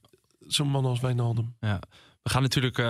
zo'n 0.46 0.68
man 0.68 0.85
als 0.85 1.00
Wijnaldum. 1.00 1.55
Ja. 1.61 1.81
We 2.22 2.31
gaan 2.31 2.42
natuurlijk 2.42 2.83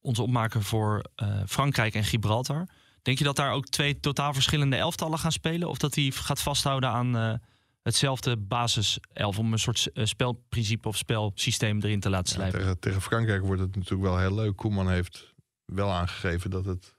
ons 0.00 0.18
opmaken 0.18 0.62
voor 0.62 1.04
Frankrijk 1.46 1.94
en 1.94 2.04
Gibraltar. 2.04 2.68
Denk 3.02 3.18
je 3.18 3.24
dat 3.24 3.36
daar 3.36 3.52
ook 3.52 3.66
twee 3.68 4.00
totaal 4.00 4.34
verschillende 4.34 4.76
elftallen 4.76 5.18
gaan 5.18 5.32
spelen? 5.32 5.68
Of 5.68 5.78
dat 5.78 5.94
hij 5.94 6.10
gaat 6.14 6.40
vasthouden 6.42 6.90
aan 6.90 7.40
hetzelfde 7.82 8.36
basiself... 8.36 9.38
om 9.38 9.52
een 9.52 9.58
soort 9.58 9.90
eh, 9.92 10.04
spelprincipe 10.04 10.88
of 10.88 10.96
spelsysteem 10.96 11.80
erin 11.80 12.00
te 12.00 12.10
laten 12.10 12.28
Ja, 12.28 12.34
slijpen? 12.38 12.58
tegen, 12.60 12.78
tegen 12.78 13.02
Frankrijk 13.02 13.42
wordt 13.42 13.60
het 13.60 13.74
natuurlijk 13.76 14.02
wel 14.02 14.18
heel 14.18 14.34
leuk. 14.34 14.56
Koeman 14.56 14.90
heeft 14.90 15.34
wel 15.64 15.90
aangegeven 15.90 16.50
dat 16.50 16.64
het 16.64 16.96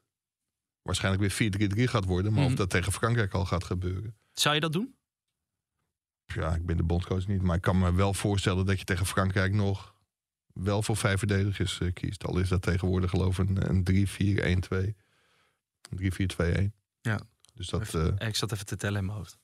waarschijnlijk 0.81 1.37
weer 1.37 1.51
4-3-3 1.87 1.89
gaat 1.89 2.05
worden. 2.05 2.31
Maar 2.33 2.41
Mhm. 2.41 2.51
of 2.51 2.57
dat 2.57 2.69
tegen 2.69 2.91
Frankrijk 2.91 3.33
al 3.33 3.45
gaat 3.45 3.63
gebeuren. 3.63 4.15
Zou 4.33 4.55
je 4.55 4.61
dat 4.61 4.73
doen? 4.73 4.95
Ja, 6.25 6.55
ik 6.55 6.65
ben 6.65 6.77
de 6.77 6.83
bondcoach 6.83 7.27
niet. 7.27 7.41
Maar 7.41 7.55
ik 7.55 7.61
kan 7.61 7.79
me 7.79 7.93
wel 7.93 8.13
voorstellen 8.13 8.65
dat 8.65 8.79
je 8.79 8.85
tegen 8.85 9.05
Frankrijk 9.05 9.53
nog 9.53 9.95
wel 10.53 10.83
voor 10.83 10.97
vijf 10.97 11.17
verdedigers 11.19 11.79
eh, 11.79 11.93
kiest. 11.93 12.23
Al 12.25 12.37
is 12.39 12.49
dat 12.49 12.61
tegenwoordig 12.61 13.09
geloof 13.09 13.39
ik 13.39 13.49
een, 13.49 13.69
een 13.69 13.83
3-4-1-2. 13.83 14.95
Een 15.89 15.97
3-4-2-1. 15.97 16.73
Ja. 17.01 17.21
Dus 17.53 17.67
dat... 17.67 17.93
Eh, 17.93 18.27
ik 18.27 18.35
zat 18.35 18.51
even 18.51 18.65
te 18.65 18.75
tellen 18.75 18.99
in 18.99 19.05
mijn 19.05 19.17
hoofd. 19.17 19.37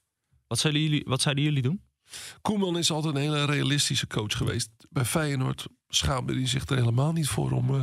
Wat 0.50 0.60
zouden 0.60 0.82
jullie, 0.82 1.04
wat 1.08 1.22
zouden 1.22 1.44
jullie 1.44 1.62
doen? 1.62 1.82
Koeman 2.42 2.78
is 2.78 2.92
altijd 2.92 3.16
een 3.16 3.22
hele 3.22 3.46
realistische 3.46 4.08
coach 4.08 4.38
geweest. 4.38 4.70
Bij 4.90 5.06
Feyenoord 5.06 5.68
schaamde 5.88 6.34
hij 6.34 6.48
zich 6.48 6.66
er 6.66 6.76
helemaal 6.78 7.12
niet 7.12 7.28
voor 7.28 7.52
om 7.52 7.76
eh, 7.76 7.82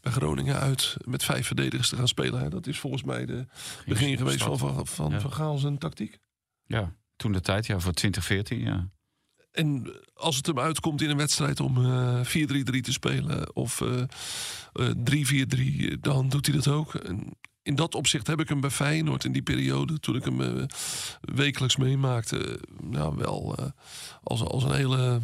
bij 0.00 0.12
Groningen 0.12 0.58
uit 0.58 0.96
met 1.04 1.24
vijf 1.24 1.46
verdedigers 1.46 1.88
te 1.88 1.96
gaan 1.96 2.08
spelen. 2.08 2.40
hè. 2.40 2.48
Dat 2.48 2.66
is 2.66 2.78
volgens 2.78 3.02
mij 3.02 3.26
de 3.26 3.46
begin 3.86 4.16
geweest 4.16 4.42
van 4.42 4.58
Van, 4.58 4.86
van, 4.86 5.10
Ja. 5.10 5.20
van 5.20 5.32
Gaal 5.32 5.58
zijn 5.58 5.78
tactiek. 5.78 6.18
Ja, 6.66 6.94
toen 7.16 7.32
de 7.32 7.40
tijd, 7.40 7.66
ja, 7.66 7.78
voor 7.80 7.92
2014, 7.92 8.58
ja. 8.60 8.90
En 9.50 9.96
als 10.14 10.36
het 10.36 10.46
hem 10.46 10.58
uitkomt 10.58 11.02
in 11.02 11.10
een 11.10 11.16
wedstrijd 11.16 11.60
om 11.60 11.84
eh 11.84 12.20
4-3-3 12.24 12.80
te 12.80 12.92
spelen 12.92 13.54
of 13.54 13.80
eh, 13.80 14.02
eh, 14.72 14.90
3-4-3, 15.90 16.00
dan 16.00 16.28
doet 16.28 16.46
hij 16.46 16.54
dat 16.54 16.68
ook. 16.68 16.94
En 16.94 17.36
in 17.66 17.74
dat 17.74 17.94
opzicht 17.94 18.26
heb 18.26 18.40
ik 18.40 18.48
hem 18.48 18.60
bij 18.60 18.70
Feyenoord 18.70 19.24
in 19.24 19.32
die 19.32 19.42
periode, 19.42 20.00
toen 20.00 20.16
ik 20.16 20.24
hem 20.24 20.40
eh, 20.40 20.62
wekelijks 21.20 21.76
meemaakte, 21.76 22.60
nou 22.82 23.16
wel 23.16 23.54
eh, 23.56 23.66
als, 24.22 24.40
als 24.40 24.64
een 24.64 24.74
hele 24.74 25.20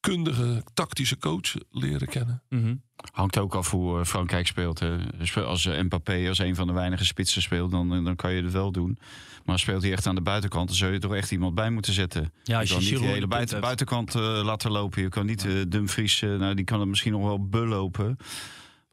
kundige 0.00 0.62
tactische 0.74 1.18
coach 1.18 1.54
leren 1.70 2.08
kennen. 2.08 2.42
Mhm. 2.48 2.74
Hangt 3.12 3.38
ook 3.38 3.54
af 3.54 3.70
hoe 3.70 3.98
eh, 3.98 4.04
Frankrijk 4.04 4.46
speelt. 4.46 4.78
Hè. 4.78 4.96
Als 5.44 5.66
Mbappé 5.66 6.28
als 6.28 6.38
een 6.38 6.54
van 6.54 6.66
de 6.66 6.72
weinige 6.72 7.04
spitsen 7.04 7.42
speelt, 7.42 7.70
dan, 7.70 8.04
dan 8.04 8.16
kan 8.16 8.32
je 8.32 8.42
het 8.42 8.52
wel 8.52 8.72
doen. 8.72 8.98
Maar 9.46 9.58
speelt 9.58 9.82
hij 9.82 9.92
echt 9.92 10.06
aan 10.06 10.14
de 10.14 10.20
buitenkant, 10.20 10.68
dan 10.68 10.76
zul 10.76 10.90
je 10.90 10.98
toch 10.98 11.14
echt 11.14 11.30
iemand 11.30 11.54
bij 11.54 11.70
moeten 11.70 11.92
zetten. 11.92 12.32
Ja, 12.42 12.58
als 12.58 12.68
je 12.68 12.74
je 12.74 12.80
kan 12.80 12.90
niet 12.90 13.00
in 13.00 13.08
hele 13.08 13.20
de 13.20 13.26
buiten, 13.26 13.60
buitenkant 13.60 14.14
eh, 14.14 14.40
laten 14.44 14.70
lopen. 14.70 15.02
Je 15.02 15.08
kan 15.08 15.26
niet 15.26 15.44
eh 15.44 15.52
Dumfries, 15.68 16.22
eh, 16.22 16.30
nou, 16.36 16.54
die 16.54 16.64
kan 16.64 16.80
het 16.80 16.88
misschien 16.88 17.12
nog 17.12 17.22
wel 17.22 17.48
belopen. 17.48 18.16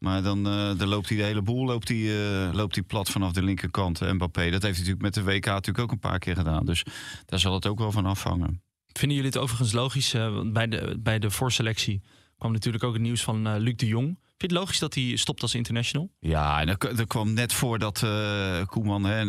Maar 0.03 0.23
dan, 0.23 0.47
eh, 0.47 0.77
dan 0.77 0.87
loopt 0.87 1.09
hij 1.09 1.17
de 1.17 1.23
hele 1.23 1.41
boel 1.41 1.65
loopt 1.65 1.87
hij, 1.87 1.97
eh, 1.97 2.53
loopt 2.53 2.87
plat 2.87 3.09
vanaf 3.09 3.31
de 3.31 3.43
linkerkant. 3.43 4.01
eh, 4.01 4.11
Mbappé, 4.11 4.49
dat 4.49 4.61
heeft 4.61 4.77
hij 4.77 4.87
natuurlijk 4.87 5.01
met 5.01 5.13
de 5.13 5.23
WK 5.23 5.45
natuurlijk 5.45 5.79
ook 5.79 5.91
een 5.91 5.99
paar 5.99 6.19
keer 6.19 6.35
gedaan. 6.35 6.65
Dus 6.65 6.85
daar 7.25 7.39
zal 7.39 7.53
het 7.53 7.67
ook 7.67 7.77
wel 7.79 7.91
van 7.91 8.05
afhangen. 8.05 8.61
Vinden 8.87 9.17
jullie 9.17 9.31
het 9.31 9.41
overigens 9.41 9.71
logisch? 9.71 10.11
want 10.11 10.53
bij, 10.53 10.67
de, 10.67 10.97
bij 10.99 11.19
de 11.19 11.31
voorselectie 11.31 12.01
kwam 12.37 12.51
natuurlijk 12.51 12.83
ook 12.83 12.93
het 12.93 13.01
nieuws 13.01 13.23
van 13.23 13.57
Luc 13.57 13.75
de 13.75 13.87
Jong. 13.87 14.19
Vind 14.43 14.55
je 14.55 14.61
het 14.61 14.67
logisch 14.67 14.81
dat 14.81 14.93
hij 14.93 15.15
stopt 15.15 15.41
als 15.41 15.55
international? 15.55 16.09
Ja, 16.19 16.61
en 16.61 16.69
er, 16.69 16.99
er 16.99 17.07
kwam 17.07 17.33
net 17.33 17.53
voordat 17.53 18.03
eh 18.03 18.65
Koeman, 18.65 19.03
hè, 19.03 19.25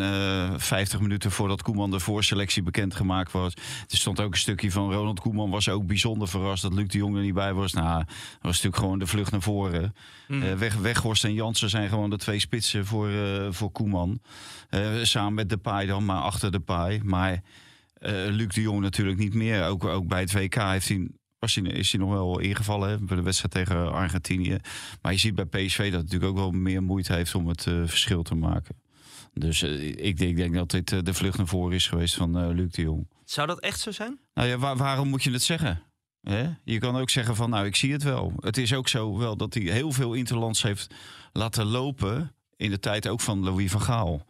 eh 0.52 0.54
50 0.56 1.00
minuten 1.00 1.30
voordat 1.30 1.62
Koeman 1.62 1.90
de 1.90 2.00
voorselectie 2.00 2.62
bekendgemaakt 2.62 3.32
was. 3.32 3.54
Er 3.88 3.96
stond 3.96 4.20
ook 4.20 4.32
een 4.32 4.38
stukje 4.38 4.70
van 4.70 4.92
Ronald 4.92 5.20
Koeman 5.20 5.50
was 5.50 5.68
ook 5.68 5.86
bijzonder 5.86 6.28
verrast 6.28 6.62
dat 6.62 6.74
Luc 6.74 6.88
de 6.88 6.98
Jong 6.98 7.16
er 7.16 7.22
niet 7.22 7.34
bij 7.34 7.52
was. 7.52 7.72
Nou, 7.72 7.98
dat 7.98 8.06
was 8.40 8.52
natuurlijk 8.52 8.76
gewoon 8.76 8.98
de 8.98 9.06
vlucht 9.06 9.30
naar 9.30 9.42
voren. 9.42 9.94
Mhm. 10.28 10.42
Eh, 10.42 10.54
Weg, 10.54 10.74
Weghorst 10.74 11.24
en 11.24 11.34
Jansen 11.34 11.70
zijn 11.70 11.88
gewoon 11.88 12.10
de 12.10 12.18
twee 12.18 12.38
spitsen 12.38 12.86
voor, 12.86 13.08
eh, 13.08 13.46
voor 13.50 13.70
Koeman. 13.70 14.20
Eh, 14.68 15.02
samen 15.02 15.34
met 15.34 15.48
Depay 15.48 15.86
dan, 15.86 16.04
maar 16.04 16.20
achter 16.22 16.52
Depay. 16.52 17.00
Maar 17.04 17.42
eh, 17.94 18.12
Luc 18.28 18.48
de 18.48 18.60
Jong 18.60 18.80
natuurlijk 18.80 19.18
niet 19.18 19.34
meer. 19.34 19.64
Ook, 19.66 19.84
ook 19.84 20.08
bij 20.08 20.20
het 20.20 20.32
WK 20.32 20.54
heeft 20.54 20.88
hij, 20.88 21.08
was 21.44 21.54
hij, 21.54 21.64
is 21.64 21.92
hij 21.92 22.00
nog 22.00 22.10
wel 22.10 22.38
ingevallen 22.38 22.88
hè, 22.88 22.98
bij 22.98 23.16
de 23.16 23.22
wedstrijd 23.22 23.52
tegen 23.52 23.92
Argentinië. 23.92 24.56
Maar 25.02 25.12
je 25.12 25.18
ziet 25.18 25.34
bij 25.34 25.44
PSV 25.44 25.76
dat 25.76 26.00
het 26.00 26.02
natuurlijk 26.02 26.30
ook 26.30 26.36
wel 26.36 26.50
meer 26.50 26.82
moeite 26.82 27.12
heeft 27.14 27.34
om 27.34 27.48
het 27.48 27.66
eh, 27.66 27.74
verschil 27.86 28.22
te 28.22 28.34
maken. 28.34 28.76
Dus 29.32 29.62
eh, 29.62 29.88
ik, 29.88 30.16
denk, 30.18 30.30
ik 30.30 30.36
denk 30.36 30.54
dat 30.54 30.70
dit 30.70 30.92
eh, 30.92 30.98
de 31.02 31.14
vlucht 31.14 31.36
naar 31.38 31.46
voren 31.46 31.74
is 31.74 31.86
geweest 31.86 32.14
van 32.14 32.54
Luc 32.54 32.70
de 32.72 32.82
Jong. 32.82 33.08
Zou 33.24 33.46
dat 33.46 33.60
echt 33.60 33.80
zo 33.80 33.90
zijn? 33.90 34.18
Nou 34.34 34.48
ja, 34.48 34.58
waar- 34.58 34.76
waarom 34.76 35.08
moet 35.08 35.22
je 35.22 35.30
het 35.30 35.42
zeggen? 35.42 35.82
Hè? 36.20 36.48
Je 36.64 36.78
kan 36.78 36.96
ook 36.96 37.10
zeggen 37.10 37.36
van, 37.36 37.50
nou, 37.50 37.66
ik 37.66 37.76
zie 37.76 37.92
het 37.92 38.02
wel. 38.02 38.32
Het 38.40 38.56
is 38.56 38.74
ook 38.74 38.88
zo 38.88 39.18
wel 39.18 39.36
dat 39.36 39.54
hij 39.54 39.62
heel 39.62 39.92
veel 39.92 40.12
interlands 40.14 40.62
heeft 40.62 40.94
laten 41.32 41.64
lopen... 41.64 42.34
in 42.56 42.70
de 42.70 42.78
tijd 42.80 43.08
ook 43.08 43.20
van 43.20 43.44
Louis 43.44 43.70
van 43.70 43.80
Gaal. 43.80 44.26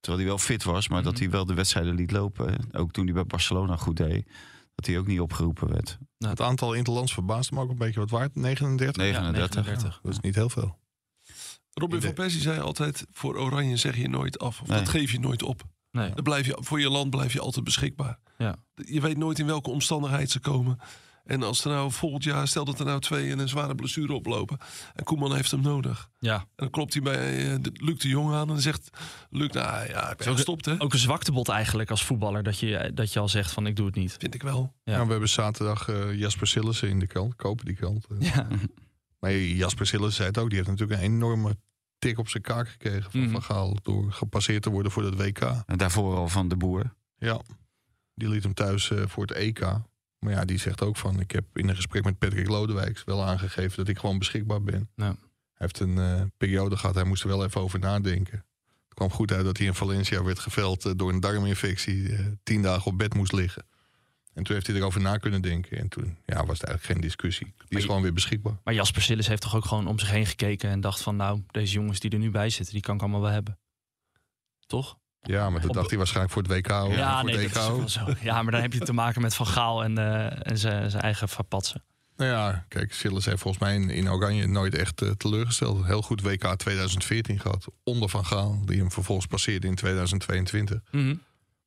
Terwijl 0.00 0.22
hij 0.22 0.32
wel 0.32 0.38
fit 0.44 0.64
was, 0.64 0.88
maar 0.88 1.02
dat 1.02 1.18
hij 1.18 1.30
wel 1.30 1.44
de 1.46 1.54
wedstrijden 1.54 1.94
liet 1.94 2.10
lopen. 2.10 2.56
Ook 2.72 2.92
toen 2.92 3.04
hij 3.04 3.14
bij 3.14 3.24
Barcelona 3.24 3.76
goed 3.76 3.96
deed. 3.96 4.26
Dat 4.74 4.86
hij 4.86 4.98
ook 4.98 5.06
niet 5.06 5.20
opgeroepen 5.20 5.68
werd. 5.68 5.98
het 6.18 6.40
aantal 6.40 6.72
interlands 6.72 7.12
verbaast 7.12 7.50
me 7.52 7.60
ook 7.60 7.70
een 7.70 7.78
beetje 7.78 8.00
wat 8.00 8.10
waard. 8.10 8.34
39? 8.34 8.96
39. 8.96 9.54
39. 9.64 10.00
Dat 10.02 10.12
is 10.12 10.20
niet 10.20 10.34
heel 10.34 10.48
veel. 10.50 10.78
Robin 11.72 12.00
de- 12.00 12.06
van 12.06 12.14
Persie 12.14 12.40
zei 12.40 12.60
altijd, 12.60 13.06
voor 13.12 13.36
Oranje 13.38 13.76
zeg 13.76 13.96
je 13.96 14.08
nooit 14.08 14.38
af. 14.38 14.60
Of 14.60 14.68
Nee. 14.68 14.78
dat 14.78 14.88
geef 14.88 15.12
je 15.12 15.20
nooit 15.20 15.42
op. 15.42 15.62
Nee. 15.90 16.10
Dan 16.14 16.24
blijf 16.24 16.46
je, 16.46 16.56
voor 16.60 16.80
je 16.80 16.90
land 16.90 17.10
blijf 17.10 17.32
je 17.32 17.40
altijd 17.40 17.64
beschikbaar. 17.64 18.18
Ja. 18.38 18.56
Je 18.74 19.00
weet 19.00 19.16
nooit 19.16 19.38
in 19.38 19.46
welke 19.46 19.70
omstandigheid 19.70 20.30
ze 20.30 20.40
komen. 20.40 20.78
En 21.24 21.42
als 21.42 21.64
er 21.64 21.70
nou 21.70 21.90
volgend 21.92 22.24
jaar, 22.24 22.48
stel 22.48 22.64
dat 22.64 22.78
er 22.78 22.84
nou 22.84 23.00
twee 23.00 23.30
en 23.30 23.38
een 23.38 23.48
zware 23.48 23.74
blessure 23.74 24.12
oplopen. 24.12 24.58
En 24.94 25.04
Koeman 25.04 25.34
heeft 25.34 25.50
hem 25.50 25.60
nodig. 25.60 26.08
Ja. 26.18 26.36
En 26.38 26.46
dan 26.56 26.70
klopt 26.70 26.92
hij 26.92 27.02
bij 27.02 27.52
eh, 27.52 27.56
de- 27.60 27.70
Luc 27.74 27.98
de 27.98 28.08
Jong 28.08 28.32
aan 28.34 28.50
en 28.50 28.60
zegt 28.60 28.90
Luc, 29.30 29.50
nou 29.50 29.88
ja, 29.88 30.10
ik 30.10 30.16
ben 30.16 30.28
ook- 30.28 30.34
gestopt 30.34 30.64
hè. 30.64 30.74
Ook 30.80 30.92
een 30.92 30.98
zwaktebod 30.98 31.48
eigenlijk 31.48 31.90
als 31.90 32.04
voetballer. 32.04 32.42
Dat 32.42 32.58
je, 32.58 32.90
dat 32.94 33.12
je 33.12 33.18
al 33.20 33.28
zegt 33.28 33.52
van 33.52 33.66
ik 33.66 33.76
doe 33.76 33.86
het 33.86 33.94
niet. 33.94 34.16
Vind 34.18 34.34
ik 34.34 34.42
wel. 34.42 34.74
Ja. 34.84 34.92
Ja. 34.96 35.04
we 35.04 35.10
hebben 35.10 35.28
zaterdag 35.28 35.88
eh, 35.88 36.18
Jasper 36.18 36.46
Sillissen 36.46 36.88
in 36.88 36.98
de 36.98 37.06
krant. 37.06 37.36
Kopen 37.36 37.64
die 37.64 37.74
krant. 37.76 38.06
eh. 38.20 38.34
Ja. 38.34 38.46
Maar 39.18 39.32
Jasper 39.36 39.86
Sillissen 39.86 40.14
zei 40.14 40.28
het 40.28 40.38
ook. 40.38 40.48
Die 40.48 40.56
heeft 40.58 40.70
natuurlijk 40.70 41.00
een 41.00 41.06
enorme 41.06 41.56
tik 41.98 42.18
op 42.18 42.28
zijn 42.28 42.42
kaak 42.42 42.68
gekregen 42.68 43.10
van 43.10 43.20
Mhm. 43.20 43.30
Van 43.30 43.42
Gaal. 43.42 43.76
Door 43.82 44.12
gepasseerd 44.12 44.62
te 44.62 44.70
worden 44.70 44.92
voor 44.92 45.04
het 45.04 45.14
WK. 45.16 45.40
En 45.66 45.78
daarvoor 45.78 46.16
al 46.16 46.28
van 46.28 46.48
de 46.48 46.56
boer. 46.56 46.94
Ja, 47.18 47.40
die 48.14 48.28
liet 48.28 48.42
hem 48.42 48.54
thuis 48.54 48.90
voor 49.06 49.22
het 49.26 49.32
EK. 49.36 49.60
Maar 50.22 50.32
ja, 50.32 50.44
die 50.44 50.58
zegt 50.58 50.82
ook 50.82 50.96
van... 50.96 51.20
Ik 51.20 51.30
heb 51.30 51.44
in 51.54 51.68
een 51.68 51.74
gesprek 51.74 52.04
met 52.04 52.18
Patrick 52.18 52.48
Lodewijks 52.48 53.04
wel 53.04 53.24
aangegeven... 53.24 53.76
dat 53.76 53.88
ik 53.88 53.98
gewoon 53.98 54.18
beschikbaar 54.18 54.62
ben. 54.62 54.88
Ja. 54.96 55.04
Hij 55.04 55.16
heeft 55.54 55.80
een 55.80 55.98
eh, 55.98 56.22
periode 56.36 56.76
gehad. 56.76 56.94
Hij 56.94 57.04
moest 57.04 57.22
er 57.22 57.28
wel 57.28 57.44
even 57.44 57.60
over 57.60 57.78
nadenken. 57.78 58.44
Het 58.84 58.94
kwam 58.94 59.10
goed 59.10 59.32
uit 59.32 59.44
dat 59.44 59.56
hij 59.56 59.66
in 59.66 59.74
Valencia 59.74 60.22
werd 60.22 60.38
geveld... 60.38 60.84
eh, 60.84 60.92
door 60.96 61.12
een 61.12 61.20
darminfectie. 61.20 62.16
eh, 62.16 62.26
tien 62.42 62.62
dagen 62.62 62.92
op 62.92 62.98
bed 62.98 63.14
moest 63.14 63.32
liggen. 63.32 63.64
En 64.34 64.42
toen 64.42 64.54
heeft 64.54 64.66
hij 64.66 64.76
erover 64.76 65.00
na 65.00 65.16
kunnen 65.16 65.42
denken. 65.42 65.78
En 65.78 65.88
toen 65.88 66.16
ja, 66.26 66.44
was 66.46 66.58
het 66.58 66.68
eigenlijk 66.68 66.84
geen 66.84 67.00
discussie. 67.00 67.54
Die 67.68 67.78
is 67.78 67.84
gewoon 67.84 68.02
weer 68.02 68.12
beschikbaar. 68.12 68.58
Maar 68.64 68.74
Jasper 68.74 69.02
Sillis 69.02 69.26
heeft 69.26 69.42
toch 69.42 69.56
ook 69.56 69.64
gewoon 69.64 69.86
om 69.86 69.98
zich 69.98 70.10
heen 70.10 70.26
gekeken 70.26 70.70
en 70.70 70.80
dacht 70.80 71.00
van 71.00 71.16
nou, 71.16 71.42
deze 71.50 71.72
jongens 71.72 72.00
die 72.00 72.10
er 72.10 72.18
nu 72.18 72.30
bij 72.30 72.50
zitten, 72.50 72.74
die 72.74 72.82
kan 72.82 72.94
ik 72.94 73.00
allemaal 73.00 73.20
wel 73.20 73.30
hebben. 73.30 73.58
Toch? 74.66 74.98
Ja, 75.22 75.50
maar 75.50 75.60
dat 75.60 75.72
dacht 75.72 75.88
hij 75.88 75.98
waarschijnlijk 75.98 76.34
voor 76.34 76.42
het 76.42 76.52
WK. 76.52 76.68
Ja, 76.68 77.20
voor 77.20 77.30
nee, 77.30 77.38
het 77.38 77.54
dat 77.54 77.78
EK 77.78 77.84
is 77.84 77.92
zo. 77.92 78.06
Ja, 78.20 78.42
maar 78.42 78.52
dan 78.52 78.60
heb 78.60 78.72
je 78.72 78.78
te 78.78 78.92
maken 78.92 79.22
met 79.22 79.34
Van 79.34 79.46
Gaal 79.46 79.84
en, 79.84 79.98
eh, 79.98 80.50
en 80.50 80.58
zijn 80.58 80.90
zijn 80.90 81.02
eigen 81.02 81.28
verpatsen. 81.28 81.82
Nou 82.16 82.30
ja, 82.30 82.64
kijk, 82.68 82.92
Sillis 82.94 83.24
heeft 83.24 83.40
volgens 83.40 83.62
mij 83.62 83.74
in, 83.74 83.90
in 83.90 84.10
Oranje 84.10 84.46
nooit 84.46 84.74
echt 84.74 85.02
eh, 85.02 85.10
teleurgesteld. 85.10 85.86
Heel 85.86 86.02
goed 86.02 86.22
WK 86.22 86.54
2014 86.56 87.40
gehad. 87.40 87.66
Onder 87.84 88.08
Van 88.08 88.26
Gaal, 88.26 88.62
die 88.64 88.78
hem 88.78 88.90
vervolgens 88.90 89.26
passeerde 89.26 89.66
in 89.66 89.74
2022. 89.74 90.80
Mhm. 90.90 91.14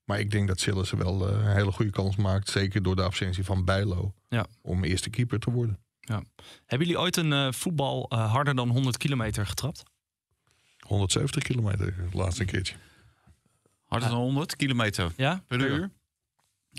Maar 0.04 0.20
ik 0.20 0.32
denk 0.32 0.48
dat 0.48 0.60
Sillis 0.60 0.92
wel 0.92 1.30
eh, 1.30 1.46
een 1.46 1.56
hele 1.56 1.72
goede 1.72 1.92
kans 1.92 2.16
maakt. 2.16 2.50
Zeker 2.50 2.84
door 2.84 2.96
de 2.96 3.04
absentie 3.04 3.44
van 3.44 3.66
Bijlo. 3.66 4.14
Ja. 4.30 4.46
Om 4.62 4.84
eerste 4.84 5.10
keeper 5.10 5.40
te 5.40 5.52
worden. 5.52 5.80
Hebben 6.66 6.88
jullie 6.88 7.00
ooit 7.00 7.18
een 7.18 7.54
voetbal 7.54 8.06
harder 8.10 8.56
dan 8.56 8.70
100 8.70 8.98
kilometer 8.98 9.46
getrapt? 9.46 9.84
170 10.80 11.44
kilometer, 11.44 11.96
laatste 12.12 12.46
keertje. 12.46 12.76
Harder 13.86 14.10
dan 14.10 14.18
100 14.18 14.56
kilometer 14.56 15.12
Ja? 15.18 15.42
per 15.48 15.60
uur? 15.62 15.90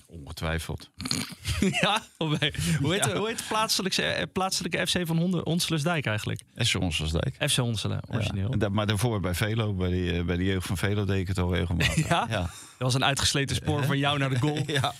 Ongetwijfeld. 0.07 0.91
ja? 1.81 2.03
Hoe 2.17 2.37
heet, 2.39 2.77
hoe 2.81 2.93
heet, 2.93 3.05
Ja. 3.05 3.17
hoe 3.17 3.29
heet 3.29 3.39
de 3.39 3.45
plaatselijke, 3.49 4.03
eh, 4.03 4.23
plaatselijke 4.33 4.87
FC 4.87 5.01
van 5.07 5.17
Honden- 5.19 5.41
Honselensdijk 5.45 6.07
eigenlijk? 6.07 6.41
En 6.55 6.67
soms 6.67 6.99
was 6.99 7.13
Dijk. 7.13 7.37
FC 7.51 7.57
Honselen, 7.57 8.01
origineel. 8.11 8.55
Ja. 8.59 8.69
Maar 8.69 8.87
daarvoor 8.87 9.21
bij 9.21 9.35
Velo, 9.35 9.75
bij, 9.75 9.91
die, 9.91 10.13
eh, 10.13 10.25
bij 10.25 10.37
de 10.37 10.45
jeugd 10.45 10.67
van 10.67 10.77
Velo 10.77 11.05
deed 11.05 11.21
ik 11.21 11.29
het 11.29 11.39
al 11.39 11.55
regelmatig. 11.55 12.09
Ja? 12.09 12.27
Ja. 12.29 12.41
Dat 12.79 12.93
was 12.93 12.95
een 12.95 13.05
uitgesleten 13.05 13.57
spoor 13.57 13.85
van 13.85 13.99
jou 13.99 14.19
naar 14.19 14.31
de 14.31 14.39
goal. 14.39 14.63
ja. 14.81 14.93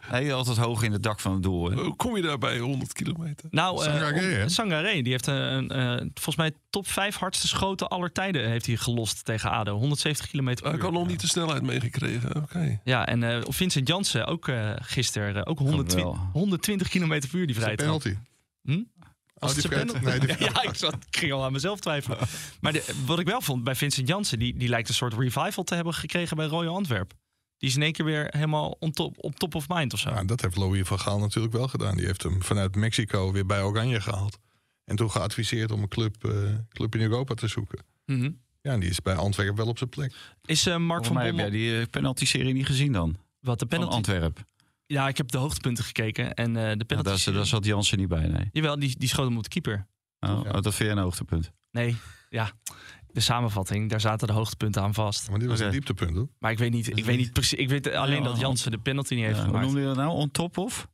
Hij 0.00 0.34
altijd 0.34 0.56
hoog 0.56 0.82
in 0.82 0.92
het 0.92 1.02
dak 1.02 1.20
van 1.20 1.32
het 1.32 1.42
doel. 1.42 1.70
Hè? 1.70 1.76
Hoe 1.82 1.96
kom 1.96 2.16
je 2.16 2.22
daarbij 2.22 2.58
100 2.58 2.92
kilometer? 2.92 3.48
Nou, 3.50 3.84
eh, 3.84 3.92
Sangaré? 3.92 4.48
Sangaré, 4.48 5.02
die 5.02 5.12
heeft 5.12 5.26
een, 5.26 5.68
eh, 5.70 5.96
volgens 5.96 6.36
mij 6.36 6.52
top 6.70 6.88
5 6.88 7.16
hardste 7.16 7.48
schoten 7.48 7.88
aller 7.88 8.12
tijden 8.12 8.48
heeft 8.48 8.66
hij 8.66 8.76
gelost 8.76 9.24
tegen 9.24 9.50
ADO. 9.50 9.76
170 9.78 10.26
kilometer 10.30 10.62
per 10.64 10.72
Ik 10.72 10.78
uur. 10.78 10.84
had 10.84 10.92
nog 10.92 11.06
niet 11.06 11.20
de 11.20 11.26
snelheid 11.26 11.62
meegekregen. 11.62 12.36
Oké. 12.36 12.80
Ja, 12.84 13.06
en 13.06 13.22
eh, 13.22 13.40
Vincent 13.56 13.88
Jansen 13.88 14.26
ook 14.26 14.48
eh 14.48 14.70
gisteren 14.76 15.34
eh, 15.36 15.42
ook 15.44 15.58
120, 15.58 15.98
Geweldig. 15.98 16.32
120 16.32 16.88
kilometer 16.88 17.28
per 17.30 17.38
uur 17.38 17.46
die 17.46 17.54
dat 17.54 17.64
vrije 17.64 17.76
trap. 17.78 18.00
penalty? 18.00 18.18
Hm? 18.62 18.82
Was 19.34 19.54
die 19.54 19.62
het 19.62 19.70
penalty? 19.72 20.04
nee, 20.04 20.18
die- 20.18 20.28
ja, 20.48 20.62
ik, 20.62 20.74
zat, 20.74 20.94
ik 20.94 21.16
ging 21.16 21.32
al 21.32 21.44
aan 21.44 21.52
mezelf 21.52 21.80
twijfelen. 21.80 22.18
Maar 22.60 22.72
de- 22.72 22.94
wat 23.06 23.18
ik 23.18 23.26
wel 23.26 23.40
vond 23.40 23.64
bij 23.64 23.74
Vincent 23.74 24.08
Jansen, 24.08 24.38
die, 24.38 24.56
die 24.56 24.68
lijkt 24.68 24.88
een 24.88 24.94
soort 24.94 25.14
revival 25.14 25.64
te 25.64 25.74
hebben 25.74 25.94
gekregen 25.94 26.36
bij 26.36 26.46
Royal 26.46 26.74
Antwerp. 26.74 27.12
Die 27.58 27.68
is 27.68 27.76
in 27.76 27.82
één 27.82 27.92
keer 27.92 28.04
weer 28.04 28.26
helemaal 28.30 28.76
on 28.78 28.90
top, 28.90 29.14
op 29.24 29.38
top 29.38 29.54
of 29.54 29.68
mind 29.68 29.92
of 29.92 29.98
zo. 29.98 30.10
Ja, 30.10 30.24
dat 30.24 30.40
heeft 30.40 30.56
Louis 30.56 30.86
van 30.86 30.98
Gaal 31.00 31.18
natuurlijk 31.18 31.54
wel 31.54 31.68
gedaan. 31.68 31.96
Die 31.96 32.06
heeft 32.06 32.22
hem 32.22 32.42
vanuit 32.42 32.74
Mexico 32.74 33.32
weer 33.32 33.46
bij 33.46 33.62
Oranje 33.62 34.00
gehaald. 34.00 34.38
En 34.84 34.96
toen 34.96 35.10
geadviseerd 35.10 35.70
om 35.70 35.82
een 35.82 35.88
club, 35.88 36.24
eh, 36.24 36.32
club 36.68 36.94
in 36.94 37.00
Europa 37.00 37.34
te 37.34 37.48
zoeken. 37.48 37.78
Mhm. 38.06 38.30
Ja, 38.60 38.72
en 38.72 38.80
die 38.80 38.90
is 38.90 39.00
bij 39.02 39.14
Antwerpen 39.14 39.56
wel 39.56 39.66
op 39.66 39.78
zijn 39.78 39.90
plek. 39.90 40.14
Is 40.44 40.66
eh, 40.66 40.76
Mark 40.76 40.86
Volgens 40.86 41.06
van 41.06 41.16
mij 41.16 41.24
heb 41.26 41.34
Bommel... 41.36 41.52
jij 41.60 41.76
die 41.78 41.86
penalty-serie 41.86 42.52
niet 42.52 42.66
gezien 42.66 42.92
dan? 42.92 43.16
Wat 43.46 43.58
de 43.58 43.66
Van 43.68 43.78
penalty? 43.78 43.94
Antwerp. 43.96 44.44
Ja, 44.86 45.08
ik 45.08 45.16
heb 45.16 45.30
de 45.30 45.38
hoogtepunten 45.38 45.84
gekeken. 45.84 46.34
En 46.34 46.56
eh, 46.56 46.62
de 46.62 46.68
Ja, 46.78 46.84
penalty... 46.86 47.24
daar, 47.24 47.34
daar 47.34 47.46
zat 47.46 47.64
Jansen 47.64 47.98
niet 47.98 48.08
bij, 48.08 48.26
nee. 48.28 48.48
Jawel, 48.52 48.78
die, 48.78 48.98
die 48.98 49.08
schoot 49.08 49.26
hem 49.26 49.36
op 49.36 49.42
de 49.42 49.48
keeper. 49.48 49.86
Oh, 50.20 50.30
Ja. 50.30 50.34
oh, 50.36 50.52
dat 50.52 50.62
vind 50.62 50.78
jij 50.78 50.90
een 50.90 50.98
hoogtepunt. 50.98 51.52
Nee, 51.70 51.96
ja. 52.28 52.50
De 53.06 53.20
samenvatting, 53.20 53.90
daar 53.90 54.00
zaten 54.00 54.26
de 54.26 54.32
hoogtepunten 54.32 54.82
aan 54.82 54.94
vast. 54.94 55.30
Maar 55.30 55.38
dit 55.38 55.48
was 55.48 55.60
een 55.60 55.70
dieptepunt, 55.70 56.16
hoor. 56.16 56.28
Maar 56.38 56.50
ik 56.50 56.58
weet 56.58 56.72
niet, 56.72 56.98
ik 56.98 57.04
weet 57.04 57.16
niet 57.18 57.32
precies. 57.32 57.58
Ik 57.58 57.68
weet 57.68 57.92
alleen 57.92 58.22
Ja, 58.22 58.28
dat 58.28 58.40
Jansen 58.40 58.70
de 58.70 58.78
penalty 58.78 59.14
niet 59.14 59.24
heeft 59.24 59.36
Ja, 59.36 59.42
hoe 59.42 59.50
gemaakt. 59.50 59.66
noemde 59.66 59.80
je 59.80 59.86
dat 59.86 59.96
nou? 59.96 60.10
On 60.10 60.30
top 60.30 60.58
of? 60.58 60.88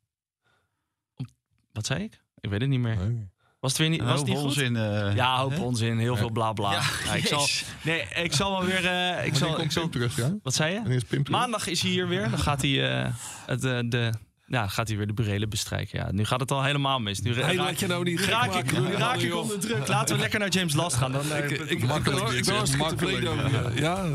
Wat 1.72 1.86
zei 1.86 2.02
ik? 2.02 2.22
Ik 2.40 2.50
weet 2.50 2.60
het 2.60 2.68
niet 2.70 2.80
meer. 2.80 2.96
Nee. 2.96 3.28
Was 3.62 3.70
het 3.70 3.80
weer 3.80 3.88
niet, 3.90 4.02
was 4.02 4.20
goed? 4.20 4.28
onzin. 4.30 4.76
eh, 4.76 5.14
Ja, 5.14 5.38
hoop 5.38 5.50
hè? 5.54 5.60
onzin, 5.60 5.98
heel 5.98 6.16
veel 6.16 6.30
bla 6.30 6.52
bla. 6.52 6.72
Ja, 6.72 6.82
Ja, 7.04 7.14
ik 7.14 7.26
zal, 7.26 7.46
nee, 7.82 8.04
ik 8.22 8.32
zal 8.32 8.50
wel 8.50 8.64
weer. 8.64 8.86
eh, 8.86 9.26
ik 9.26 9.34
zal, 9.34 9.48
komt 9.52 9.64
ik 9.64 9.72
zal, 9.72 9.88
terug, 9.88 10.16
ja? 10.16 10.34
wat 10.42 10.54
zei 10.54 10.70
je? 10.72 10.78
Wanneer 10.78 10.96
is 10.96 11.02
Pim 11.04 11.24
terug? 11.24 11.40
Maandag 11.40 11.66
is 11.66 11.82
hij 11.82 11.90
hier 11.90 12.08
weer. 12.08 12.30
Dan 12.30 12.38
gaat 12.38 12.62
hij, 12.62 12.90
eh, 13.02 13.12
het, 13.46 13.64
eh, 13.64 13.78
de, 13.84 14.12
ja, 14.46 14.66
gaat 14.68 14.88
hij 14.88 14.96
weer 14.96 15.06
de 15.06 15.12
burelen 15.12 15.48
bestrijken. 15.48 15.98
Ja, 15.98 16.12
nu 16.12 16.24
gaat 16.24 16.40
het 16.40 16.50
al 16.50 16.62
helemaal 16.62 16.98
mis. 16.98 17.20
Nu 17.20 17.34
Hey, 17.34 17.56
raak- 17.56 17.74
je 17.76 17.86
nou 17.86 18.04
niet 18.04 18.20
raak 18.20 18.44
ik, 18.44 18.52
maken. 18.52 18.82
nu 18.82 18.92
raak 18.94 19.16
ik 19.18 19.34
onder 19.34 19.58
druk. 19.60 19.88
Laten 19.88 20.14
we 20.14 20.20
lekker 20.20 20.38
naar 20.38 20.48
James 20.48 20.74
Last 20.74 20.96
gaan. 20.96 21.12
Dan, 21.12 21.30
eh, 21.32 21.38
Ik, 21.50 21.50
ik, 21.60 21.84
Makkelijk 21.86 22.28
ik 22.30 22.44
ben 22.44 22.54
hartstikke 22.54 22.86
Makkelijk. 22.86 23.16
tevreden 23.22 23.44
over 23.46 23.74
je. 23.74 23.80
Ja, 23.80 24.06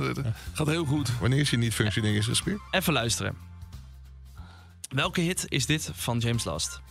gaat 0.53 0.67
heel 0.67 0.85
goed. 0.85 1.11
Wanneer 1.19 1.39
is 1.39 1.49
hij 1.49 1.59
niet 1.59 1.73
functioneringsgespeerd? 1.73 2.59
Even 2.71 2.93
luisteren. 2.93 3.35
Welke 4.89 5.21
hit 5.21 5.45
is 5.47 5.65
dit 5.65 5.91
van 5.93 6.17
James 6.17 6.43
Last? 6.43 6.81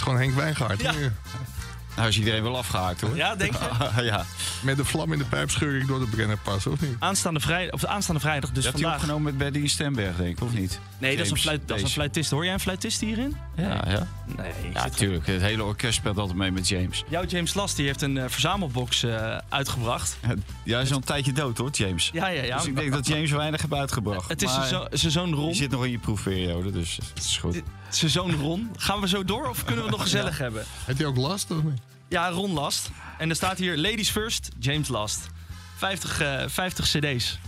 Is 0.00 0.06
gewoon 0.06 0.18
Henk 0.20 0.34
Wijngaard. 0.34 0.80
Ja. 0.80 0.92
Nou 1.96 2.08
is 2.08 2.18
iedereen 2.18 2.42
wel 2.42 2.56
afgehaakt 2.56 3.00
hoor. 3.00 3.16
Ja, 3.16 3.36
denk 3.36 3.52
je? 3.52 4.02
ja. 4.04 4.24
Met 4.62 4.76
de 4.76 4.84
vlam 4.84 5.12
in 5.12 5.18
de 5.18 5.24
pijp 5.24 5.50
scheur 5.50 5.80
ik 5.80 5.86
door 5.86 5.98
de 5.98 6.06
Brennerpas, 6.06 6.66
of 6.66 6.80
niet? 6.80 6.96
Aanstaande, 6.98 7.40
vrij, 7.40 7.72
of 7.72 7.84
aanstaande 7.84 8.20
vrijdag, 8.20 8.50
dus 8.50 8.62
die 8.62 8.72
vandaag. 8.72 8.94
opgenomen 8.94 9.22
met 9.22 9.38
Berdy 9.38 9.68
Stemberg, 9.68 10.16
denk 10.16 10.36
ik, 10.38 10.42
of 10.44 10.52
niet? 10.52 10.80
Nee, 10.98 11.16
dat 11.16 11.24
is, 11.24 11.30
een 11.30 11.36
fluit, 11.38 11.68
dat 11.68 11.76
is 11.76 11.82
een 11.82 11.88
fluitist. 11.88 12.30
Hoor 12.30 12.44
jij 12.44 12.52
een 12.52 12.60
fluitist 12.60 13.00
hierin? 13.00 13.36
Ja, 13.56 13.84
ja. 13.88 14.06
Nee. 14.36 14.52
Ja, 14.72 14.84
natuurlijk. 14.84 15.26
Het 15.26 15.40
hele 15.40 15.64
orkest 15.64 15.94
speelt 15.94 16.18
altijd 16.18 16.38
mee 16.38 16.50
met 16.50 16.68
James. 16.68 17.04
Jouw 17.08 17.24
James 17.24 17.54
Last 17.54 17.76
die 17.76 17.86
heeft 17.86 18.02
een 18.02 18.16
eh, 18.18 18.24
verzamelbox 18.28 19.02
eh, 19.02 19.36
uitgebracht. 19.48 20.16
Ja, 20.64 20.74
hij 20.74 20.82
is 20.82 20.90
al 20.90 20.96
een 20.96 21.04
tijdje 21.04 21.32
dood 21.32 21.58
hoor, 21.58 21.70
James. 21.70 22.10
Ja, 22.12 22.28
ja, 22.28 22.42
ja. 22.42 22.56
Dus 22.56 22.66
ik 22.66 22.76
denk 22.76 22.92
dat 22.92 23.06
James 23.06 23.30
weinig 23.30 23.60
heeft 23.60 23.74
uitgebracht. 23.74 24.28
Het 24.28 24.42
is 24.42 24.52
zijn 24.54 24.66
zo- 24.68 24.86
zijn 24.90 25.12
zoon 25.12 25.28
Je 25.28 25.34
Ron. 25.34 25.54
zit 25.54 25.70
nog 25.70 25.84
in 25.84 25.90
je 25.90 25.98
proefperiode, 25.98 26.70
dus 26.70 26.98
het 27.14 27.24
is 27.24 27.36
goed. 27.36 27.62
Zijn 27.90 28.10
zoon 28.10 28.34
Ron. 28.34 28.70
Gaan 28.76 29.00
we 29.00 29.08
zo 29.08 29.24
door 29.24 29.48
of 29.48 29.58
kunnen 29.58 29.76
we 29.76 29.82
het 29.82 29.90
nog 29.90 30.02
gezellig 30.02 30.38
hebben? 30.38 30.64
Heeft 30.84 30.98
hij 30.98 31.06
ook 31.06 31.16
last, 31.16 31.50
of 31.50 31.62
niet? 31.62 31.80
Ja, 32.08 32.28
Ron 32.30 32.52
Last. 32.52 32.90
En 33.18 33.28
er 33.30 33.36
staat 33.36 33.58
hier 33.58 33.76
Ladies 33.76 34.10
First, 34.10 34.48
James 34.58 34.88
Last. 34.88 35.26
50, 35.76 36.20
eh 36.20 36.42
50 36.46 36.84
cd's. 36.84 36.98
James 36.98 37.38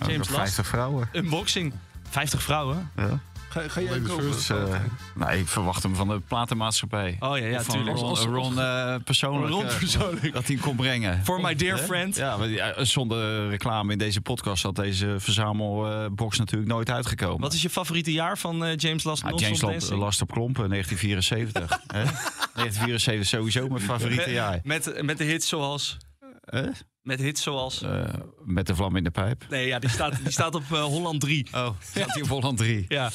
Ook 0.00 0.08
nog 0.08 0.16
Last. 0.16 0.28
50 0.28 0.66
vrouwen. 0.66 1.08
Unboxing. 1.12 1.72
50 2.10 2.42
vrouwen. 2.42 2.90
Ja. 2.96 3.20
Ga, 3.50 3.68
ga 3.68 3.80
jij 3.80 4.00
first. 4.00 4.18
Dus, 4.20 4.50
eh, 4.50 4.80
nou, 5.14 5.32
ik 5.32 5.48
verwacht 5.48 5.82
hem 5.82 5.94
van 5.94 6.08
de 6.08 6.20
platenmaatschappij. 6.20 7.16
Oh 7.20 7.38
ja, 7.38 7.46
ja, 7.46 7.58
Of 7.58 7.64
van. 7.64 8.34
Ron, 8.34 8.58
eh, 8.58 8.94
persoonlijk. 9.04 9.52
Ron 9.52 9.66
eh, 9.66 9.78
persoonlijk. 9.78 10.32
Dat 10.32 10.46
hij 10.46 10.54
hem 10.54 10.64
kon 10.64 10.76
brengen. 10.76 11.24
For 11.24 11.40
my 11.40 11.54
dear 11.54 11.78
friend. 11.78 12.16
Ja, 12.16 12.36
maar 12.36 12.74
zonder 12.86 13.48
reclame 13.48 13.92
in 13.92 13.98
deze 13.98 14.20
podcast 14.20 14.62
had 14.62 14.76
deze 14.76 15.14
verzamelbox 15.18 16.38
natuurlijk 16.38 16.70
nooit 16.70 16.90
uitgekomen. 16.90 17.40
Wat 17.40 17.52
is 17.52 17.62
je 17.62 17.70
favoriete 17.70 18.12
jaar 18.12 18.38
van 18.38 18.64
eh, 18.64 18.76
James 18.76 19.04
Last? 19.04 19.22
Non-Stop 19.22 19.70
James 19.70 19.90
Last, 19.90 20.22
op 20.22 20.32
Klompen, 20.32 20.68
1974. 20.68 21.80
hè? 21.86 22.02
1974 22.60 23.26
sowieso 23.26 23.68
mijn 23.68 23.80
favoriete 23.80 24.30
jaar. 24.30 24.60
Met, 24.62 25.02
met 25.02 25.18
de 25.18 25.24
hits 25.24 25.48
zoals... 25.48 25.96
Met 27.02 27.20
hits 27.20 27.42
zoals... 27.42 27.82
Eh, 27.82 28.14
met 28.44 28.66
de 28.66 28.74
vlam 28.74 28.96
in 28.96 29.04
de 29.04 29.10
pijp. 29.10 29.46
Nee, 29.50 29.66
ja, 29.66 29.78
die 29.78 29.90
staat, 29.90 30.16
die 30.22 30.30
staat 30.32 30.54
op 30.54 30.62
eh, 30.72 30.82
Holland 30.82 31.20
3. 31.20 31.46
Oh, 31.52 31.68
zat 31.94 32.12
hij 32.14 32.22
op 32.22 32.28
Holland 32.28 32.58
3? 32.58 32.84
Ja, 32.88 33.10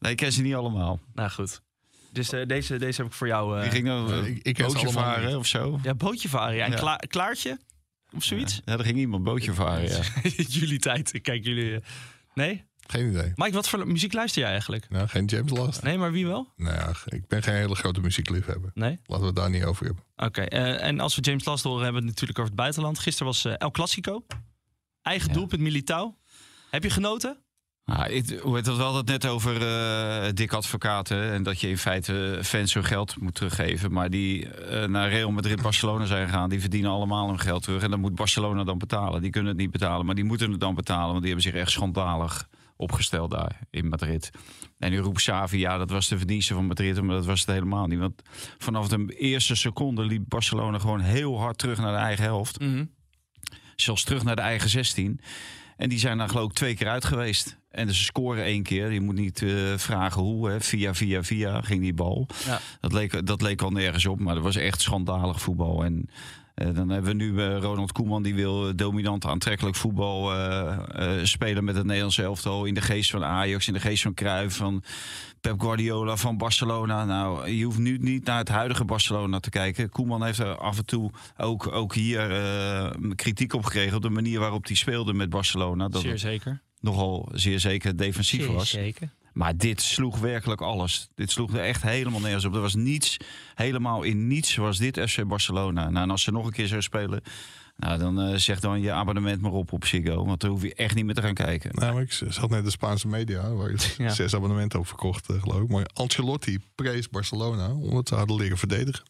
Nee, 0.00 0.10
ik 0.12 0.16
ken 0.18 0.32
ze 0.32 0.42
niet 0.42 0.54
allemaal. 0.54 1.00
nou 1.14 1.30
goed. 1.30 1.60
Dus 2.12 2.32
eh, 2.32 2.46
deze, 2.46 2.76
deze 2.76 3.00
heb 3.02 3.10
ik 3.10 3.16
voor 3.16 3.26
jou. 3.26 3.56
eh 3.56 3.62
Die 3.62 3.70
ging 3.70 3.86
dan 3.86 4.24
ik- 4.24 4.42
ik 4.42 4.58
bootje 4.58 4.90
varen 4.90 5.26
niet. 5.26 5.36
of 5.36 5.46
zo. 5.46 5.78
Ja, 5.82 5.94
bootje 5.94 6.28
varen. 6.28 6.54
Ja. 6.56 6.64
En 6.64 6.70
Ja. 6.70 6.76
Kla- 6.76 6.96
Klaartje? 6.96 7.58
Of 8.14 8.24
zoiets? 8.24 8.60
Ja, 8.64 8.72
er 8.78 8.84
ging 8.84 8.98
iemand 8.98 9.24
bootje 9.24 9.52
varen, 9.62 9.88
ja. 9.88 10.00
jullie 10.48 10.78
tijd. 10.78 11.14
Ik 11.14 11.22
kijk 11.22 11.44
jullie... 11.44 11.80
Nee? 12.34 12.64
Geen 12.92 13.08
idee. 13.08 13.32
Mike, 13.34 13.52
wat 13.52 13.68
voor 13.68 13.86
muziek 13.86 14.12
luister 14.12 14.42
jij 14.42 14.50
eigenlijk? 14.50 14.86
Nou, 14.88 15.08
geen 15.08 15.24
James 15.24 15.50
Last. 15.50 15.82
Nee, 15.82 15.98
maar 15.98 16.12
wie 16.12 16.26
wel? 16.26 16.52
Nou 16.56 16.74
ja, 16.74 16.92
ik 17.04 17.26
ben 17.28 17.42
geen 17.42 17.54
hele 17.54 17.74
grote 17.74 18.00
muziekliefhebber. 18.00 18.70
Nee? 18.74 18.98
Laten 19.06 19.20
we 19.20 19.26
het 19.26 19.36
daar 19.36 19.50
niet 19.50 19.64
over 19.64 19.86
hebben. 19.86 20.04
Oké, 20.16 20.40
eh, 20.42 20.86
en 20.86 21.00
als 21.00 21.14
we 21.16 21.22
James 21.22 21.44
Last 21.44 21.64
horen, 21.64 21.82
hebben 21.82 22.02
we 22.02 22.08
het 22.08 22.14
natuurlijk 22.20 22.38
over 22.38 22.50
het 22.52 22.60
buitenland. 22.60 22.98
Gisteren 22.98 23.26
was 23.26 23.44
eh, 23.44 23.52
El 23.58 23.70
Clasico. 23.70 24.24
Eigen 25.02 25.28
Ja. 25.28 25.34
doelpunt 25.34 25.60
Militao. 25.62 26.16
Heb 26.70 26.82
je 26.82 26.90
genoten? 26.90 27.36
Nou, 27.84 28.08
ik, 28.10 28.38
hoe 28.42 28.54
heet 28.56 28.64
dat 28.64 28.76
wel 28.76 28.96
het 28.96 29.06
net 29.06 29.26
over 29.26 29.62
eh 29.62 30.32
dik 30.34 30.52
advocaten 30.52 31.32
en 31.32 31.42
dat 31.42 31.60
je 31.60 31.68
in 31.68 31.78
feite 31.78 32.38
fans 32.42 32.74
hun 32.74 32.84
geld 32.84 33.20
moet 33.20 33.34
teruggeven. 33.34 33.92
Maar 33.92 34.10
die 34.10 34.48
naar 34.86 35.08
Real 35.10 35.30
Madrid, 35.30 35.62
Barcelona 35.62 36.04
zijn 36.04 36.26
gegaan, 36.28 36.48
die 36.48 36.60
verdienen 36.60 36.90
allemaal 36.90 37.28
hun 37.28 37.38
geld 37.40 37.62
terug. 37.62 37.82
En 37.82 37.90
dan 37.90 38.00
moet 38.00 38.14
Barcelona 38.14 38.64
dan 38.64 38.78
betalen. 38.78 39.22
Die 39.22 39.30
kunnen 39.30 39.50
het 39.50 39.60
niet 39.60 39.70
betalen, 39.70 40.06
maar 40.06 40.14
die 40.14 40.24
moeten 40.24 40.50
het 40.50 40.60
dan 40.60 40.74
betalen, 40.74 41.08
want 41.08 41.22
die 41.22 41.32
hebben 41.32 41.52
zich 41.52 41.60
echt 41.60 41.70
schandalig 41.70 42.48
opgesteld 42.76 43.30
daar 43.30 43.60
in 43.70 43.88
Madrid. 43.88 44.30
En 44.78 44.90
nu 44.90 44.98
roept 44.98 45.16
Xavi, 45.16 45.58
ja, 45.58 45.78
dat 45.78 45.90
was 45.90 46.08
de 46.08 46.18
verdienste 46.18 46.54
van 46.54 46.66
Madrid, 46.66 47.02
maar 47.02 47.16
dat 47.16 47.26
was 47.26 47.40
het 47.40 47.50
helemaal 47.50 47.86
niet. 47.86 47.98
Want 47.98 48.22
vanaf 48.58 48.88
de 48.88 49.06
eerste 49.06 49.54
seconde 49.54 50.04
liep 50.04 50.24
Barcelona 50.28 50.78
gewoon 50.78 51.00
heel 51.00 51.38
hard 51.38 51.58
terug 51.58 51.78
naar 51.78 51.92
de 51.92 51.98
eigen 51.98 52.24
helft. 52.24 52.58
Zelfs 53.76 54.04
terug 54.04 54.22
naar 54.22 54.36
de 54.36 54.42
eigen 54.42 54.70
16. 54.70 55.20
En 55.76 55.88
die 55.88 55.98
zijn 55.98 56.18
daar 56.18 56.28
geloof 56.28 56.48
ik 56.48 56.54
twee 56.54 56.74
keer 56.74 56.88
uit 56.88 57.04
geweest. 57.04 57.58
En 57.70 57.86
dus 57.86 57.98
ze 57.98 58.04
scoren 58.04 58.44
één 58.44 58.62
keer. 58.62 58.92
Je 58.92 59.00
moet 59.00 59.14
niet 59.14 59.42
eh, 59.42 59.50
vragen 59.76 60.22
hoe. 60.22 60.50
Hè. 60.50 60.60
Via, 60.60 60.94
via, 60.94 61.22
via 61.22 61.60
ging 61.60 61.80
die 61.80 61.94
bal. 61.94 62.28
Ja. 62.44 62.60
Dat, 62.80 62.92
leek, 62.92 63.26
dat 63.26 63.42
leek 63.42 63.62
al 63.62 63.70
nergens 63.70 64.06
op. 64.06 64.20
Maar 64.20 64.34
dat 64.34 64.42
was 64.42 64.56
echt 64.56 64.80
schandalig 64.80 65.40
voetbal. 65.40 65.84
En 65.84 66.08
dan 66.74 66.88
hebben 66.88 67.10
we 67.10 67.24
nu 67.24 67.40
eh, 67.42 67.58
Ronald 67.58 67.92
Koeman. 67.92 68.22
Die 68.22 68.34
wil 68.34 68.68
eh, 68.68 68.72
dominant 68.76 69.26
aantrekkelijk 69.26 69.76
voetbal 69.76 70.32
eh, 70.32 71.18
eh, 71.18 71.24
spelen 71.24 71.64
met 71.64 71.74
het 71.76 71.84
Nederlands 71.84 72.18
elftal. 72.18 72.64
In 72.64 72.74
de 72.74 72.80
geest 72.80 73.10
van 73.10 73.24
Ajax. 73.24 73.66
In 73.66 73.72
de 73.72 73.80
geest 73.80 74.02
van 74.02 74.14
Cruijff. 74.14 74.56
Van 74.56 74.82
Pep 75.40 75.60
Guardiola 75.60 76.16
van 76.16 76.36
Barcelona. 76.36 77.04
Nou, 77.04 77.48
je 77.50 77.64
hoeft 77.64 77.78
nu 77.78 77.98
niet 77.98 78.24
naar 78.24 78.38
het 78.38 78.48
huidige 78.48 78.84
Barcelona 78.84 79.40
te 79.40 79.50
kijken. 79.50 79.88
Koeman 79.90 80.24
heeft 80.24 80.38
er 80.38 80.56
af 80.56 80.78
en 80.78 80.86
toe 80.86 81.10
ook, 81.36 81.72
ook 81.72 81.94
hier 81.94 82.30
eh, 82.32 82.90
kritiek 83.14 83.52
op 83.54 83.64
gekregen. 83.64 83.96
Op 83.96 84.02
de 84.02 84.10
manier 84.10 84.40
waarop 84.40 84.66
hij 84.66 84.76
speelde 84.76 85.12
met 85.12 85.30
Barcelona. 85.30 85.88
Dat 85.88 86.00
Zeer 86.02 86.18
zeker. 86.18 86.60
nogal 86.80 87.28
zeer 87.32 87.60
zeker 87.60 87.96
defensief 87.96 88.44
Zeer 88.44 88.52
was. 88.54 88.70
zeker. 88.70 89.10
Maar 89.32 89.56
dit 89.56 89.80
sloeg 89.80 90.18
werkelijk 90.18 90.60
alles. 90.60 91.08
Dit 91.14 91.30
sloeg 91.30 91.52
er 91.52 91.60
echt 91.64 91.82
helemaal 91.82 92.20
nergens 92.20 92.44
op. 92.44 92.54
Er 92.54 92.60
was 92.60 92.74
niets, 92.74 93.16
helemaal 93.54 94.02
in 94.02 94.26
niets 94.26 94.56
was 94.56 94.78
dit 94.78 95.00
FC 95.00 95.26
Barcelona. 95.26 95.90
Nou, 95.90 96.04
en 96.04 96.10
als 96.10 96.22
ze 96.22 96.30
nog 96.30 96.46
een 96.46 96.52
keer 96.52 96.66
zou 96.66 96.82
spelen... 96.82 97.22
Nou, 97.76 97.98
dan 97.98 98.20
eh, 98.20 98.34
zeg 98.36 98.60
dan 98.60 98.80
je 98.80 98.92
abonnement 98.92 99.40
maar 99.40 99.52
op 99.52 99.72
op 99.72 99.84
Ziggo. 99.84 100.24
Want 100.24 100.40
daar 100.40 100.50
hoef 100.50 100.62
je 100.62 100.74
echt 100.74 100.94
niet 100.94 101.04
meer 101.04 101.14
te 101.14 101.22
gaan 101.22 101.34
kijken. 101.34 101.70
Nou, 101.74 102.00
ik 102.00 102.12
zat 102.12 102.50
net 102.50 102.64
de 102.64 102.70
Spaanse 102.70 103.08
media, 103.08 103.52
waar 103.52 103.70
je 103.70 103.94
Ja. 103.98 104.08
zes 104.22 104.34
abonnementen 104.34 104.78
op 104.78 104.86
verkocht, 104.86 105.28
eh, 105.30 105.40
geloof 105.40 105.62
ik. 105.62 105.68
Maar 105.68 105.86
Ancelotti 105.92 106.58
prees 106.74 107.08
Barcelona 107.08 107.72
omdat 107.72 108.08
ze 108.08 108.14
hadden 108.14 108.36
leren 108.36 108.58
verdedigen. 108.58 109.04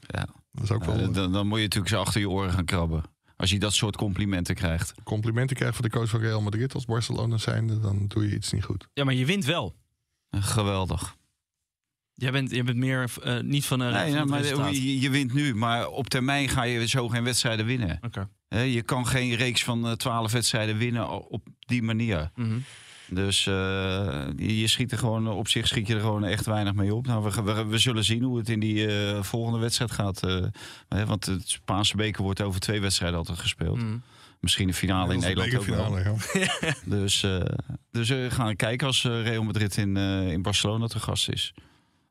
Ja. 0.00 0.26
Dat 0.52 0.64
is 0.64 0.70
ook 0.70 0.84
wel 0.84 0.94
Nou, 0.94 1.06
een 1.06 1.12
dan, 1.12 1.32
dan 1.32 1.46
moet 1.46 1.58
je 1.58 1.64
natuurlijk 1.64 1.94
zo 1.94 2.00
achter 2.00 2.20
je 2.20 2.30
oren 2.30 2.52
gaan 2.52 2.64
krabben. 2.64 3.02
Als 3.38 3.50
je 3.50 3.58
dat 3.58 3.74
soort 3.74 3.96
complimenten 3.96 4.54
krijgt. 4.54 4.94
complimenten 5.04 5.56
krijgt 5.56 5.74
van 5.76 5.84
de 5.84 5.90
coach 5.90 6.08
van 6.08 6.20
Real 6.20 6.40
Madrid 6.40 6.74
als 6.74 6.84
Barcelona 6.84 7.36
zijnde, 7.36 7.80
dan 7.80 8.04
doe 8.08 8.28
je 8.28 8.34
iets 8.34 8.52
niet 8.52 8.64
goed. 8.64 8.88
Ja, 8.92 9.04
maar 9.04 9.14
je 9.14 9.26
wint 9.26 9.44
wel. 9.44 9.76
Geweldig. 10.30 11.16
Jij 12.14 12.32
bent, 12.32 12.50
je 12.50 12.62
bent 12.62 12.76
meer 12.76 13.10
eh, 13.22 13.40
niet 13.40 13.66
van 13.66 13.80
een. 13.80 13.92
Nee, 13.92 14.12
van 14.12 14.32
het 14.32 14.56
maar 14.56 14.72
je, 14.72 15.00
je 15.00 15.10
wint 15.10 15.32
nu, 15.32 15.54
maar 15.54 15.88
op 15.88 16.08
termijn 16.08 16.48
ga 16.48 16.62
je 16.62 16.88
zo 16.88 17.08
geen 17.08 17.24
wedstrijden 17.24 17.66
winnen. 17.66 17.98
Oké. 18.00 18.28
Hè, 18.48 18.60
je 18.60 18.82
kan 18.82 19.06
geen 19.06 19.34
reeks 19.34 19.64
van 19.64 19.96
twaalf 19.96 20.32
wedstrijden 20.32 20.76
winnen 20.76 21.28
op 21.30 21.46
die 21.58 21.82
manier. 21.82 22.30
Mhm. 22.34 22.58
Dus 23.10 23.46
eh, 23.46 24.26
je, 24.36 24.66
schiet 24.66 24.92
er 24.92 24.98
gewoon, 24.98 25.28
op 25.28 25.48
zich 25.48 25.66
schiet 25.66 25.86
je 25.86 25.94
er 25.94 26.00
gewoon 26.00 26.24
echt 26.24 26.46
weinig 26.46 26.74
mee 26.74 26.94
op. 26.94 27.06
Nou, 27.06 27.22
we, 27.22 27.42
we, 27.42 27.64
we 27.64 27.78
zullen 27.78 28.04
zien 28.04 28.22
hoe 28.22 28.38
het 28.38 28.48
in 28.48 28.60
die 28.60 28.86
eh, 28.86 29.22
volgende 29.22 29.58
wedstrijd 29.58 29.90
gaat. 29.90 30.22
eh, 30.22 30.44
hè, 30.88 31.06
want 31.06 31.26
het 31.26 31.48
Spaanse 31.48 31.96
beker 31.96 32.22
wordt 32.22 32.40
over 32.42 32.60
twee 32.60 32.80
wedstrijden 32.80 33.18
altijd 33.18 33.38
gespeeld. 33.38 33.76
Mhm. 33.76 33.96
Misschien 34.40 34.66
de 34.66 34.74
finale 34.74 35.14
in 35.14 35.20
Nederland 35.20 35.54
ook 35.56 35.64
wel. 35.64 35.90
bekerfinale, 35.90 36.48
ja. 36.62 36.74
Dus, 36.98 37.22
eh, 37.22 37.40
dus 37.90 38.08
we 38.08 38.26
gaan 38.30 38.56
kijken 38.56 38.86
als 38.86 39.02
Real 39.02 39.42
Madrid 39.42 39.76
in, 39.76 39.96
eh, 39.96 40.32
in 40.32 40.42
Barcelona 40.42 40.86
te 40.86 40.98
gast 41.00 41.28
is. 41.28 41.54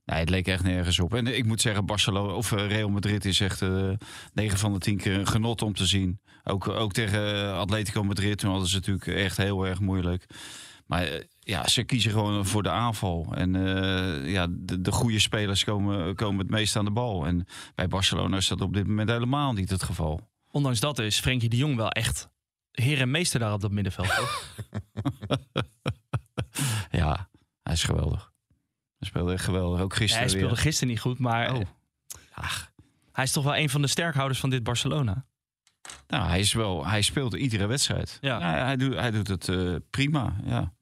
Nee, 0.05 0.19
het 0.19 0.29
leek 0.29 0.47
echt 0.47 0.63
nergens 0.63 0.99
op. 0.99 1.13
En 1.13 1.27
ik 1.37 1.45
moet 1.45 1.61
zeggen, 1.61 1.85
Barcelona 1.85 2.33
of 2.33 2.51
Real 2.51 2.89
Madrid 2.89 3.25
is 3.25 3.39
echt 3.39 3.61
eh 3.61 3.89
9 4.33 4.57
van 4.57 4.73
de 4.73 4.79
10 4.79 4.97
keer 4.97 5.13
een 5.13 5.27
genot 5.27 5.61
om 5.61 5.73
te 5.73 5.85
zien. 5.85 6.19
Ook, 6.43 6.67
ook 6.67 6.93
tegen 6.93 7.53
Atletico 7.53 8.03
Madrid, 8.03 8.37
toen 8.37 8.49
hadden 8.49 8.67
ze 8.67 8.75
natuurlijk 8.75 9.07
echt 9.07 9.37
heel 9.37 9.65
erg 9.67 9.79
moeilijk. 9.79 10.25
Maar 10.87 11.03
eh, 11.03 11.23
ja, 11.39 11.67
ze 11.67 11.83
kiezen 11.83 12.11
gewoon 12.11 12.45
voor 12.45 12.63
de 12.63 12.69
aanval. 12.69 13.33
En 13.35 13.55
eh, 13.55 14.31
ja, 14.31 14.47
de, 14.49 14.81
de 14.81 14.91
goede 14.91 15.19
spelers 15.19 15.63
komen, 15.63 16.15
komen 16.15 16.39
het 16.39 16.49
meest 16.49 16.75
aan 16.75 16.85
de 16.85 16.91
bal. 16.91 17.25
En 17.27 17.47
bij 17.75 17.87
Barcelona 17.87 18.37
is 18.37 18.47
dat 18.47 18.61
op 18.61 18.73
dit 18.73 18.87
moment 18.87 19.09
helemaal 19.09 19.53
niet 19.53 19.69
het 19.69 19.83
geval. 19.83 20.29
Ondanks 20.51 20.79
dat 20.79 20.99
is 20.99 21.19
Frenkie 21.19 21.49
de 21.49 21.57
Jong 21.57 21.75
wel 21.75 21.89
echt 21.89 22.29
heer 22.71 23.01
en 23.01 23.11
meester 23.11 23.39
daar 23.39 23.53
op 23.53 23.61
dat 23.61 23.71
middenveld. 23.71 24.07
Ja, 26.91 27.29
hij 27.63 27.73
is 27.73 27.83
geweldig. 27.83 28.31
Hij 28.97 29.07
speelde 29.07 29.33
echt 29.33 29.43
geweldig. 29.43 29.79
Ook 29.81 29.91
Ja, 29.91 29.97
gisteren 29.97 30.21
hij 30.23 30.29
speelde 30.35 30.53
weer. 30.53 30.63
gisteren 30.63 30.89
niet 30.89 30.99
goed, 30.99 31.19
maar 31.19 31.53
Oh. 31.53 31.61
ach, 32.31 32.71
hij 33.11 33.23
is 33.23 33.31
toch 33.31 33.43
wel 33.43 33.55
een 33.57 33.69
van 33.69 33.81
de 33.81 33.87
sterkhouders 33.87 34.39
van 34.39 34.49
dit 34.49 34.63
Barcelona. 34.63 35.25
Nou, 36.07 36.27
hij, 36.29 36.39
is 36.39 36.53
wel, 36.53 36.85
hij 36.87 37.01
speelt 37.01 37.33
iedere 37.33 37.65
wedstrijd. 37.65 38.17
Ja. 38.21 38.39
Ja. 38.39 38.65
hij, 38.65 38.75
doet, 38.77 38.93
hij 38.93 39.11
doet 39.11 39.27
het 39.27 39.49
eh, 39.49 39.75
prima, 39.89 40.35
ja. 40.45 40.73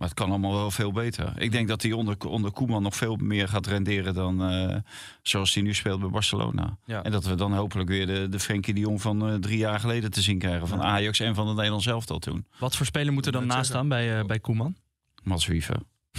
Maar 0.00 0.08
het 0.08 0.18
kan 0.18 0.28
allemaal 0.28 0.52
wel 0.52 0.70
veel 0.70 0.92
beter. 0.92 1.32
Ik 1.36 1.52
denk 1.52 1.68
dat 1.68 1.82
hij 1.82 1.92
onder, 1.92 2.16
onder 2.26 2.52
Koeman 2.52 2.82
nog 2.82 2.96
veel 2.96 3.16
meer 3.16 3.48
gaat 3.48 3.66
renderen 3.66 4.14
dan 4.14 4.44
eh, 4.44 4.76
zoals 5.22 5.54
hij 5.54 5.62
nu 5.62 5.74
speelt 5.74 6.00
bij 6.00 6.08
Barcelona. 6.08 6.78
Ja. 6.84 7.02
En 7.02 7.10
dat 7.10 7.24
we 7.24 7.34
dan 7.34 7.52
hopelijk 7.54 7.88
weer 7.88 8.06
de, 8.06 8.28
de 8.28 8.40
Frenkie 8.40 8.74
de 8.74 8.80
Jong 8.80 9.00
van 9.00 9.28
eh, 9.28 9.34
drie 9.34 9.58
jaar 9.58 9.80
geleden 9.80 10.10
te 10.10 10.22
zien 10.22 10.38
krijgen. 10.38 10.68
Van 10.68 10.82
Ajax 10.82 11.20
en 11.20 11.34
van 11.34 11.46
het 11.46 11.56
Nederlands 11.56 11.86
elftal 11.86 12.18
toen. 12.18 12.46
Wat 12.58 12.76
voor 12.76 12.86
speler 12.86 13.12
moet 13.12 13.26
er 13.26 13.32
dan 13.32 13.46
naast 13.46 13.70
staan 13.70 13.88
bij, 13.88 14.18
eh, 14.18 14.24
bij 14.24 14.38
Koeman? 14.38 14.76
Mats 15.22 15.46
Wiever. 15.46 15.76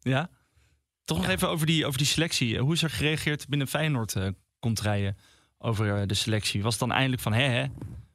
Ja? 0.00 0.30
Toch 1.04 1.18
nog 1.18 1.28
even 1.28 1.48
over 1.48 1.66
die, 1.66 1.86
over 1.86 1.98
die 1.98 2.06
selectie. 2.06 2.58
Hoe 2.58 2.72
is 2.72 2.82
er 2.82 2.90
gereageerd 2.90 3.48
binnen 3.48 3.68
Feyenoord, 3.68 4.16
eh 4.16 4.28
komt 4.58 4.80
rijden 4.80 5.16
over 5.58 6.00
eh, 6.00 6.06
de 6.06 6.14
selectie? 6.14 6.62
Was 6.62 6.70
het 6.72 6.88
dan 6.88 6.92
eindelijk 6.92 7.22
van, 7.22 7.32
hè, 7.32 7.42
hè, 7.42 7.66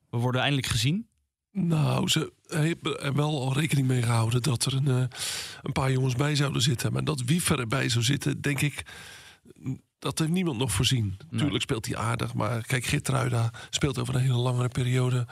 we 0.10 0.18
worden 0.18 0.42
eindelijk 0.42 0.68
gezien? 0.68 1.08
Nou, 1.52 2.08
ze 2.08 2.34
hebben 2.54 3.02
er 3.02 3.14
wel 3.14 3.42
al 3.42 3.54
rekening 3.54 3.88
mee 3.88 4.02
gehouden 4.02 4.42
dat 4.42 4.66
er 4.66 4.74
een, 4.74 4.88
eh, 4.88 5.18
een 5.62 5.72
paar 5.72 5.92
jongens 5.92 6.16
bij 6.16 6.36
zouden 6.36 6.62
zitten. 6.62 6.94
Maar 6.94 7.04
dat 7.04 7.22
Wiever 7.22 7.60
erbij 7.60 7.90
zou 7.90 8.04
zitten, 8.04 8.42
denk 8.42 8.62
ik, 8.62 8.84
dat 10.00 10.20
heeft 10.20 10.32
niemand 10.32 10.58
nog 10.58 10.72
voorzien. 10.72 11.18
Natuurlijk 11.30 11.62
speelt 11.62 11.86
hij 11.86 11.98
aardig, 11.98 12.34
maar 12.34 12.66
kijk, 12.66 12.86
Gitruida 12.86 13.54
speelt 13.70 14.00
over 14.00 14.16
een 14.16 14.22
hele 14.22 14.38
langere 14.38 14.68
periode 14.68 15.26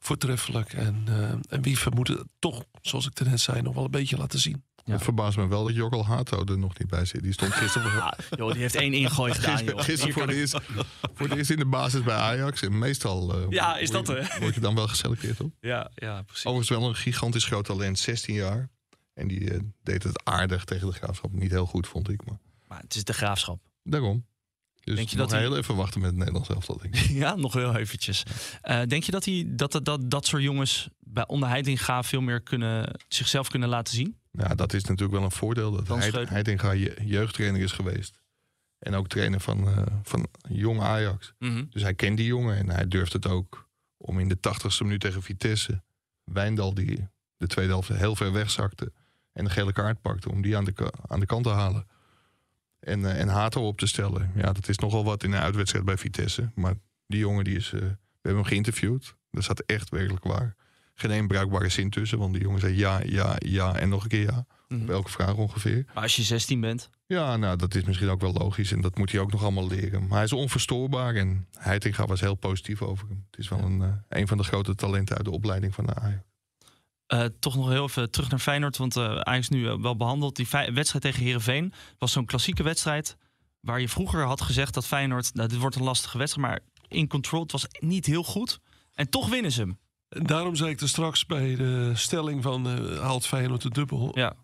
voortreffelijk. 0.00 0.72
En, 0.72 1.02
eh 1.06 1.30
en 1.48 1.62
Wiever 1.62 1.92
moet 1.92 2.08
het 2.08 2.24
toch, 2.38 2.64
zoals 2.80 3.06
ik 3.06 3.20
net 3.20 3.40
zei, 3.40 3.62
nog 3.62 3.74
wel 3.74 3.84
een 3.84 3.90
beetje 3.90 4.16
laten 4.16 4.38
zien. 4.38 4.64
Ja. 4.88 4.94
Het 4.94 5.02
verbaast 5.02 5.36
me 5.36 5.46
wel 5.48 5.64
dat 5.64 5.74
Jokkel 5.74 6.06
Hato 6.06 6.44
er 6.44 6.58
nog 6.58 6.78
niet 6.78 6.88
bij 6.88 7.04
zit. 7.04 7.22
Die 7.22 7.32
stond 7.32 7.52
gisteren, 7.52 7.90
voor- 7.90 8.38
Joh, 8.38 8.52
die 8.52 8.60
heeft 8.60 8.74
één 8.74 8.92
ingooi 8.92 9.34
gedaan, 9.34 9.64
joh. 9.64 9.80
gisteren 9.80 10.14
voor, 10.14 10.26
de 10.26 10.34
eerst, 10.34 10.58
voor 11.14 11.28
de 11.28 11.36
eerst 11.36 11.50
in 11.50 11.56
de 11.56 11.66
basis 11.66 12.02
bij 12.02 12.16
Ajax. 12.16 12.62
En 12.62 12.78
meestal 12.78 13.34
eh, 13.34 13.46
Ja, 13.50 13.76
is 13.76 13.90
word 13.90 14.06
dat 14.06 14.16
je- 14.16 14.36
word 14.40 14.54
je 14.54 14.60
dan 14.60 14.74
wel 14.74 14.88
geselecteerd 14.88 15.40
op. 15.40 15.52
Ja, 15.60 15.90
ja, 15.94 16.22
precies. 16.22 16.44
Overigens 16.46 16.78
wel 16.78 16.88
een 16.88 16.96
gigantisch 16.96 17.44
groot 17.44 17.64
talent, 17.64 17.98
16 17.98 18.34
jaar. 18.34 18.68
En 19.14 19.28
die 19.28 19.50
eh, 19.50 19.60
deed 19.82 20.02
het 20.02 20.24
aardig 20.24 20.64
tegen 20.64 20.86
de 20.86 20.92
graafschap. 20.92 21.32
Niet 21.32 21.50
heel 21.50 21.66
goed, 21.66 21.86
vond 21.88 22.08
ik. 22.08 22.24
Maar 22.26 22.38
Maar 22.68 22.80
het 22.80 22.94
is 22.94 23.04
de 23.04 23.12
graafschap. 23.12 23.60
daarom. 23.82 24.26
Dus 24.84 24.96
Denk 24.96 25.08
je 25.08 25.16
nog 25.16 25.26
dat 25.28 25.34
hij- 25.38 25.48
heel 25.48 25.56
even 25.56 25.76
wachten 25.76 26.00
met 26.00 26.08
het 26.10 26.18
Nederlands 26.18 26.48
elftal, 26.48 26.78
denk 26.78 26.96
ik. 26.96 27.00
Ja, 27.24 27.34
nog 27.34 27.52
heel 27.52 27.76
eventjes. 27.76 28.22
Eh, 28.62 28.82
denk 28.86 29.02
je 29.02 29.12
dat, 29.12 29.24
hij, 29.24 29.44
dat, 29.46 29.72
dat, 29.72 29.84
dat 29.84 30.10
dat 30.10 30.26
soort 30.26 30.42
jongens 30.42 30.88
bij 31.00 31.26
onder 31.26 31.48
Heitinga 31.48 32.02
veel 32.02 32.20
meer 32.20 32.40
kunnen, 32.42 33.00
zichzelf 33.08 33.48
kunnen 33.48 33.68
laten 33.68 33.94
zien? 33.94 34.17
Ja, 34.32 34.54
dat 34.54 34.72
is 34.72 34.84
natuurlijk 34.84 35.12
wel 35.18 35.22
een 35.24 35.30
voordeel. 35.30 35.70
Dat 35.70 35.88
hij, 35.88 36.00
Schreuder. 36.08 36.30
Heitinga 36.32 36.70
je- 36.70 36.96
jeugdtrainer 37.04 37.60
is 37.60 37.72
geweest. 37.72 38.20
En 38.78 38.94
ook 38.94 39.08
trainer 39.08 39.40
van, 39.40 39.68
eh, 39.68 39.82
van 40.02 40.26
jong 40.48 40.80
Ajax. 40.80 41.32
Dus 41.70 41.82
hij 41.82 41.94
kent 41.94 42.16
die 42.16 42.26
jongen 42.26 42.56
en 42.56 42.70
hij 42.70 42.88
durft 42.88 43.12
het 43.12 43.26
ook 43.26 43.68
om 43.96 44.18
in 44.18 44.28
de 44.28 44.40
tachtigste 44.40 44.84
minuut 44.84 45.00
tegen 45.00 45.22
Vitesse... 45.22 45.82
Wijndal, 46.24 46.74
die 46.74 47.08
de 47.36 47.46
tweede 47.46 47.72
helft 47.72 47.88
heel 47.88 48.16
ver 48.16 48.32
wegzakte... 48.32 48.92
en 49.32 49.44
de 49.44 49.50
gele 49.50 49.72
kaart 49.72 50.00
pakte, 50.00 50.30
om 50.30 50.42
die 50.42 50.56
aan 50.56 50.64
de, 50.64 50.92
aan 51.06 51.20
de 51.20 51.26
kant 51.26 51.44
te 51.44 51.50
halen. 51.50 51.86
En, 52.80 53.04
eh, 53.04 53.20
en 53.20 53.28
Hato 53.28 53.66
op 53.66 53.78
te 53.78 53.86
stellen. 53.86 54.32
Ja, 54.34 54.52
dat 54.52 54.68
is 54.68 54.78
nogal 54.78 55.04
wat 55.04 55.22
in 55.22 55.32
een 55.32 55.40
uitwedstrijd 55.40 55.84
bij 55.84 55.96
Vitesse. 55.98 56.50
Maar 56.54 56.74
die 57.06 57.18
jongen, 57.18 57.44
die 57.44 57.56
is, 57.56 57.66
eh, 57.72 57.80
we 57.80 57.96
hebben 58.22 58.40
hem 58.42 58.44
geïnterviewd. 58.44 59.14
Dat 59.30 59.44
zat 59.44 59.60
echt 59.66 59.88
werkelijk 59.88 60.24
waar. 60.24 60.54
Geen 61.00 61.10
één 61.10 61.26
bruikbare 61.26 61.68
zin 61.68 61.90
tussen, 61.90 62.18
want 62.18 62.32
die 62.32 62.42
jongen 62.42 62.60
zei 62.60 62.76
ja, 62.76 63.00
ja, 63.04 63.36
ja 63.38 63.74
en 63.76 63.88
nog 63.88 64.02
een 64.02 64.08
keer 64.08 64.22
ja. 64.22 64.46
Mhm. 64.68 64.82
Op 64.82 64.90
elke 64.90 65.10
vraag 65.10 65.34
ongeveer. 65.34 65.84
Maar 65.94 66.02
als 66.02 66.16
je 66.16 66.22
16 66.22 66.60
bent, 66.60 66.90
Ja, 67.06 67.36
nou, 67.36 67.56
dat 67.56 67.74
is 67.74 67.84
misschien 67.84 68.08
ook 68.08 68.20
wel 68.20 68.32
logisch. 68.32 68.72
En 68.72 68.80
dat 68.80 68.98
moet 68.98 69.12
hij 69.12 69.20
ook 69.20 69.32
nog 69.32 69.42
allemaal 69.42 69.66
leren. 69.68 70.00
Maar 70.06 70.16
hij 70.16 70.24
is 70.24 70.32
onverstoorbaar. 70.32 71.14
En 71.14 71.46
Heitinga 71.58 72.06
was 72.06 72.20
heel 72.20 72.34
positief 72.34 72.82
over 72.82 73.08
hem. 73.08 73.26
Het 73.30 73.40
is 73.40 73.48
wel 73.48 73.58
een, 73.58 73.82
eh, 73.82 73.88
een 74.08 74.28
van 74.28 74.36
de 74.36 74.44
grote 74.44 74.74
talenten 74.74 75.16
uit 75.16 75.24
de 75.24 75.30
opleiding 75.30 75.74
van 75.74 75.86
de 75.86 75.94
Ajax. 75.94 76.22
Eh, 77.06 77.24
toch 77.40 77.56
nog 77.56 77.68
heel 77.68 77.84
even 77.84 78.10
terug 78.10 78.30
naar 78.30 78.38
Feyenoord. 78.38 78.76
Want 78.76 78.96
eh 78.96 79.20
Ajax 79.20 79.48
nu 79.48 79.62
wel 79.64 79.96
behandeld. 79.96 80.36
Die 80.36 80.46
wedstrijd 80.50 81.04
tegen 81.04 81.22
Herenveen 81.24 81.72
was 81.98 82.12
zo'n 82.12 82.24
klassieke 82.24 82.62
wedstrijd. 82.62 83.16
Waar 83.60 83.80
je 83.80 83.88
vroeger 83.88 84.24
had 84.24 84.40
gezegd 84.40 84.74
dat 84.74 84.86
Feyenoord. 84.86 85.34
Nou, 85.34 85.48
dit 85.48 85.58
wordt 85.58 85.76
een 85.76 85.82
lastige 85.82 86.18
wedstrijd. 86.18 86.48
Maar 86.48 86.60
in 86.88 87.08
control. 87.08 87.42
Het 87.42 87.52
was 87.52 87.66
niet 87.78 88.06
heel 88.06 88.24
goed. 88.24 88.60
En 88.94 89.10
toch 89.10 89.28
winnen 89.28 89.52
ze 89.52 89.60
hem. 89.60 89.78
Daarom 90.08 90.54
zei 90.54 90.70
ik 90.70 90.80
er 90.80 90.88
straks 90.88 91.26
bij 91.26 91.56
de 91.56 91.92
stelling 91.94 92.42
van 92.42 92.68
eh, 92.68 93.00
haalt 93.00 93.26
Feyenoord 93.26 93.62
de 93.62 93.70
dubbel. 93.70 94.10
Ja. 94.18 94.34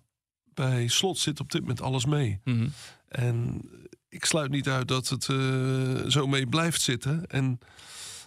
Bij 0.55 0.89
slot 0.89 1.19
zit 1.19 1.41
op 1.41 1.51
dit 1.51 1.61
moment 1.61 1.81
alles 1.81 2.07
mee. 2.07 2.41
Mhm. 2.45 2.69
En 3.09 3.61
ik 4.09 4.25
sluit 4.25 4.51
niet 4.51 4.69
uit 4.69 4.89
dat 4.89 5.09
het 5.09 5.29
eh, 5.29 6.07
zo 6.09 6.27
mee 6.27 6.47
blijft 6.47 6.83
zitten. 6.83 7.27
En 7.27 7.59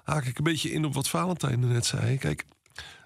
haak 0.04 0.26
ik 0.26 0.38
een 0.38 0.44
beetje 0.44 0.72
in 0.72 0.86
op 0.86 0.94
wat 0.94 1.10
Valentijn 1.10 1.60
net 1.60 1.86
zei. 1.86 2.18
Kijk, 2.18 2.46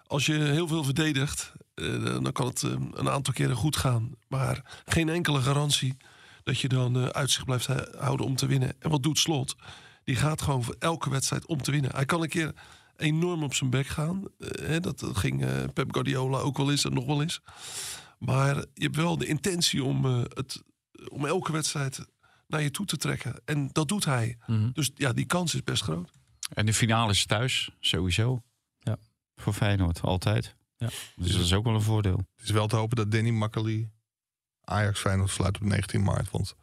als 0.08 0.26
je 0.26 0.34
heel 0.34 0.68
veel 0.68 0.84
verdedigt, 0.84 1.54
eh, 1.74 2.04
dan 2.04 2.32
kan 2.32 2.46
het 2.46 2.62
een 2.62 3.10
aantal 3.10 3.34
keren 3.34 3.56
goed 3.56 3.76
gaan. 3.76 4.12
Maar 4.28 4.82
geen 4.86 5.10
enkele 5.10 5.42
garantie 5.42 5.98
dat 6.44 6.60
je 6.60 6.68
dan 6.68 7.14
uitzicht 7.14 7.46
blijft 7.46 7.68
houden 7.98 8.26
om 8.26 8.36
te 8.36 8.46
winnen. 8.46 8.74
En 8.80 8.90
wat 8.90 9.04
doet 9.04 9.20
Slot? 9.20 9.56
Die 10.04 10.16
gaat 10.16 10.42
gewoon 10.42 10.64
voor 10.64 10.76
elke 10.80 11.10
wedstrijd 11.10 11.46
om 11.46 11.62
te 11.62 11.72
winnen. 11.72 11.92
Hij 11.96 12.06
kan 12.06 12.22
een 12.22 12.30
keer 12.30 12.54
enorm 13.02 13.43
op 13.43 13.54
zijn 13.54 13.70
bek 13.70 13.88
gaan. 13.88 14.24
Hè, 14.39 14.80
dat 14.80 14.99
dat 14.99 15.18
ging 15.18 15.45
eh, 15.45 15.64
Pep 15.74 15.93
Guardiola 15.93 16.38
ook 16.38 16.58
wel 16.58 16.72
eens 16.72 16.86
en 16.86 16.93
nog 16.93 17.06
wel 17.06 17.22
eens. 17.22 17.41
Maar 18.20 18.56
je 18.56 18.84
hebt 18.84 18.95
wel 18.95 19.18
de 19.18 19.26
intentie 19.26 19.84
om, 19.84 20.06
eh, 20.06 20.22
het, 20.24 20.64
om 21.08 21.26
elke 21.26 21.52
wedstrijd 21.52 22.06
naar 22.47 22.62
je 22.62 22.72
toe 22.72 22.86
te 22.86 22.97
trekken. 22.97 23.41
En 23.45 23.70
dat 23.72 23.88
doet 23.88 24.06
hij. 24.06 24.38
Mhm. 24.47 24.72
Dus 24.72 24.91
ja, 24.95 25.14
die 25.14 25.26
kans 25.26 25.54
is 25.54 25.64
best 25.64 25.84
groot. 25.84 26.12
En 26.54 26.66
de 26.66 26.74
finale 26.74 27.12
is 27.12 27.26
thuis, 27.26 27.70
sowieso. 27.80 28.43
Ja. 28.80 28.97
Voor 29.36 29.54
Feyenoord, 29.54 30.02
altijd. 30.02 30.56
Ja. 30.78 30.89
Dus 31.16 31.32
dat 31.32 31.41
is 31.41 31.54
ook 31.54 31.66
wel 31.66 31.74
een 31.74 31.82
voordeel. 31.82 32.18
Het 32.18 32.45
is 32.45 32.52
wel 32.52 32.68
te 32.68 32.76
hopen 32.76 32.97
dat 32.97 33.12
Danny 33.12 33.30
Makkely 33.30 33.89
Ajax 34.64 34.99
Feyenoord 34.99 35.30
sluit 35.30 35.56
op 35.56 35.64
19 35.64 36.04
maart. 36.04 36.32
Want 36.32 36.56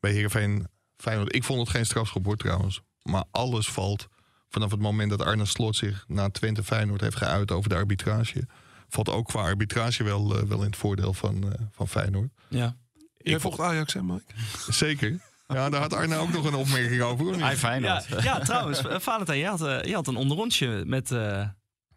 bij 0.00 0.12
Heerenveen 0.12 0.66
Feyenoord, 0.96 1.34
ik 1.34 1.44
vond 1.44 1.60
het 1.60 1.68
geen 1.68 1.86
strafschop 1.86 2.24
hoor 2.24 2.36
trouwens. 2.36 2.80
Maar 3.02 3.24
alles 3.30 3.68
valt 3.68 4.08
vanaf 4.48 4.70
het 4.70 4.80
moment 4.80 5.10
dat 5.10 5.22
Arne 5.22 5.44
Slot 5.46 5.76
zich 5.76 6.04
na 6.08 6.30
Twente 6.30 6.64
Feyenoord 6.64 7.00
heeft 7.00 7.16
geuit 7.16 7.50
over 7.50 7.68
de 7.68 7.74
arbitrage. 7.74 8.46
Valt 8.88 9.08
ook 9.08 9.26
qua 9.26 9.40
arbitrage 9.40 10.04
wel, 10.04 10.36
eh, 10.36 10.42
wel 10.42 10.58
in 10.58 10.66
het 10.66 10.76
voordeel 10.76 11.12
van, 11.14 11.52
eh, 11.52 11.60
van 11.70 11.88
Feyenoord. 11.88 12.30
Ja. 12.48 12.76
Jij 13.16 13.40
volgt 13.40 13.60
Ajax, 13.60 13.92
hè 13.92 14.02
Mike? 14.02 14.24
Zeker. 14.68 15.20
Ja, 15.48 15.70
daar 15.70 15.80
had 15.80 15.92
Arne 15.92 16.16
ook 16.16 16.32
nog 16.32 16.44
een 16.44 16.54
opmerking 16.54 17.02
over. 17.02 17.24
hoor. 17.24 17.34
Hij 17.34 17.56
Feyenoord. 17.56 18.06
Ja, 18.06 18.22
ja, 18.22 18.38
trouwens, 18.38 18.78
eh, 18.86 18.98
Valentijn, 18.98 19.38
je 19.38 19.46
had, 19.46 19.86
je 19.86 19.94
had 19.94 20.06
een 20.06 20.16
onderrondje 20.16 20.82
met, 20.86 21.10
eh, 21.10 21.48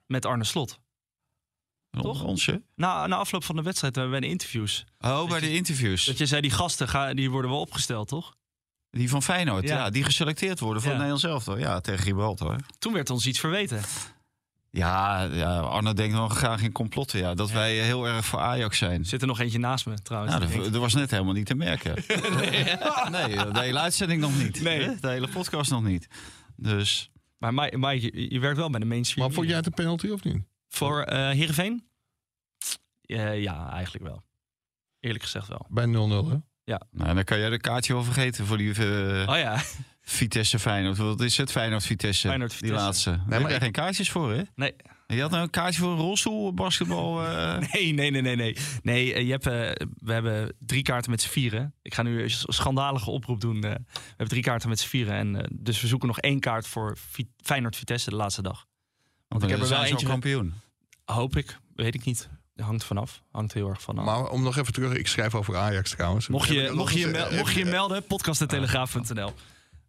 met 0.06 0.26
Arne 0.26 0.44
Slot. 0.44 0.80
Toch? 2.02 2.24
Onsje. 2.24 2.64
Na, 2.76 3.08
na 3.08 3.16
afloop 3.16 3.44
van 3.44 3.56
de 3.56 3.62
wedstrijd 3.62 3.94
bij 3.94 4.20
de 4.20 4.28
interviews. 4.28 4.86
Oh, 5.00 5.30
bij 5.30 5.40
de 5.40 5.54
interviews. 5.54 6.06
Dat 6.06 6.18
je 6.18 6.26
zei, 6.26 6.42
die 6.42 6.52
gasten 6.52 6.88
ga, 6.88 7.14
die 7.14 7.30
worden 7.32 7.52
wel 7.52 7.60
opgesteld, 7.60 8.08
toch? 8.08 8.36
Die 8.92 9.10
van 9.10 9.24
Feyenoord, 9.24 9.68
Ja. 9.68 9.76
ja. 9.76 9.90
die 9.90 10.04
geselecteerd 10.04 10.60
worden 10.60 10.82
voor 10.82 10.92
Ja. 10.92 10.98
het 10.98 11.08
Nederlands 11.08 11.48
elftal. 11.48 11.58
Ja, 11.64 11.80
tegen 11.80 12.04
Gibraltar. 12.04 12.60
Toen 12.80 12.94
werd 12.94 13.10
ons 13.10 13.26
iets 13.28 13.40
verweten. 13.40 13.82
Ja, 14.70 15.22
ja, 15.24 15.60
Arno 15.60 15.94
denkt 15.94 16.16
wel 16.16 16.28
graag 16.28 16.62
in 16.62 16.72
complotten. 16.72 17.20
Ja, 17.20 17.34
dat 17.34 17.52
wij 17.52 17.76
heel 17.76 18.08
erg 18.08 18.26
voor 18.26 18.40
Ajax 18.40 18.78
zijn. 18.78 19.06
Zit 19.06 19.22
er 19.22 19.28
nog 19.28 19.40
eentje 19.40 19.60
naast 19.60 19.86
me, 19.86 20.02
trouwens. 20.02 20.36
Nou, 20.38 20.70
dat, 20.72 20.82
was 20.82 20.94
net 20.94 21.12
helemaal 21.12 21.34
niet 21.34 21.46
te 21.46 21.56
merken. 21.56 21.94
nee, 23.12 23.36
de 23.52 23.60
hele 23.60 23.80
uitzending 23.80 24.22
nog 24.22 24.38
niet. 24.38 24.62
Nee. 24.62 25.00
De 25.00 25.08
hele 25.10 25.28
podcast 25.28 25.72
nog 25.72 25.84
niet. 25.84 26.08
Dus 26.56 27.12
Maar 27.38 27.54
Mike, 27.54 27.78
Mike, 27.78 28.06
je, 28.20 28.34
je 28.34 28.40
werkt 28.40 28.58
wel 28.58 28.70
bij 28.70 28.80
de 28.80 28.86
mainstream. 28.86 29.26
Maar 29.28 29.36
vond 29.36 29.48
jij 29.48 29.56
het 29.58 29.66
een 29.66 29.74
penalty 29.74 30.08
of 30.10 30.24
niet? 30.24 30.44
Voor 30.68 31.02
eh 31.02 31.30
Heerenveen? 31.30 31.84
Eh, 33.02 33.42
ja, 33.42 33.70
eigenlijk 33.72 34.06
wel. 34.06 34.24
Eerlijk 35.00 35.24
gezegd 35.24 35.48
wel. 35.48 35.66
Bij 35.70 35.86
0-0 35.86 35.90
hè? 36.30 36.38
Nou, 36.66 37.14
dan 37.16 37.24
kan 37.24 37.40
jij 37.40 37.50
de 37.50 37.60
kaartje 37.60 37.94
wel 37.94 38.04
vergeten 38.04 38.46
voor 38.46 38.58
die 38.58 38.74
eh, 38.74 39.30
Oh 39.30 39.38
ja, 39.38 39.62
Vitesse 40.02 40.60
Feyenoord. 40.60 40.98
Wat 40.98 41.22
is 41.22 41.38
het? 41.38 41.52
Feyenoord 41.52 41.84
Vitesse. 41.86 42.28
Feyenoord, 42.28 42.50
Die 42.52 42.60
Vitesse. 42.60 42.86
laatste. 42.86 43.10
Daar 43.10 43.20
maar 43.28 43.40
heb 43.40 43.48
je 43.50 43.56
ik- 43.56 43.62
geen 43.62 43.72
kaartjes 43.72 44.10
voor, 44.12 44.32
hè? 44.34 44.42
nee. 44.56 44.74
Je 45.08 45.22
had 45.22 45.32
nou 45.32 45.44
een 45.44 45.50
kaartje 45.50 45.82
voor 45.82 45.92
een 45.92 45.98
rolstoel, 45.98 46.54
basketbal. 46.54 47.26
eh, 47.26 47.58
Nee, 47.74 47.94
nee, 47.94 48.12
nee, 48.12 48.22
nee. 48.22 48.36
Nee, 48.36 48.56
nee 48.82 49.14
eh, 49.14 49.26
je 49.26 49.32
hebt, 49.32 49.48
eh, 49.48 49.88
we 49.98 50.14
hebben 50.14 50.54
drie 50.60 50.82
kaarten 50.82 51.12
met 51.12 51.22
z'n 51.22 51.30
vieren. 51.30 51.74
Ik 51.82 51.94
ga 51.94 52.04
nu 52.04 52.24
een 52.24 52.30
schandalige 52.30 53.10
oproep 53.10 53.42
doen. 53.42 53.56
eh. 53.64 53.72
we 53.72 53.80
hebben 54.08 54.28
drie 54.28 54.42
kaarten 54.44 54.70
met 54.70 54.80
z'n 54.80 54.88
vieren. 54.88 55.14
En, 55.14 55.50
dus 55.60 55.82
we 55.82 55.88
zoeken 55.88 56.08
nog 56.08 56.20
één 56.20 56.40
kaart 56.40 56.68
voor 56.68 56.98
Vi- 57.10 57.30
Feyenoord-Vitesse 57.44 58.10
de 58.10 58.16
laatste 58.16 58.42
dag. 58.42 58.66
Want 59.28 59.44
ik 59.44 59.50
heb 59.50 59.60
er 59.62 59.70
wel 59.70 59.84
eentje... 59.84 60.08
kampioen. 60.08 60.54
Hoop 61.06 61.36
ik. 61.38 61.58
Weet 61.76 61.96
ik 61.96 62.06
niet. 62.06 62.30
Hangt 62.62 62.84
vanaf. 62.84 63.22
Hangt 63.32 63.54
heel 63.54 63.70
erg 63.70 63.82
vanaf. 63.82 64.06
Maar 64.06 64.30
om 64.30 64.44
nog 64.44 64.58
even 64.58 64.74
terug, 64.74 64.94
ik 64.94 65.08
schrijf 65.08 65.36
over 65.36 65.56
Ajax 65.58 65.90
trouwens. 65.92 66.28
mocht, 66.28 66.48
je, 66.50 66.62
ik 66.64 66.74
mocht, 66.74 66.94
je, 66.94 67.08
mel- 67.08 67.32
mocht 67.34 67.54
je 67.54 67.60
je 67.60 67.66
melden, 67.66 68.04
podcast.telegraaf.nl. 68.06 69.34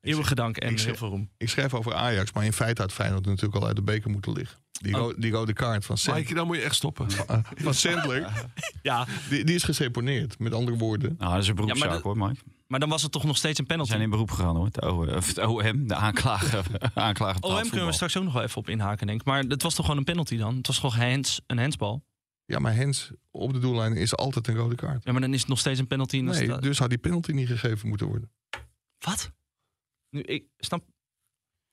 Eeuwige 0.01 0.35
dank 0.35 0.57
en 0.57 0.79
heel 0.79 0.95
veel 0.95 1.09
roem. 1.09 1.31
Ik 1.37 1.49
schrijf 1.49 1.75
over 1.75 1.95
Ajax, 1.95 2.33
maar 2.33 2.45
in 2.45 2.53
feite 2.53 2.81
had 2.83 2.93
Feyenoord 2.93 3.25
natuurlijk 3.27 3.55
al 3.63 3.67
uit 3.67 3.77
de 3.77 3.83
beker 3.83 4.11
moeten 4.11 4.33
liggen. 4.33 4.59
Die, 4.73 4.95
Oh. 4.95 5.01
ro- 5.01 5.15
die 5.19 5.33
rode 5.33 5.53
kaart 5.53 5.85
van, 5.85 5.99
Sand- 5.99 6.17
Mike, 6.17 6.35
dan 6.35 6.47
moet 6.47 6.57
je 6.57 6.63
echt 6.63 6.75
stoppen. 6.75 7.07
van 7.65 7.75
Sandler, 7.75 8.33
Ja, 8.83 9.07
die, 9.29 9.45
die 9.45 9.55
is 9.55 9.63
geseponeerd. 9.63 10.39
Met 10.39 10.55
andere 10.55 10.77
woorden. 10.77 11.15
Nou, 11.19 11.33
dat 11.33 11.43
is 11.43 11.49
een 11.49 11.55
beroepszaak 11.55 12.03
hoor, 12.03 12.17
Mike. 12.17 12.41
maar 12.67 12.81
dan 12.81 12.89
was 12.89 13.03
het 13.03 13.13
toch 13.13 13.25
nog 13.25 13.37
steeds 13.37 13.59
een 13.59 13.65
We 13.65 13.71
penalty. 13.71 13.91
zijn 13.93 14.03
in 14.03 14.11
beroep 14.11 14.31
gegaan 14.31 14.57
hoor. 14.57 14.65
Het, 14.65 14.83
O- 14.83 15.17
of 15.17 15.27
het 15.27 15.39
OM, 15.39 15.87
de 15.89 15.95
aanklager. 15.95 16.65
aanklager 16.95 17.43
OM 17.43 17.69
kunnen 17.69 17.87
we 17.87 17.93
straks 17.93 18.17
ook 18.17 18.25
nog 18.25 18.33
wel 18.33 18.43
even 18.43 18.57
op 18.59 18.69
inhaken, 18.69 19.07
denk 19.07 19.21
ik. 19.21 19.27
Maar 19.27 19.43
het 19.43 19.63
was 19.63 19.75
toch 19.75 19.85
gewoon 19.85 20.01
een 20.01 20.07
penalty 20.07 20.37
dan? 20.37 20.57
Het 20.57 20.67
was 20.67 20.79
gewoon 20.79 20.97
hands, 21.11 21.41
een 21.47 21.59
handsbal? 21.59 22.03
Ja, 22.53 22.59
maar 22.59 22.75
Hens 22.75 23.11
op 23.31 23.53
de 23.53 23.59
doellijn 23.59 23.97
is 23.97 24.17
altijd 24.17 24.49
een 24.49 24.55
rode 24.57 24.75
kaart. 24.75 25.05
Ja, 25.05 25.13
maar 25.13 25.21
dan 25.21 25.33
is 25.35 25.41
het 25.41 25.49
nog 25.49 25.59
steeds 25.59 25.79
een 25.79 25.87
penalty. 25.87 26.19
en 26.19 26.25
dan 26.25 26.35
Nee, 26.47 26.59
dus 26.59 26.79
had 26.79 26.89
die 26.89 26.99
penalty 26.99 27.33
niet 27.33 27.47
gegeven 27.49 27.89
moeten 27.89 28.07
worden. 28.07 28.31
Wat? 28.99 29.33
Nu, 30.11 30.21
ik 30.21 30.45
snap... 30.59 30.85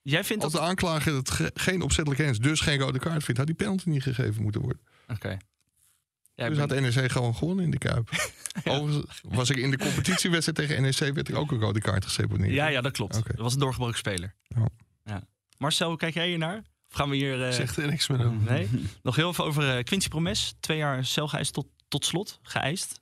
Jij 0.01 0.23
vindt 0.23 0.43
Als 0.43 0.51
dat... 0.53 0.61
de 0.61 0.67
aanklager 0.67 1.13
het 1.15 1.30
ge- 1.30 1.51
geen 1.53 1.82
opzettelijk 1.82 2.21
Hens, 2.23 2.39
dus 2.39 2.59
geen 2.59 2.80
rode 2.80 2.99
kaart 2.99 3.23
vindt, 3.23 3.38
had 3.38 3.47
die 3.47 3.55
penalty 3.55 3.89
niet 3.89 4.03
gegeven 4.03 4.43
moeten 4.43 4.61
worden. 4.61 4.82
Oké. 5.07 5.27
Ja, 5.30 6.45
ik 6.45 6.55
dus 6.55 6.65
ben- 6.67 6.84
had 6.84 6.95
NEC 6.95 7.11
gewoon 7.11 7.36
gewonnen 7.36 7.65
in 7.65 7.71
de 7.71 7.77
Kuip. 7.77 8.09
Overigens 8.63 9.21
was 9.23 9.49
ik 9.49 9.57
in 9.57 9.71
de 9.71 9.77
competitiewedstrijd 9.77 10.57
tegen 10.69 10.82
NEC, 10.82 11.13
werd 11.13 11.27
er 11.30 11.36
ook 11.38 11.51
een 11.51 11.59
rode 11.59 11.80
kaart 11.80 12.05
geseponeerd. 12.05 12.53
ja, 12.53 12.67
ja, 12.67 12.82
dat 12.82 12.91
klopt. 12.91 13.13
Dat 13.13 13.36
was 13.36 13.53
een 13.53 13.59
doorgebroken 13.59 13.97
speler. 13.97 14.36
Ja. 14.47 14.67
Ja. 15.03 15.23
Marcel, 15.57 15.88
hoe 15.89 15.97
kijk 15.97 16.13
jij 16.13 16.27
hier 16.27 16.38
naar? 16.38 16.63
Of 16.89 16.95
gaan 16.95 17.09
we 17.09 17.15
hier... 17.15 17.45
eh, 17.45 17.51
Zegt 17.51 17.77
er 17.77 17.87
niks 17.87 18.07
meer 18.07 18.19
over. 18.25 18.41
Nee? 18.51 18.69
Nog 19.03 19.15
heel 19.15 19.29
even 19.29 19.43
over 19.43 19.77
eh, 19.77 19.83
Quincy 19.83 20.07
Promes. 20.07 20.53
Twee 20.59 20.77
jaar 20.77 21.05
cel 21.05 21.27
geëist 21.27 21.53
tot, 21.53 21.67
tot 21.87 22.05
slot. 22.05 22.39
Geëist. 22.41 23.01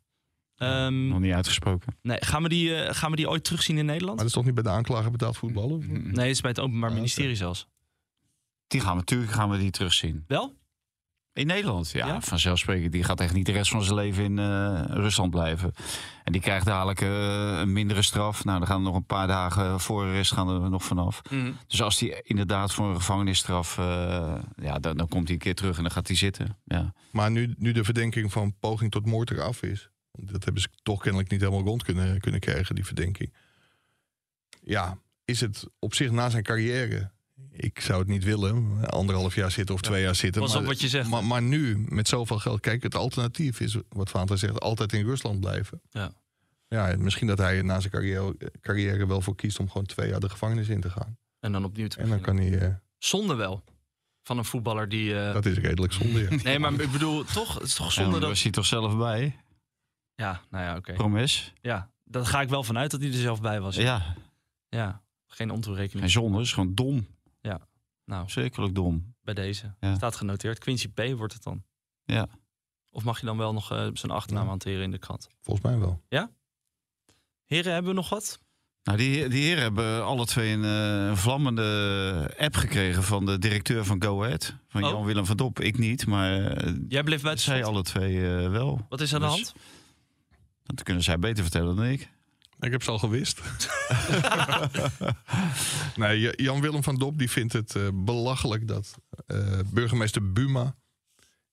Ehm, 0.57 1.07
Nog 1.07 1.19
niet 1.19 1.33
uitgesproken. 1.33 1.97
nee, 2.01 2.17
gaan, 2.19 2.43
we 2.43 2.49
die, 2.49 2.75
eh, 2.83 2.93
gaan 2.95 3.09
we 3.11 3.15
die 3.15 3.29
ooit 3.29 3.43
terugzien 3.43 3.77
in 3.77 3.85
Nederland? 3.85 4.15
Maar 4.15 4.25
dat 4.25 4.27
is 4.27 4.33
toch 4.33 4.45
niet 4.45 4.53
bij 4.53 4.63
de 4.63 4.69
aanklager 4.69 5.11
betaald 5.11 5.37
voetballen? 5.37 5.85
Nee, 5.87 6.27
het 6.27 6.35
is 6.35 6.41
bij 6.41 6.49
het 6.51 6.59
Openbaar 6.59 6.89
Ah. 6.89 6.95
Ministerie 6.95 7.35
zelfs. 7.35 7.67
Die 8.67 8.81
gaan 8.81 8.91
we 8.91 8.97
natuurlijk 8.97 9.31
gaan 9.31 9.49
we 9.49 9.57
die 9.57 9.71
terugzien. 9.71 10.23
Wel? 10.27 10.55
In 11.37 11.47
Nederland, 11.47 11.91
ja, 11.91 12.07
Ja? 12.07 12.21
vanzelfsprekend. 12.21 12.91
Die 12.91 13.03
gaat 13.03 13.19
echt 13.19 13.33
niet 13.33 13.45
de 13.45 13.51
rest 13.51 13.71
van 13.71 13.83
zijn 13.83 13.95
leven 13.95 14.23
in 14.23 14.39
eh, 14.39 14.83
Rusland 14.87 15.31
blijven. 15.31 15.73
En 16.23 16.31
die 16.31 16.41
krijgt 16.41 16.65
dadelijk 16.65 17.01
eh, 17.01 17.59
een 17.59 17.73
mindere 17.73 18.01
straf. 18.01 18.43
Nou, 18.43 18.57
dan 18.57 18.67
gaan 18.67 18.77
er 18.77 18.83
nog 18.83 18.95
een 18.95 19.05
paar 19.05 19.27
dagen 19.27 19.79
voor 19.79 20.05
de 20.05 20.11
rest 20.11 20.33
gaan 20.33 20.49
er 20.49 20.69
nog 20.69 20.83
vanaf. 20.83 21.21
Dus 21.67 21.81
als 21.81 21.99
hij 21.99 22.21
inderdaad 22.23 22.73
voor 22.73 22.89
een 22.89 22.95
gevangenisstraf... 22.95 23.77
eh, 23.77 24.35
ja, 24.55 24.79
dan, 24.79 24.97
dan 24.97 25.07
komt 25.07 25.23
hij 25.25 25.33
een 25.33 25.41
keer 25.41 25.55
terug 25.55 25.77
en 25.77 25.83
dan 25.83 25.91
gaat 25.91 26.07
hij 26.07 26.15
zitten. 26.15 26.57
Ja. 26.63 26.93
Maar 27.11 27.31
nu, 27.31 27.55
nu 27.57 27.71
de 27.71 27.83
verdenking 27.83 28.31
van 28.31 28.55
poging 28.59 28.91
tot 28.91 29.05
moord 29.05 29.31
eraf 29.31 29.61
is. 29.61 29.89
Dat 30.11 30.43
hebben 30.43 30.61
ze 30.61 30.67
toch 30.83 31.01
kennelijk 31.01 31.31
niet 31.31 31.41
helemaal 31.41 31.63
rond 31.63 31.83
kunnen, 31.83 32.19
kunnen 32.19 32.39
krijgen, 32.39 32.75
die 32.75 32.85
verdenking. 32.85 33.33
Ja, 34.61 34.97
is 35.25 35.41
het 35.41 35.67
op 35.79 35.93
zich 35.93 36.11
na 36.11 36.29
zijn 36.29 36.43
carrière. 36.43 37.11
Ik 37.57 37.79
zou 37.79 37.99
het 37.99 38.07
niet 38.07 38.23
willen, 38.23 38.89
anderhalf 38.89 39.35
jaar 39.35 39.51
zitten 39.51 39.75
of 39.75 39.81
twee 39.81 40.01
jaar 40.01 40.15
zitten. 40.15 40.41
Pas 40.41 40.51
maar, 40.53 40.61
op 40.61 40.67
wat 40.67 40.81
je 40.81 40.87
zegt. 40.87 41.09
Maar, 41.09 41.23
maar 41.23 41.41
nu, 41.41 41.85
met 41.89 42.07
zoveel 42.07 42.39
geld, 42.39 42.59
kijk, 42.59 42.83
het 42.83 42.95
alternatief 42.95 43.59
is, 43.59 43.77
wat 43.89 44.09
Vaanter 44.09 44.37
zegt, 44.37 44.59
altijd 44.59 44.93
in 44.93 45.05
Rusland 45.05 45.39
blijven. 45.39 45.81
Ja. 45.89 46.11
Ja, 46.67 46.89
en 46.89 47.03
misschien 47.03 47.27
dat 47.27 47.37
hij 47.37 47.61
na 47.61 47.79
zijn 47.79 47.91
carrière, 47.93 48.35
carrière 48.61 49.07
wel 49.07 49.21
voor 49.21 49.35
kiest 49.35 49.59
om 49.59 49.69
gewoon 49.69 49.85
twee 49.85 50.09
jaar 50.09 50.19
de 50.19 50.29
gevangenis 50.29 50.67
in 50.67 50.81
te 50.81 50.89
gaan. 50.89 51.17
En 51.39 51.51
dan 51.51 51.63
opnieuw 51.63 51.87
te 51.87 51.97
En 51.97 52.09
dan 52.09 52.21
kan 52.21 52.37
hij, 52.37 52.59
eh, 52.59 52.73
Zonde 52.97 53.35
wel. 53.35 53.63
Van 54.23 54.37
een 54.37 54.45
voetballer 54.45 54.89
die... 54.89 55.19
eh, 55.19 55.33
dat 55.33 55.45
is 55.45 55.57
redelijk 55.57 55.93
zonde. 55.93 56.19
ja. 56.29 56.37
Nee, 56.43 56.59
maar 56.59 56.73
ik 56.73 56.91
bedoel, 56.91 57.23
toch? 57.23 57.53
Het 57.53 57.63
is 57.63 57.73
toch 57.75 57.91
zonde 57.91 58.11
daar 58.11 58.19
dat... 58.19 58.29
was 58.29 58.41
hij 58.43 58.51
toch 58.51 58.65
zelf 58.65 58.97
bij, 58.97 59.35
Ja, 60.15 60.41
nou 60.49 60.63
ja, 60.63 60.75
oké. 60.75 60.93
promes? 60.93 61.53
Ja, 61.61 61.91
daar 62.03 62.25
ga 62.25 62.41
ik 62.41 62.49
wel 62.49 62.63
vanuit 62.63 62.91
dat 62.91 62.99
hij 63.01 63.09
er 63.09 63.15
zelf 63.17 63.41
bij 63.41 63.61
was. 63.61 63.75
Ja, 63.75 64.15
Ja, 64.69 65.01
geen 65.27 65.51
ontoerekening. 65.51 66.03
en 66.03 66.09
zonde 66.11 66.41
is 66.41 66.53
gewoon 66.53 66.75
dom. 66.75 67.07
Nou, 68.07 68.21
Verschrikkelijk 68.23 68.75
dom. 68.75 69.15
bij 69.21 69.33
deze. 69.33 69.75
Ja. 69.79 69.95
Staat 69.95 70.15
genoteerd. 70.15 70.59
Quincy 70.59 70.87
P 70.89 71.01
wordt 71.17 71.33
het 71.33 71.43
dan. 71.43 71.63
Ja. 72.03 72.27
Of 72.91 73.03
mag 73.03 73.19
je 73.19 73.25
dan 73.25 73.37
wel 73.37 73.53
nog 73.53 73.71
eh, 73.71 73.87
zijn 73.93 74.11
achternaam 74.11 74.43
Ja. 74.43 74.49
hanteren 74.49 74.83
in 74.83 74.91
de 74.91 74.97
krant? 74.97 75.27
Volgens 75.41 75.65
mij 75.65 75.77
wel. 75.79 76.01
Heren, 77.45 77.73
hebben 77.73 77.91
we 77.91 77.97
nog 77.97 78.09
wat? 78.09 78.39
Nou, 78.83 78.97
die, 78.97 79.27
die 79.29 79.43
heren 79.43 79.63
hebben 79.63 80.05
alle 80.05 80.25
twee 80.25 80.53
een, 80.53 80.63
eh, 80.63 81.07
een 81.07 81.17
vlammende 81.17 82.33
app 82.37 82.55
gekregen 82.55 83.03
van 83.03 83.25
de 83.25 83.37
directeur 83.39 83.85
van 83.85 84.03
Go 84.03 84.23
Ahead. 84.23 84.55
Van 84.67 84.83
Oh. 84.83 84.89
Jan-Willem 84.89 85.25
van 85.25 85.37
Dop. 85.37 85.59
Ik 85.59 85.77
niet, 85.77 86.05
maar 86.07 86.45
eh, 86.51 86.73
Jij 86.87 87.03
bleef 87.03 87.21
buiten 87.21 87.45
zij 87.45 87.57
schot. 87.59 87.69
alle 87.73 87.83
twee 87.83 88.37
eh, 88.37 88.49
wel. 88.49 88.85
Wat 88.89 89.01
is 89.01 89.13
aan 89.13 89.19
de 89.21 89.25
Dus 89.27 89.35
hand? 89.35 89.53
Dat 90.63 90.83
kunnen 90.83 91.03
zij 91.03 91.19
beter 91.19 91.43
vertellen 91.43 91.75
dan 91.75 91.85
ik. 91.85 92.09
Ik 92.59 92.71
heb 92.71 92.83
ze 92.83 92.91
al 92.91 92.99
gewist. 92.99 93.41
nee, 95.95 96.19
Ja- 96.19 96.33
Jan-Willem 96.35 96.83
van 96.83 96.95
Dop 96.95 97.17
die 97.17 97.29
vindt 97.29 97.53
het 97.53 97.75
eh, 97.75 97.87
belachelijk 97.93 98.67
dat 98.67 98.97
eh, 99.27 99.59
burgemeester 99.73 100.31
Buma 100.31 100.75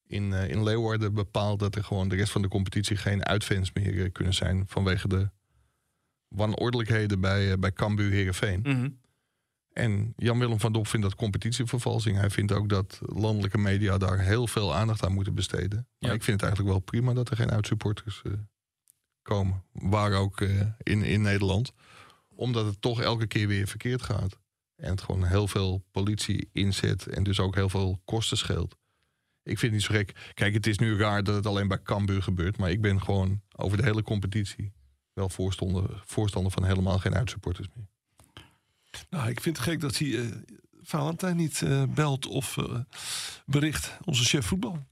in, 0.07 0.33
eh, 0.33 0.51
in 0.51 0.63
Leeuwarden 0.63 1.15
bepaalt 1.15 1.59
dat 1.59 1.75
er 1.75 1.85
gewoon 1.85 2.09
de 2.09 2.17
rest 2.17 2.33
van 2.33 2.43
de 2.43 2.49
competitie 2.49 2.97
geen 2.97 3.25
uitfans 3.25 3.73
meer 3.73 4.11
kunnen 4.11 4.35
zijn 4.35 4.65
vanwege 4.69 5.09
de 5.09 5.31
wanordelijkheden 6.29 7.21
bij, 7.21 7.51
eh, 7.53 7.59
bij 7.59 7.73
Cambuur 7.73 8.11
Heerenveen. 8.11 8.61
Mhm. 8.63 8.89
En 9.73 10.13
Jan-Willem 10.17 10.61
van 10.61 10.73
Dop 10.73 10.87
vindt 10.87 11.07
dat 11.07 11.15
competitievervalsing. 11.15 12.17
Hij 12.17 12.31
vindt 12.31 12.53
ook 12.53 12.69
dat 12.69 12.99
landelijke 13.01 13.59
media 13.59 13.99
daar 13.99 14.19
heel 14.19 14.47
veel 14.47 14.75
aandacht 14.75 15.05
aan 15.05 15.13
moeten 15.13 15.35
besteden. 15.35 15.87
Maar 15.99 16.11
Ja. 16.11 16.17
ik 16.17 16.23
vind 16.23 16.41
het 16.41 16.43
eigenlijk 16.51 16.73
wel 16.77 16.85
prima 16.85 17.13
dat 17.13 17.31
er 17.31 17.37
geen 17.37 17.51
uitsupporters 17.51 18.23
eh, 18.25 18.33
komen. 19.25 19.63
Waar 19.73 20.13
ook 20.13 20.41
eh, 20.41 20.61
in, 20.83 21.03
in 21.03 21.23
Nederland. 21.23 21.73
Omdat 22.35 22.67
het 22.67 22.81
toch 22.81 23.01
elke 23.01 23.27
keer 23.27 23.49
weer 23.49 23.67
verkeerd 23.67 24.03
gaat. 24.03 24.39
En 24.77 24.91
het 24.91 25.01
gewoon 25.01 25.25
heel 25.25 25.49
veel 25.49 25.85
politie 25.91 26.49
inzet. 26.53 27.07
En 27.07 27.23
dus 27.23 27.41
ook 27.41 27.55
heel 27.55 27.69
veel 27.69 28.01
kosten 28.05 28.37
scheelt. 28.37 28.77
Ik 29.43 29.59
vind 29.59 29.61
het 29.61 29.71
niet 29.73 29.83
zo 29.83 29.95
gek. 29.95 30.33
Kijk, 30.35 30.55
het 30.55 30.67
is 30.67 30.79
nu 30.79 30.97
raar 30.97 31.25
dat 31.25 31.35
het 31.35 31.47
alleen 31.47 31.69
bij 31.69 31.83
Cambuur 31.83 32.23
gebeurt. 32.23 32.57
Maar 32.57 32.71
ik 32.71 32.81
ben 32.81 33.03
gewoon 33.03 33.41
over 33.57 33.77
de 33.77 33.83
hele 33.83 34.03
competitie 34.03 34.73
wel 35.13 35.29
voorstander, 35.29 36.03
voorstander 36.05 36.53
van 36.53 36.65
helemaal 36.65 36.99
geen 36.99 37.15
uitsupporters 37.15 37.69
meer. 37.75 37.87
Nou, 39.11 39.29
ik 39.29 39.41
vind 39.41 39.57
het 39.57 39.67
gek 39.67 39.81
dat 39.81 39.99
hij 39.99 40.19
eh, 40.19 40.27
Valentijn 40.83 41.37
niet 41.37 41.63
eh, 41.63 41.83
belt 41.89 42.27
of 42.27 42.57
bericht. 43.47 43.99
Onze 44.05 44.25
chef 44.25 44.47
voetbal. 44.47 44.87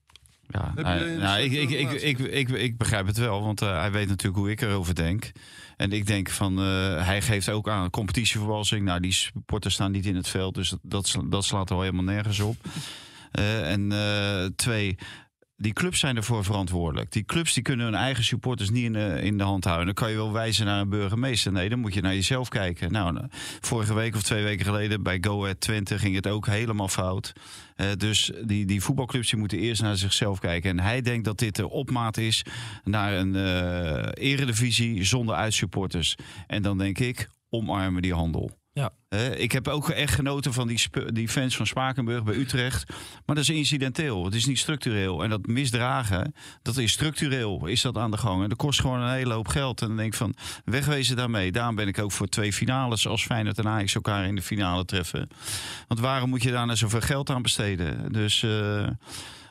Ja, 0.52 0.72
nou, 0.82 1.16
nou, 1.16 1.40
ik, 1.40 1.52
soort 1.52 1.70
ik, 1.72 1.90
ik, 1.92 2.00
ik, 2.02 2.18
ik, 2.18 2.48
ik 2.48 2.76
begrijp 2.78 3.06
het 3.06 3.16
wel, 3.16 3.42
want 3.42 3.62
eh, 3.62 3.78
hij 3.80 3.90
weet 3.90 4.08
natuurlijk 4.08 4.36
hoe 4.42 4.50
ik 4.50 4.60
erover 4.60 4.94
denk. 4.94 5.32
En 5.76 5.92
ik 5.92 6.06
denk 6.06 6.28
van, 6.30 6.58
eh, 6.58 7.04
hij 7.06 7.22
geeft 7.22 7.48
ook 7.48 7.68
aan 7.68 7.90
competitievervalsing. 7.90 8.84
Nou, 8.84 9.00
die 9.00 9.12
supporters 9.12 9.74
staan 9.74 9.90
niet 9.92 10.06
in 10.06 10.16
het 10.16 10.28
veld, 10.28 10.54
dus 10.54 10.74
dat, 10.82 11.06
sla- 11.08 11.22
dat 11.24 11.44
slaat 11.44 11.70
er 11.70 11.76
al 11.76 11.82
helemaal 11.82 12.04
nergens 12.04 12.40
op. 12.40 12.56
Eh, 13.32 13.70
en 13.72 13.92
eh, 13.92 14.44
twee, 14.56 14.96
die 15.62 15.72
clubs 15.72 15.98
zijn 15.98 16.16
ervoor 16.16 16.44
verantwoordelijk. 16.44 17.12
Die 17.12 17.24
clubs 17.24 17.54
die 17.54 17.62
kunnen 17.62 17.86
hun 17.86 17.94
eigen 17.94 18.24
supporters 18.24 18.70
niet 18.70 18.84
in 18.84 18.92
de, 18.92 19.20
in 19.22 19.38
de 19.38 19.44
hand 19.44 19.64
houden. 19.64 19.86
Dan 19.86 19.94
kan 19.94 20.10
je 20.10 20.16
wel 20.16 20.32
wijzen 20.32 20.66
naar 20.66 20.80
een 20.80 20.88
burgemeester. 20.88 21.52
Nee, 21.52 21.68
dan 21.68 21.78
moet 21.78 21.94
je 21.94 22.00
naar 22.00 22.14
jezelf 22.14 22.48
kijken. 22.48 22.92
Nou, 22.92 23.12
nou, 23.12 23.26
vorige 23.60 23.94
week 23.94 24.14
of 24.14 24.22
twee 24.22 24.42
weken 24.42 24.64
geleden 24.64 25.02
bij 25.02 25.18
Go 25.20 25.42
Ahead 25.42 25.60
Twente 25.60 25.98
ging 25.98 26.14
het 26.14 26.26
ook 26.26 26.46
helemaal 26.46 26.88
fout. 26.88 27.32
Eh, 27.76 27.86
dus 27.96 28.32
die, 28.44 28.66
die 28.66 28.82
voetbalclubs 28.82 29.30
die 29.30 29.38
moeten 29.38 29.58
eerst 29.58 29.82
naar 29.82 29.96
zichzelf 29.96 30.38
kijken. 30.38 30.70
En 30.70 30.80
hij 30.80 31.00
denkt 31.00 31.24
dat 31.24 31.38
dit 31.38 31.56
de 31.56 31.68
opmaat 31.68 32.16
is 32.16 32.44
naar 32.84 33.12
een 33.12 33.36
eh, 33.36 34.30
eredivisie 34.30 35.04
zonder 35.04 35.34
uitsupporters. 35.34 36.16
En 36.46 36.62
dan 36.62 36.78
denk 36.78 36.98
ik, 36.98 37.28
omarmen 37.48 38.02
die 38.02 38.14
handel. 38.14 38.61
Ja. 38.74 38.90
Ik 39.36 39.52
heb 39.52 39.68
ook 39.68 39.88
echt 39.88 40.14
genoten 40.14 40.52
van 40.52 40.68
die, 40.68 40.88
die 41.12 41.28
fans 41.28 41.56
van 41.56 41.66
Spakenburg 41.66 42.22
bij 42.22 42.34
Utrecht. 42.34 42.88
Maar 43.26 43.36
dat 43.36 43.44
is 43.44 43.50
incidenteel. 43.50 44.24
Het 44.24 44.34
is 44.34 44.46
niet 44.46 44.58
structureel. 44.58 45.22
En 45.22 45.30
dat 45.30 45.46
misdragen, 45.46 46.34
dat 46.62 46.76
is 46.76 46.92
structureel. 46.92 47.66
Is 47.66 47.82
dat 47.82 47.96
aan 47.96 48.10
de 48.10 48.16
gang. 48.16 48.42
En 48.42 48.48
dat 48.48 48.58
kost 48.58 48.80
gewoon 48.80 49.00
een 49.00 49.12
hele 49.12 49.34
hoop 49.34 49.48
geld. 49.48 49.80
En 49.80 49.86
dan 49.86 49.96
denk 49.96 50.12
ik 50.12 50.18
van, 50.18 50.34
wegwezen 50.64 51.16
daarmee. 51.16 51.52
Daarom 51.52 51.74
ben 51.74 51.88
ik 51.88 51.98
ook 51.98 52.12
voor 52.12 52.26
twee 52.26 52.52
finales 52.52 53.06
als 53.06 53.24
Feyenoord 53.24 53.58
en 53.58 53.68
Ajax 53.68 53.94
elkaar 53.94 54.26
in 54.26 54.34
de 54.34 54.42
finale 54.42 54.84
treffen. 54.84 55.28
Want 55.88 56.00
waarom 56.00 56.28
moet 56.28 56.42
je 56.42 56.50
daar 56.50 56.66
nou 56.66 56.78
zoveel 56.78 57.00
geld 57.00 57.30
aan 57.30 57.42
besteden? 57.42 58.12
Dus... 58.12 58.42
eh, 58.42 58.86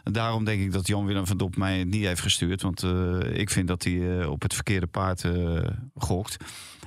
Daarom 0.03 0.43
denk 0.45 0.61
ik 0.61 0.71
dat 0.71 0.87
Jan-Willem 0.87 1.27
van 1.27 1.37
Dop 1.37 1.55
mij 1.55 1.83
niet 1.83 2.05
heeft 2.05 2.21
gestuurd. 2.21 2.61
Want 2.61 2.83
eh, 2.83 3.17
ik 3.33 3.49
vind 3.49 3.67
dat 3.67 3.83
hij 3.83 4.19
eh, 4.19 4.29
op 4.29 4.41
het 4.41 4.53
verkeerde 4.53 4.87
paard 4.87 5.23
gokt. 5.95 6.37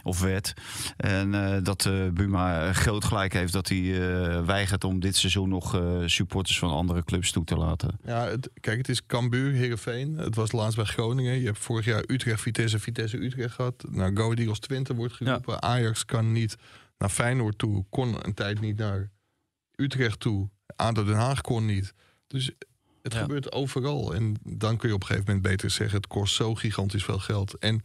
Of 0.06 0.20
werd. 0.20 0.52
En 0.96 1.34
eh, 1.34 1.62
dat 1.62 1.86
eh, 1.86 2.08
Buma 2.08 2.72
groot 2.72 3.04
gelijk 3.04 3.32
heeft 3.32 3.52
dat 3.52 3.68
hij 3.68 3.78
eh, 3.78 4.44
weigert 4.44 4.84
om 4.84 5.00
dit 5.00 5.16
seizoen 5.16 5.48
nog 5.48 5.82
supporters 6.06 6.58
van 6.58 6.70
andere 6.70 7.04
clubs 7.04 7.32
toe 7.32 7.44
te 7.44 7.56
laten. 7.56 7.98
Ja, 8.04 8.26
het, 8.26 8.50
kijk, 8.60 8.78
het 8.78 8.88
is 8.88 9.06
Cambuur, 9.06 9.52
Heerenveen. 9.52 10.16
Het 10.18 10.34
was 10.34 10.52
laatst 10.52 10.76
bij 10.76 10.84
Groningen. 10.84 11.38
Je 11.38 11.46
hebt 11.46 11.58
vorig 11.58 11.84
jaar 11.84 12.04
Utrecht, 12.06 12.40
Vitesse, 12.40 12.78
Vitesse, 12.78 13.16
Utrecht 13.16 13.54
gehad. 13.54 13.84
Nou, 13.90 14.16
Go 14.16 14.22
Ahead 14.22 14.38
Eagles 14.38 14.58
Twente 14.58 14.94
wordt 14.94 15.14
geroepen. 15.14 15.62
Ajax 15.62 16.04
kan 16.04 16.32
niet 16.32 16.56
naar 16.98 17.08
Feyenoord 17.10 17.58
toe. 17.58 17.84
Kon 17.90 18.26
een 18.26 18.34
tijd 18.34 18.60
niet 18.60 18.76
naar 18.76 19.10
Utrecht 19.76 20.20
toe. 20.20 20.48
ADO 20.76 21.04
Den 21.04 21.14
Haag 21.14 21.40
kon 21.40 21.66
niet. 21.66 21.94
Dus 22.26 22.50
het 23.02 23.12
Ja. 23.12 23.20
gebeurt 23.20 23.52
overal. 23.52 24.14
En 24.14 24.34
dan 24.42 24.76
kun 24.76 24.88
je 24.88 24.94
op 24.94 25.00
een 25.00 25.06
gegeven 25.06 25.26
moment 25.34 25.46
beter 25.46 25.70
zeggen... 25.70 25.96
het 25.96 26.06
kost 26.06 26.34
zo 26.34 26.54
gigantisch 26.54 27.04
veel 27.04 27.18
geld. 27.18 27.58
En 27.58 27.80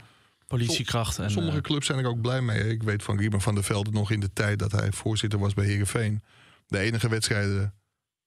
Politiekracht. 0.49 1.19
En, 1.19 1.31
sommige 1.31 1.57
eh, 1.57 1.63
clubs 1.63 1.85
zijn 1.85 1.99
er 1.99 2.07
ook 2.07 2.21
blij 2.21 2.41
mee. 2.41 2.69
Ik 2.69 2.83
weet 2.83 3.03
van 3.03 3.17
Riemer 3.17 3.41
van 3.41 3.55
der 3.55 3.63
Velde 3.63 3.91
nog 3.91 4.11
in 4.11 4.19
de 4.19 4.33
tijd... 4.33 4.59
dat 4.59 4.71
hij 4.71 4.91
voorzitter 4.91 5.39
was 5.39 5.53
bij 5.53 5.65
Heerenveen. 5.65 6.21
De 6.67 6.79
enige 6.79 7.09
wedstrijden 7.09 7.73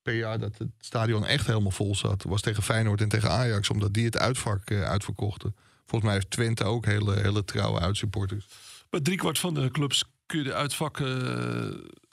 per 0.03 0.14
jaar 0.14 0.39
dat 0.39 0.59
het 0.59 0.68
stadion 0.79 1.27
echt 1.27 1.47
helemaal 1.47 1.70
vol 1.70 1.95
zat... 1.95 2.23
was 2.23 2.41
tegen 2.41 2.62
Feyenoord 2.62 3.01
en 3.01 3.09
tegen 3.09 3.31
Ajax. 3.31 3.70
Omdat 3.70 3.95
die 3.95 4.05
het 4.05 4.18
uitvak 4.18 4.70
eh, 4.70 4.83
uitverkochten. 4.83 5.55
Volgens 5.77 6.03
mij 6.03 6.12
heeft 6.12 6.31
Twente 6.31 6.64
ook 6.64 6.87
hele, 6.87 7.20
hele 7.20 7.45
trouwe 7.45 7.81
uitsupporters. 7.81 8.47
Bij 8.91 9.01
driekwart 9.01 9.39
van 9.39 9.55
de 9.55 9.70
clubs 9.70 10.05
kun 10.27 10.39
je 10.39 10.45
de 10.45 10.55
uitvakken 10.55 11.37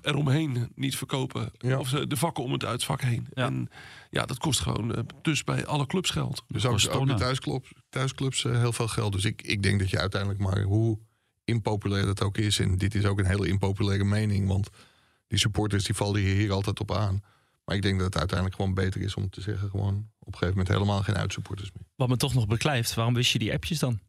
eh, 0.02 0.12
eromheen 0.12 0.72
niet 0.76 0.98
verkopen. 0.98 1.52
Ja. 1.58 1.80
Of 1.80 1.90
de 1.90 2.18
vakken 2.18 2.44
om 2.44 2.52
het 2.52 2.66
uitvak 2.66 3.02
heen. 3.02 3.28
Ja. 3.34 3.46
En 3.46 3.70
ja, 4.10 4.26
dat 4.26 4.38
kost 4.38 4.60
gewoon 4.60 4.96
eh, 4.96 5.04
dus 5.22 5.44
bij 5.44 5.66
alle 5.66 5.86
clubs 5.86 6.10
geld. 6.10 6.44
Dus 6.48 6.66
ook, 6.66 6.96
ook 6.96 7.08
de 7.08 7.14
thuisclubs, 7.14 7.72
thuisclubs 7.90 8.46
eh, 8.46 8.58
heel 8.58 8.74
veel 8.74 8.88
geld. 8.88 9.14
Dus 9.14 9.26
ik, 9.26 9.42
ik 9.42 9.64
denk 9.64 9.80
dat 9.80 9.90
je 9.90 10.00
uiteindelijk 10.00 10.42
maar 10.42 10.62
hoe 10.62 11.00
impopulair 11.44 12.06
dat 12.06 12.24
ook 12.24 12.38
is... 12.38 12.60
en 12.60 12.78
dit 12.78 12.96
is 12.96 13.06
ook 13.06 13.20
een 13.20 13.26
hele 13.26 13.48
impopulaire 13.48 14.04
mening... 14.04 14.48
want 14.48 14.70
die 15.28 15.40
supporters 15.40 15.84
die 15.84 15.96
vallen 15.96 16.22
hier, 16.22 16.36
hier 16.36 16.52
altijd 16.52 16.80
op 16.80 16.92
aan. 16.92 17.22
Maar 17.66 17.76
ik 17.76 17.82
denk 17.82 17.96
dat 17.96 18.06
het 18.06 18.18
uiteindelijk 18.18 18.58
gewoon 18.58 18.74
beter 18.74 19.02
is 19.02 19.16
om 19.16 19.30
te 19.30 19.42
zeggen... 19.42 19.70
gewoon 19.70 20.10
op 20.20 20.34
een 20.34 20.34
gegeven 20.34 20.58
moment 20.58 20.68
helemaal 20.68 21.04
geen 21.04 21.18
uitsupporters 21.18 21.72
meer. 21.74 21.84
Wat 21.96 22.08
me 22.08 22.18
toch 22.18 22.34
nog 22.34 22.48
beklijft, 22.48 22.94
waarom 22.94 23.14
wist 23.14 23.32
je 23.32 23.40
die 23.40 23.54
appjes 23.54 23.80
dan? 23.80 24.00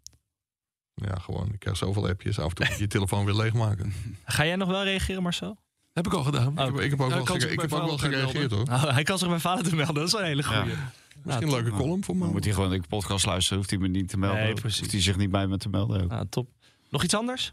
Ja, 1.08 1.14
gewoon, 1.18 1.48
ik 1.52 1.58
krijg 1.58 1.76
zoveel 1.76 2.08
appjes. 2.08 2.38
Af 2.38 2.48
en 2.48 2.54
toe 2.54 2.66
moet 2.66 2.74
je 2.76 2.82
je 2.82 2.88
telefoon 2.88 3.24
weer 3.24 3.34
leegmaken. 3.34 3.92
Ga 4.24 4.46
jij 4.46 4.56
nog 4.56 4.68
wel 4.68 4.84
reageren, 4.84 5.22
Marcel? 5.22 5.56
Heb 5.92 6.06
ik 6.06 6.12
al 6.12 6.22
gedaan. 6.22 6.58
Oh. 6.58 6.66
Ik 6.66 6.74
heb, 6.74 6.80
ik 6.84 6.90
heb 6.90 7.00
ook 7.00 7.08
Ja, 7.10 7.14
wel, 7.16 7.24
gere- 7.24 7.50
ik 7.50 7.60
heb 7.60 7.72
ook 7.72 7.86
wel 7.86 7.98
gereageerd 7.98 8.50
hoor. 8.50 8.64
Nou, 8.64 8.92
hij 8.92 9.02
kan 9.02 9.18
zich 9.18 9.28
bij 9.28 9.38
vader 9.38 9.64
te 9.68 9.74
melden, 9.76 9.94
dat 9.94 10.06
is 10.06 10.12
een 10.12 10.24
hele 10.24 10.42
goede. 10.42 10.70
Ja. 10.70 10.92
Misschien 11.24 11.46
een 11.46 11.52
leuke 11.54 11.70
column 11.70 12.04
voor 12.04 12.14
Dan 12.18 12.26
me. 12.26 12.32
moet 12.32 12.44
hij 12.44 12.52
gewoon 12.52 12.70
de 12.70 12.80
podcast 12.88 13.26
luisteren, 13.26 13.58
hoeft 13.58 13.70
hij 13.70 13.78
me 13.78 13.88
niet 13.88 14.08
te 14.08 14.18
melden. 14.18 14.42
Nee, 14.42 14.54
precies. 14.54 14.78
Hoeft 14.78 14.92
hij 14.92 15.00
zich 15.00 15.16
niet 15.16 15.30
bij 15.30 15.46
me 15.46 15.56
te 15.56 15.68
melden 15.68 16.02
ook. 16.02 16.08
Nou, 16.10 16.26
top. 16.30 16.48
Nog 16.90 17.02
iets 17.04 17.14
anders? 17.14 17.52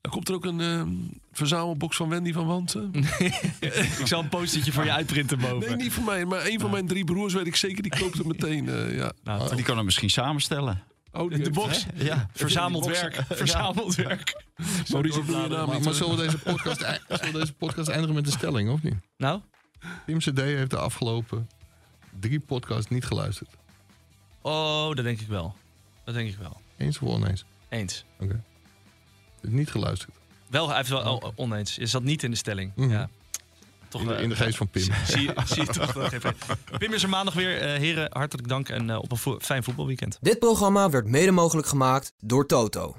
Dan 0.00 0.12
komt 0.12 0.28
er 0.28 0.34
ook 0.34 0.44
een 0.44 0.60
eh, 0.60 0.82
verzamelbox 1.32 1.96
van 1.96 2.08
Wendy 2.08 2.32
van 2.32 2.46
Wanten. 2.46 2.90
ik 4.00 4.02
zal 4.06 4.22
een 4.22 4.28
postertje 4.28 4.72
voor 4.72 4.84
je 4.84 4.92
uitprinten 4.92 5.38
boven. 5.38 5.68
Nee, 5.68 5.76
niet 5.76 5.92
voor 5.92 6.04
mij. 6.04 6.24
Maar 6.24 6.46
een 6.46 6.60
van 6.60 6.70
mijn 6.70 6.86
drie 6.86 7.04
broers 7.04 7.34
weet 7.34 7.46
ik 7.46 7.56
zeker, 7.56 7.82
die 7.82 7.98
koopt 7.98 8.18
het 8.18 8.26
meteen. 8.26 8.68
eh, 8.68 8.96
ja. 8.96 9.12
Nou, 9.24 9.40
Oh, 9.42 9.54
die 9.54 9.64
kan 9.64 9.76
hem 9.76 9.84
misschien 9.84 10.10
samenstellen. 10.10 10.82
Oh, 11.12 11.30
de 11.30 11.50
box. 11.50 11.86
Ja. 11.94 12.28
Verzameld 12.32 12.86
werk. 12.86 13.22
Verzameld 13.28 13.94
werk. 13.94 14.44
Je 14.84 15.22
naam 15.26 15.68
Maar, 15.68 15.80
maar 15.80 15.94
zullen 15.94 16.16
we, 16.16 16.22
deze 16.22 16.38
podcast, 16.38 16.78
zullen 17.08 17.32
we 17.32 17.38
deze 17.38 17.52
podcast 17.52 17.88
eindigen 17.88 18.14
met 18.14 18.26
een 18.26 18.32
stelling, 18.32 18.70
of 18.70 18.82
niet? 18.82 18.94
Nou? 19.16 19.40
Team 20.06 20.18
CD 20.18 20.38
heeft 20.38 20.70
de 20.70 20.76
afgelopen 20.76 21.48
drie 22.20 22.40
podcasts 22.40 22.90
niet 22.90 23.04
geluisterd. 23.04 23.50
Oh, 24.42 24.94
dat 24.94 25.04
denk 25.04 25.20
ik 25.20 25.26
wel. 25.26 25.54
Dat 26.04 26.14
denk 26.14 26.28
ik 26.28 26.36
wel. 26.36 26.60
Eens 26.76 26.98
of 26.98 27.08
oneens? 27.08 27.44
Eens. 27.68 28.04
Dus 29.40 29.50
niet 29.50 29.70
geluisterd. 29.70 30.12
Wel, 30.46 30.68
hij 30.68 30.76
heeft 30.76 30.88
wel 30.88 31.16
oh, 31.16 31.32
oneens. 31.34 31.74
Je 31.74 31.86
zat 31.86 32.02
niet 32.02 32.22
in 32.22 32.30
de 32.30 32.36
stelling. 32.36 32.72
Mhm. 32.74 32.90
Ja. 32.90 33.08
Toch, 33.90 34.00
In 34.00 34.06
de, 34.08 34.14
eh, 34.14 34.22
in 34.22 34.28
de 34.28 34.36
geest 34.36 34.56
van 34.56 34.68
Pim. 34.68 34.82
Zie, 35.06 35.20
je- 35.20 35.34
zie 35.54 35.62
je 35.64 35.68
toch 35.72 36.12
even. 36.12 36.34
Pim 36.78 36.92
is 36.92 37.02
er 37.02 37.08
maandag 37.08 37.34
weer. 37.34 37.60
Eh, 37.60 37.78
heren, 37.78 38.06
hartelijk 38.12 38.48
dank 38.48 38.68
en 38.68 38.90
eh, 38.90 38.98
op 38.98 39.10
een 39.12 39.16
vo- 39.18 39.38
fijn 39.40 39.62
voetbalweekend. 39.62 40.18
Dit 40.20 40.38
programma 40.38 40.90
werd 40.90 41.06
mede 41.06 41.30
mogelijk 41.30 41.66
gemaakt 41.68 42.12
door 42.18 42.46
Toto. 42.46 42.96